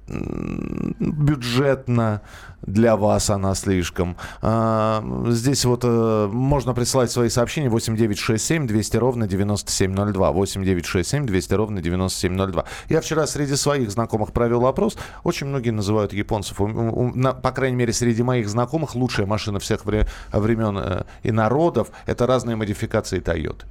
бюджетно 1.00 2.22
для 2.66 2.96
вас 2.98 3.30
она 3.30 3.54
слишком. 3.56 4.18
А, 4.42 5.04
здесь 5.28 5.66
вот 5.66 5.82
э, 5.84 6.30
можно 6.32 6.74
присылать 6.74 7.12
свои 7.12 7.30
сообщения 7.30 7.70
8967 7.70 8.68
200 8.68 8.98
ровно 8.98 9.28
9702. 9.28 10.32
8967 10.32 11.26
200 11.26 11.54
ровно 11.54 11.82
9702. 11.82 12.66
Я 12.90 13.02
вчера 13.02 13.28
среди 13.28 13.56
своих 13.56 13.92
знакомых 13.92 14.34
провел 14.34 14.66
опрос. 14.66 14.98
Очень 15.24 15.48
многие 15.48 15.70
называют 15.70 15.85
японцев, 16.14 16.60
у- 16.62 16.66
у- 16.66 17.16
на- 17.16 17.34
по 17.34 17.52
крайней 17.52 17.76
мере, 17.78 17.94
среди 17.94 18.24
моих 18.24 18.48
знакомых, 18.50 18.96
лучшая 18.96 19.26
машина 19.28 19.60
всех 19.60 19.86
вре- 19.86 20.08
времен 20.32 20.78
э, 20.78 21.04
и 21.24 21.32
народов– 21.32 21.90
это 22.06 22.26
разные 22.28 22.56
модификации 22.56 23.20
Toyota. 23.22 23.64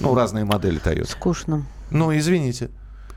Ну, 0.00 0.14
разные 0.14 0.44
модели 0.44 0.80
Toyota. 0.80 1.08
Скучно. 1.10 1.64
Ну, 1.90 2.16
извините. 2.16 2.70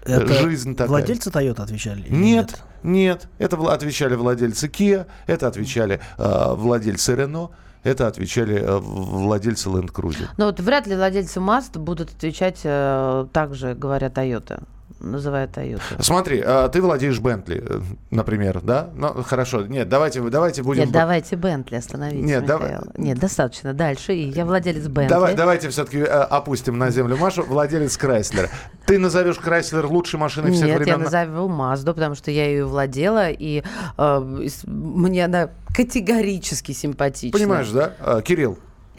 Это 0.05 0.27
Жизнь 0.33 0.71
такая. 0.73 0.87
Владельцы 0.89 1.29
Toyota 1.29 1.63
отвечали? 1.63 2.01
или 2.01 2.13
Нет, 2.15 2.61
нет. 2.83 3.27
Это 3.39 3.57
отвечали 3.73 4.15
владельцы 4.15 4.67
Kia, 4.67 5.05
это 5.25 5.47
отвечали 5.47 5.99
э, 6.17 6.53
владельцы 6.55 7.13
Renault, 7.13 7.49
это 7.83 8.07
отвечали 8.07 8.55
э, 8.55 8.77
владельцы 8.77 9.69
Land 9.69 9.91
Cruiser. 9.91 10.27
Но 10.37 10.45
вот 10.45 10.59
вряд 10.61 10.87
ли 10.87 10.95
владельцы 10.95 11.39
Mazda 11.41 11.79
будут 11.79 12.11
отвечать 12.11 12.61
э, 12.63 13.27
так 13.33 13.53
же, 13.55 13.73
говоря 13.73 14.07
Toyota, 14.07 14.63
называя 14.99 15.47
Toyota. 15.47 15.81
Смотри, 15.99 16.41
э, 16.43 16.69
ты 16.71 16.81
владеешь 16.81 17.19
Бентли, 17.19 17.63
э, 17.65 17.81
например, 18.11 18.61
да? 18.61 18.89
Ну, 18.95 19.23
хорошо. 19.23 19.61
Нет, 19.65 19.89
давайте, 19.89 20.21
давайте 20.21 20.63
будем... 20.63 20.81
Нет, 20.83 20.91
давайте 20.91 21.35
Бентли 21.35 21.75
остановитесь, 21.75 22.25
Нет, 22.25 22.45
давай-. 22.45 22.77
Нет, 22.97 23.19
достаточно. 23.19 23.73
Дальше. 23.73 24.13
И 24.13 24.29
я 24.29 24.45
владелец 24.45 24.87
Бентли. 24.87 25.09
Давай, 25.13 25.35
давайте 25.35 25.69
все-таки 25.69 26.01
опустим 26.01 26.77
на 26.77 26.89
землю 26.91 27.17
Машу, 27.17 27.43
владелец 27.43 27.97
Крайслера. 27.97 28.49
Ты 28.85 28.99
назовешь 28.99 29.37
Крайслер 29.37 29.85
лучшей 29.85 30.19
машиной 30.19 30.51
всех 30.51 30.65
Нет, 30.67 30.79
я 30.87 30.95
времен? 30.95 31.03
назову 31.03 31.47
Мазду, 31.47 31.93
потому 31.93 32.15
что 32.15 32.31
я 32.31 32.45
ее 32.47 32.65
владела, 32.65 33.29
и 33.29 33.63
э, 33.97 34.47
мне 34.65 35.25
она 35.25 35.49
категорически 35.75 36.71
симпатична. 36.71 37.37
Понимаешь, 37.37 37.69
да? 37.69 37.93
Э, 37.99 38.21
Кирилл, 38.23 38.57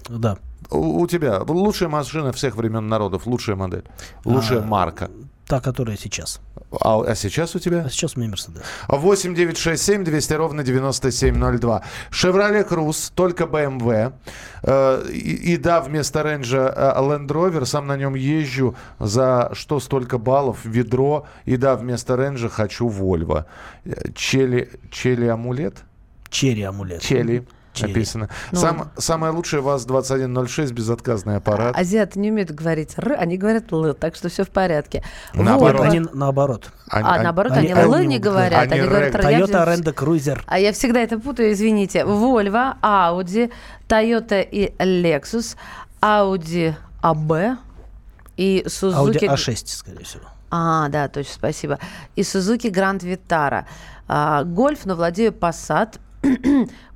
Да. 0.08 0.36
у, 0.70 1.00
у 1.00 1.06
тебя 1.06 1.40
лучшая 1.46 1.88
машина 1.88 2.32
всех 2.32 2.56
времен 2.56 2.88
народов, 2.88 3.26
лучшая 3.26 3.56
модель, 3.56 3.84
лучшая 4.24 4.60
А, 4.60 4.64
марка. 4.64 5.10
Та, 5.48 5.60
которая 5.60 5.96
сейчас. 5.96 6.40
А, 6.82 7.00
а 7.00 7.14
сейчас 7.14 7.56
у 7.56 7.58
тебя? 7.58 7.84
А 7.86 7.88
сейчас 7.88 8.16
у 8.16 8.20
меня 8.20 8.30
Мерседес. 8.30 8.62
8 8.88 9.34
9 9.34 9.56
6 9.56 9.82
7 9.82 10.04
200 10.04 10.32
ровно 10.34 10.62
9702. 10.62 11.82
Шевроле 12.10 12.64
Круз, 12.64 13.10
только 13.14 13.44
BMW. 13.44 14.12
Э, 14.62 15.04
и, 15.10 15.54
и 15.54 15.56
да, 15.56 15.80
вместо 15.80 16.22
рейнджа 16.22 16.72
э, 16.76 17.00
Land 17.00 17.28
Rover, 17.28 17.64
сам 17.64 17.86
на 17.86 17.96
нем 17.96 18.14
езжу. 18.14 18.76
За 18.98 19.50
что 19.54 19.80
столько 19.80 20.18
баллов? 20.18 20.58
Ведро. 20.64 21.26
И 21.46 21.56
да, 21.56 21.76
вместо 21.76 22.16
рейнджа 22.16 22.50
хочу 22.50 22.88
Volvo. 22.88 23.46
Э, 23.86 24.12
Чели, 24.14 24.68
чели 24.90 25.26
амулет? 25.28 25.78
Черри 26.28 26.62
амулет. 26.62 27.00
Чели. 27.00 27.46
Написано. 27.86 28.28
Ну. 28.52 28.58
Сам, 28.58 28.90
самое 28.96 29.32
лучшее 29.32 29.62
ВАЗ-2106, 29.62 30.72
безотказный 30.72 31.36
аппарат. 31.36 31.76
Азиаты 31.76 32.18
не 32.18 32.30
умеют 32.30 32.50
говорить 32.50 32.94
«р», 32.96 33.16
они 33.18 33.36
говорят 33.36 33.72
«л», 33.72 33.94
так 33.94 34.16
что 34.16 34.28
все 34.28 34.44
в 34.44 34.50
порядке. 34.50 35.02
Наоборот. 35.34 35.80
Вот. 35.80 35.88
Они 35.88 36.00
наоборот. 36.12 36.70
А, 36.90 37.22
наоборот, 37.22 37.52
они- 37.52 37.72
они, 37.72 37.80
«л» 37.80 37.94
они 37.94 38.06
не 38.06 38.18
говорят, 38.18 38.62
они 38.62 38.80
они, 38.80 38.88
говорят 38.88 39.14
«р». 39.14 39.20
Toyota 39.20 39.66
Land 39.66 39.94
Cruiser. 39.94 40.40
А 40.46 40.58
я 40.58 40.72
всегда 40.72 41.00
это 41.00 41.18
путаю, 41.18 41.52
извините. 41.52 42.00
Volvo, 42.00 42.74
Audi, 42.82 43.50
Toyota 43.88 44.42
и 44.42 44.74
Lexus, 44.78 45.56
Audi 46.00 46.74
AB 47.02 47.56
и 48.36 48.64
Audi 48.64 48.66
Suzuki... 48.66 49.28
A6, 49.28 49.66
скорее 49.66 50.04
всего. 50.04 50.24
А, 50.50 50.88
да, 50.88 51.08
точно, 51.08 51.34
спасибо. 51.34 51.78
И 52.16 52.22
Suzuki 52.22 52.70
Grand 52.70 53.00
Vitara. 53.00 53.64
А, 54.06 54.44
Гольф, 54.44 54.86
но 54.86 54.94
владею 54.94 55.32
Passat. 55.32 55.98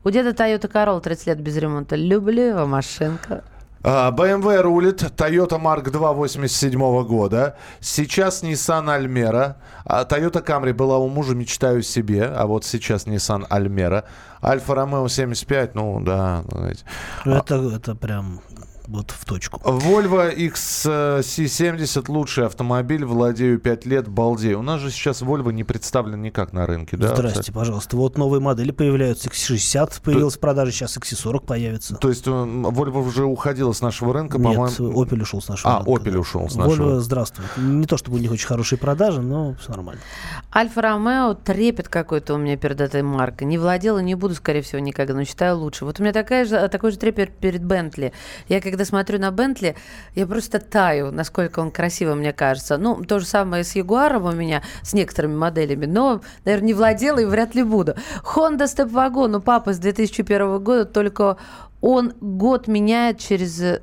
У 0.04 0.10
деда 0.10 0.30
Toyota 0.30 0.68
Corolla 0.70 1.00
30 1.00 1.26
лет 1.28 1.40
без 1.40 1.56
ремонта. 1.56 1.96
Люблю 1.96 2.42
его, 2.42 2.66
машинка. 2.66 3.44
А, 3.84 4.12
BMW 4.12 4.60
рулит, 4.60 5.02
Toyota 5.02 5.60
Mark 5.60 5.84
II 5.84 6.14
87 6.14 7.04
года. 7.04 7.56
Сейчас 7.80 8.42
Nissan 8.42 8.86
Almera. 8.86 9.56
А 9.84 10.04
Toyota 10.04 10.44
Camry 10.44 10.72
была 10.72 10.98
у 10.98 11.08
мужа, 11.08 11.34
мечтаю 11.34 11.82
себе. 11.82 12.24
А 12.24 12.46
вот 12.46 12.64
сейчас 12.64 13.06
Nissan 13.06 13.46
Almera. 13.48 14.04
Альфа 14.42 14.74
Ромео 14.74 15.06
75, 15.08 15.74
ну 15.74 16.00
да. 16.00 16.42
знаете. 16.50 16.84
Ну, 17.24 17.36
Это, 17.36 17.54
это 17.76 17.94
прям 17.94 18.40
вот 18.92 19.10
в 19.10 19.24
точку. 19.24 19.60
Volvo 19.64 20.34
XC70 20.36 22.04
лучший 22.10 22.46
автомобиль, 22.46 23.04
владею 23.04 23.58
5 23.58 23.86
лет, 23.86 24.08
балдею. 24.08 24.58
У 24.60 24.62
нас 24.62 24.80
же 24.80 24.90
сейчас 24.90 25.22
Volvo 25.22 25.52
не 25.52 25.64
представлен 25.64 26.20
никак 26.22 26.52
на 26.52 26.66
рынке, 26.66 26.96
да? 26.96 27.08
Здрасте, 27.14 27.40
кстати? 27.40 27.54
пожалуйста. 27.54 27.96
Вот 27.96 28.18
новые 28.18 28.40
модели 28.40 28.70
появляются. 28.70 29.28
XC60 29.28 30.02
появился 30.02 30.36
в 30.36 30.40
продаже, 30.40 30.72
сейчас 30.72 30.96
XC40 30.96 31.46
появится. 31.46 31.96
То 31.96 32.08
есть 32.08 32.26
Volvo 32.26 33.06
уже 33.06 33.24
уходила 33.24 33.72
с 33.72 33.80
нашего 33.80 34.12
рынка, 34.12 34.38
Нет, 34.38 34.46
по-моему. 34.46 35.02
Opel 35.02 35.22
ушел 35.22 35.40
с 35.40 35.48
нашего 35.48 35.74
А, 35.74 35.84
рынка. 35.84 35.90
Opel 35.90 36.16
ушел 36.18 36.48
с 36.48 36.54
нашего 36.54 36.74
Volvo, 36.74 36.88
рынка. 36.88 37.00
здравствует. 37.00 37.48
Не 37.56 37.86
то 37.86 37.96
чтобы 37.96 38.18
у 38.18 38.20
них 38.20 38.30
очень 38.30 38.46
хорошие 38.46 38.78
продажи, 38.78 39.20
но 39.20 39.54
все 39.60 39.70
нормально. 39.72 40.00
Альфа-Ромео 40.54 41.34
трепет 41.34 41.88
какой-то 41.88 42.34
у 42.34 42.38
меня 42.38 42.56
перед 42.56 42.80
этой 42.80 43.02
маркой. 43.02 43.46
Не 43.46 43.58
владела, 43.58 43.98
не 44.00 44.14
буду, 44.14 44.34
скорее 44.34 44.62
всего, 44.62 44.78
никогда, 44.80 45.14
но 45.14 45.24
считаю 45.24 45.56
лучше. 45.58 45.84
Вот 45.84 45.98
у 45.98 46.02
меня 46.02 46.12
такая 46.12 46.44
же, 46.44 46.68
такой 46.68 46.90
же 46.90 46.98
трепет 46.98 47.32
перед 47.36 47.64
Бентли. 47.64 48.12
Я 48.48 48.60
когда 48.60 48.81
смотрю 48.84 49.18
на 49.18 49.30
Бентли, 49.30 49.76
я 50.14 50.26
просто 50.26 50.58
таю, 50.58 51.10
насколько 51.10 51.60
он 51.60 51.70
красивый, 51.70 52.14
мне 52.14 52.32
кажется. 52.32 52.78
Ну, 52.78 53.04
то 53.04 53.18
же 53.18 53.26
самое 53.26 53.64
с 53.64 53.74
Ягуаром 53.74 54.24
у 54.24 54.32
меня, 54.32 54.62
с 54.82 54.92
некоторыми 54.92 55.36
моделями, 55.36 55.86
но, 55.86 56.20
наверное, 56.44 56.66
не 56.66 56.74
владела 56.74 57.18
и 57.18 57.24
вряд 57.24 57.54
ли 57.54 57.62
буду. 57.62 57.94
Honda 58.22 58.64
Step 58.64 58.90
Wagon 58.90 59.36
у 59.36 59.40
папы 59.40 59.72
с 59.72 59.78
2001 59.78 60.58
года, 60.62 60.84
только 60.84 61.36
он 61.80 62.12
год 62.20 62.68
меняет 62.68 63.18
через 63.18 63.80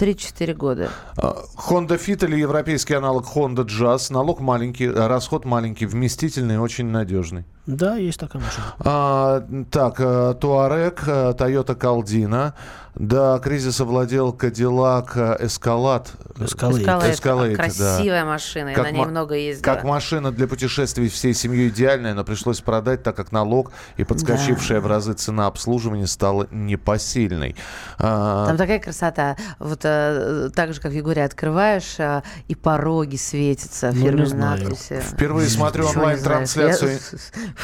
3-4 0.00 0.54
года. 0.54 0.90
А, 1.16 1.36
Honda 1.68 1.98
Fit 1.98 2.24
или 2.26 2.36
европейский 2.36 2.94
аналог 2.94 3.26
Honda 3.34 3.66
Jazz. 3.66 4.12
Налог 4.12 4.40
маленький, 4.40 4.88
расход 4.88 5.44
маленький, 5.44 5.86
вместительный 5.86 6.58
очень 6.58 6.86
надежный. 6.86 7.44
Да, 7.70 7.96
есть 7.96 8.18
такая 8.18 8.42
машина. 8.42 8.64
А, 8.80 9.44
так, 9.70 9.94
э, 9.98 10.34
Туарек, 10.40 11.02
э, 11.06 11.32
Toyota 11.38 11.74
Калдина. 11.74 12.54
До 12.96 13.38
кризиса 13.42 13.84
владел 13.84 14.32
Кадиллак 14.32 15.12
э. 15.16 15.36
Escalade. 15.44 16.08
Escalade. 16.34 17.12
Escalade, 17.12 17.56
да. 17.56 17.62
Красивая 17.62 18.24
машина, 18.24 18.70
я 18.70 18.74
Как 18.74 18.84
на 18.86 18.90
ней 18.90 19.04
много 19.06 19.34
ездила. 19.36 19.64
Как 19.64 19.84
машина 19.84 20.32
для 20.32 20.48
путешествий 20.48 21.08
всей 21.08 21.32
семьей 21.32 21.68
идеальная, 21.68 22.14
но 22.14 22.24
пришлось 22.24 22.60
продать, 22.60 23.04
так 23.04 23.14
как 23.14 23.30
налог 23.30 23.70
и 23.96 24.02
подскочившая 24.04 24.80
в 24.80 24.88
разы 24.88 25.12
цена 25.12 25.46
обслуживания 25.46 26.08
стала 26.08 26.48
непосильной. 26.50 27.54
А, 27.98 28.46
Там 28.48 28.56
такая 28.56 28.80
красота. 28.80 29.36
Вот 29.60 29.80
э, 29.84 30.50
так 30.54 30.74
же, 30.74 30.80
как 30.80 30.90
в 30.90 30.94
Егоре 30.94 31.24
открываешь, 31.24 31.94
э, 31.98 32.22
и 32.48 32.56
пороги 32.56 33.16
светятся 33.16 33.92
в 33.92 33.94
Ну, 34.04 34.26
знаю. 34.26 34.62
надписи. 34.62 35.00
Впервые 35.00 35.48
смотрю 35.48 35.86
онлайн-трансляцию. 35.86 36.90
Я- 36.92 36.98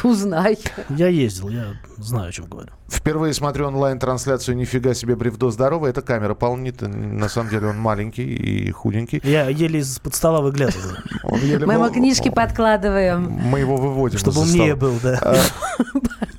Узнай. 0.02 0.58
Я 0.90 1.08
ездил, 1.08 1.48
я 1.48 1.74
знаю, 1.98 2.28
о 2.28 2.32
чем 2.32 2.46
говорю. 2.46 2.70
Впервые 2.88 3.34
смотрю 3.34 3.66
онлайн-трансляцию 3.66 4.56
«Нифига 4.56 4.94
себе, 4.94 5.16
бревдо 5.16 5.50
здоровое». 5.50 5.90
Это 5.90 6.02
камера 6.02 6.34
полнит. 6.34 6.82
На 6.82 7.28
самом 7.28 7.50
деле 7.50 7.68
он 7.68 7.78
маленький 7.78 8.22
и 8.22 8.70
худенький. 8.70 9.20
Я 9.24 9.48
еле 9.48 9.80
из-под 9.80 10.14
стола 10.14 10.40
выглядываю. 10.40 10.96
Мы 11.24 11.74
ему 11.74 11.90
книжки 11.90 12.28
подкладываем 12.28 13.22
Мы 13.22 13.58
его 13.60 13.76
выводим. 13.76 14.18
Чтобы 14.18 14.42
умнее 14.42 14.76
был, 14.76 14.94
да. 15.02 15.36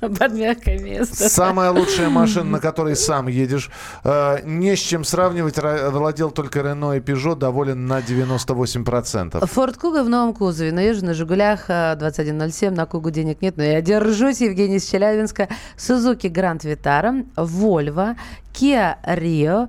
Под 0.00 0.32
мягкое 0.32 0.78
место. 0.78 1.28
Самая 1.28 1.70
лучшая 1.70 2.08
машина, 2.08 2.44
на 2.50 2.60
которой 2.60 2.94
сам 2.96 3.26
едешь. 3.26 3.68
Э, 4.04 4.38
Не 4.44 4.76
с 4.76 4.78
чем 4.78 5.04
сравнивать. 5.04 5.58
Ра- 5.58 5.90
Владел 5.90 6.30
только 6.30 6.60
Рено 6.62 6.92
и 6.94 7.00
Peugeot. 7.00 7.34
Доволен 7.36 7.86
на 7.86 7.98
98%. 7.98 9.44
Форд 9.46 9.76
Куга 9.76 10.04
в 10.04 10.08
новом 10.08 10.34
кузове. 10.34 10.72
Наезжу 10.72 11.04
на 11.04 11.14
«Жигулях» 11.14 11.64
э, 11.68 11.96
2107. 11.96 12.74
На 12.74 12.86
Кугу 12.86 13.10
денег 13.10 13.37
нет, 13.42 13.56
но 13.56 13.64
я 13.64 13.80
держусь. 13.80 14.40
Евгений 14.40 14.76
из 14.76 14.88
Челябинска. 14.88 15.48
Сузуки 15.76 16.26
Гранд 16.28 16.64
Витара. 16.64 17.24
Вольво. 17.36 18.16
Kia 18.52 18.96
Rio. 19.06 19.68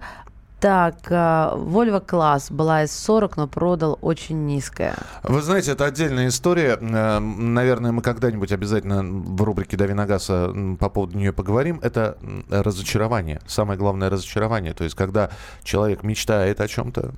Так, 0.60 1.10
э, 1.10 1.16
Volvo 1.56 2.02
класс 2.02 2.52
была 2.52 2.84
из 2.84 2.92
40, 2.92 3.38
но 3.38 3.48
продал 3.48 3.98
очень 4.02 4.46
низкая. 4.46 4.94
Вы 5.24 5.42
знаете, 5.42 5.72
это 5.72 5.86
отдельная 5.86 6.28
история. 6.28 6.78
Э, 6.82 7.20
Наверное, 7.20 7.94
мы 7.94 8.02
когда-нибудь 8.02 8.52
обязательно 8.52 9.02
в 9.02 9.42
рубрике 9.42 9.78
«Дави 9.78 9.94
на 9.94 10.06
газ» 10.06 10.26
э, 10.30 10.76
по 10.78 10.90
поводу 10.90 11.18
нее 11.18 11.32
поговорим. 11.32 11.80
Это 11.82 12.18
разочарование. 12.50 13.40
Самое 13.48 13.80
главное 13.80 14.10
разочарование. 14.10 14.74
То 14.74 14.84
есть, 14.84 14.98
когда 14.98 15.30
человек 15.64 16.04
мечтает 16.04 16.60
о 16.60 16.68
чем-то, 16.68 17.14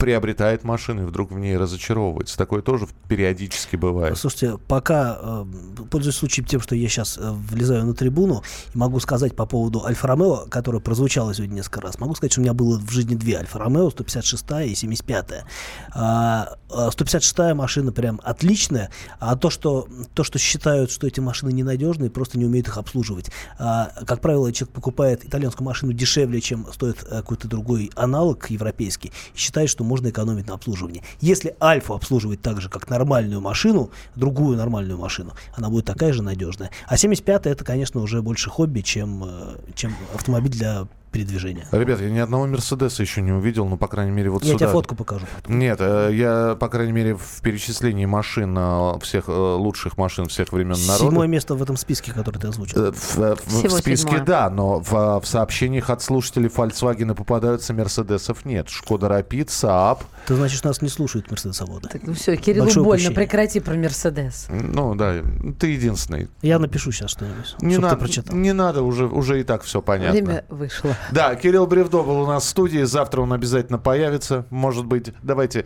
приобретает 0.00 0.64
машину 0.64 1.02
и 1.02 1.04
вдруг 1.04 1.30
в 1.30 1.38
ней 1.38 1.56
разочаровывается. 1.58 2.38
Такое 2.38 2.62
тоже 2.62 2.88
периодически 3.06 3.76
бывает. 3.76 4.16
Слушайте, 4.16 4.56
пока, 4.66 5.18
э, 5.20 5.44
пользуясь 5.90 6.16
случаем 6.16 6.46
тем, 6.46 6.60
что 6.60 6.74
я 6.74 6.88
сейчас 6.88 7.18
э, 7.18 7.30
влезаю 7.30 7.84
на 7.84 7.92
трибуну, 7.92 8.42
могу 8.72 8.98
сказать 9.00 9.36
по 9.36 9.44
поводу 9.44 9.84
Альфа-Ромео, 9.84 10.46
которая 10.48 10.80
прозвучала 10.80 11.34
сегодня 11.34 11.56
несколько 11.56 11.82
раз, 11.82 11.98
могу 11.98 12.14
сказать, 12.14 12.32
что 12.32 12.40
у 12.40 12.44
меня 12.44 12.54
было 12.54 12.78
в 12.78 12.90
жизни 12.90 13.14
две 13.14 13.36
Альфа-Ромео, 13.36 13.90
156 13.90 14.44
и 14.66 14.74
75. 14.74 15.44
А, 15.92 16.56
а 16.70 16.90
156 16.90 17.54
машина 17.54 17.92
прям 17.92 18.22
отличная, 18.24 18.90
а 19.18 19.36
то 19.36 19.50
что, 19.50 19.86
то, 20.14 20.24
что 20.24 20.38
считают, 20.38 20.90
что 20.90 21.06
эти 21.06 21.20
машины 21.20 21.52
ненадежные, 21.52 22.08
просто 22.08 22.38
не 22.38 22.46
умеют 22.46 22.68
их 22.68 22.78
обслуживать. 22.78 23.30
А, 23.58 23.92
как 24.06 24.22
правило, 24.22 24.50
человек 24.50 24.74
покупает 24.74 25.26
итальянскую 25.26 25.66
машину 25.66 25.92
дешевле, 25.92 26.40
чем 26.40 26.66
стоит 26.72 27.02
э, 27.02 27.16
какой-то 27.16 27.48
другой 27.48 27.90
аналог 27.96 28.48
европейский, 28.48 29.12
и 29.34 29.38
считает, 29.38 29.68
что 29.68 29.84
можно 29.90 30.08
экономить 30.08 30.46
на 30.46 30.54
обслуживании. 30.54 31.02
Если 31.20 31.56
Альфу 31.60 31.94
обслуживать 31.94 32.40
так 32.40 32.60
же, 32.60 32.68
как 32.68 32.88
нормальную 32.88 33.40
машину, 33.40 33.90
другую 34.14 34.56
нормальную 34.56 34.98
машину, 34.98 35.32
она 35.56 35.68
будет 35.68 35.84
такая 35.84 36.12
же 36.12 36.22
надежная. 36.22 36.70
А 36.86 36.96
75 36.96 37.46
это, 37.46 37.64
конечно, 37.64 38.00
уже 38.00 38.22
больше 38.22 38.50
хобби, 38.50 38.80
чем, 38.80 39.24
э, 39.24 39.56
чем 39.74 39.94
автомобиль 40.14 40.52
для 40.52 40.86
передвижения. 41.10 41.66
Ребят, 41.72 42.00
я 42.00 42.08
ни 42.10 42.18
одного 42.18 42.46
Мерседеса 42.46 43.02
еще 43.02 43.20
не 43.22 43.32
увидел, 43.32 43.66
ну, 43.66 43.76
по 43.76 43.88
крайней 43.88 44.12
мере, 44.12 44.30
вот 44.30 44.42
Я 44.44 44.52
сюда. 44.52 44.58
тебе 44.66 44.68
фотку 44.72 44.94
покажу. 44.94 45.26
Нет, 45.48 45.78
э, 45.80 46.10
я, 46.12 46.56
по 46.58 46.68
крайней 46.68 46.92
мере, 46.92 47.16
в 47.16 47.40
перечислении 47.42 48.06
машин, 48.06 48.54
э, 48.58 48.98
всех 49.00 49.24
э, 49.28 49.32
лучших 49.32 49.96
машин 49.98 50.26
всех 50.28 50.52
времен 50.52 50.76
народа. 50.86 51.04
Седьмое 51.06 51.26
место 51.28 51.54
в 51.54 51.62
этом 51.62 51.76
списке, 51.76 52.12
который 52.12 52.38
ты 52.38 52.48
озвучил. 52.48 52.92
В, 52.92 53.16
в- 53.16 53.36
в 53.46 53.70
списке 53.70 53.96
седьмое. 53.96 54.24
да, 54.24 54.50
но 54.50 54.80
в, 54.80 55.20
в 55.20 55.26
сообщениях 55.26 55.90
от 55.90 56.02
слушателей 56.02 56.48
Volkswagen 56.48 57.14
попадаются 57.14 57.74
Мерседесов 57.74 58.44
нет. 58.44 58.68
Шкода 58.68 59.08
Рапид, 59.08 59.48
Saab. 59.48 59.98
Ты, 60.26 60.34
значит, 60.36 60.64
нас 60.64 60.80
не 60.82 60.88
слушают 60.88 61.30
мерседесоводы. 61.30 61.88
Так, 61.88 62.02
ну 62.04 62.14
все, 62.14 62.36
Кириллу 62.36 62.64
Большое 62.66 62.84
больно, 62.84 62.94
упущение. 63.08 63.16
прекрати 63.16 63.60
про 63.60 63.74
Мерседес. 63.74 64.46
Ну 64.48 64.94
да, 64.94 65.14
ты 65.58 65.68
единственный. 65.68 66.28
Я 66.42 66.58
напишу 66.58 66.92
сейчас 66.92 67.10
что-нибудь, 67.10 67.56
Не 67.60 67.72
чтобы 67.74 67.82
надо, 67.88 67.96
ты 67.96 68.00
прочитал. 68.04 68.36
не 68.36 68.52
надо, 68.52 68.82
уже, 68.82 69.06
уже 69.06 69.40
и 69.40 69.42
так 69.44 69.62
все 69.62 69.82
понятно. 69.82 70.12
Время 70.12 70.44
вышло. 70.48 70.96
Да, 71.12 71.34
Кирилл 71.34 71.66
Бревдо 71.66 72.02
был 72.02 72.22
у 72.22 72.26
нас 72.26 72.44
в 72.44 72.48
студии. 72.48 72.82
Завтра 72.82 73.20
он 73.22 73.32
обязательно 73.32 73.78
появится. 73.78 74.44
Может 74.50 74.86
быть, 74.86 75.12
давайте 75.22 75.64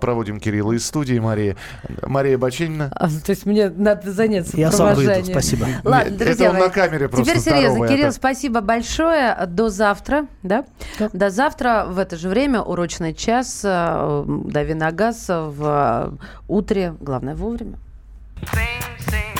проводим 0.00 0.40
Кирилла 0.40 0.72
из 0.72 0.86
студии, 0.86 1.18
Мария. 1.18 1.56
Мария 2.02 2.38
Бачинина. 2.38 2.90
А, 2.94 3.08
то 3.08 3.30
есть 3.30 3.46
мне 3.46 3.68
надо 3.70 4.12
заняться 4.12 4.56
Я 4.56 4.72
сам 4.72 4.94
выйду, 4.94 5.24
спасибо. 5.24 5.66
Ладно, 5.84 6.10
друзья 6.16 6.32
это 6.32 6.48
он 6.50 6.52
мои, 6.54 6.62
на 6.62 6.68
камере 6.70 7.08
просто 7.08 7.24
Теперь 7.24 7.40
серьезно. 7.42 7.70
здоровый, 7.70 7.88
Кирилл, 7.88 8.06
это- 8.08 8.16
спасибо 8.16 8.60
большое. 8.60 9.46
До 9.46 9.68
завтра, 9.68 10.26
да? 10.42 10.64
До 11.12 11.30
завтра 11.30 11.86
в 11.88 11.98
это 11.98 12.16
же 12.16 12.28
время, 12.28 12.60
урочный 12.62 13.14
час, 13.14 13.60
э, 13.64 14.24
дави 14.26 14.74
на 14.74 14.90
газ 14.92 15.26
в 15.28 15.64
э, 15.64 16.26
утре. 16.48 16.94
Главное, 17.00 17.34
вовремя. 17.34 17.78
Everybody 18.42 19.39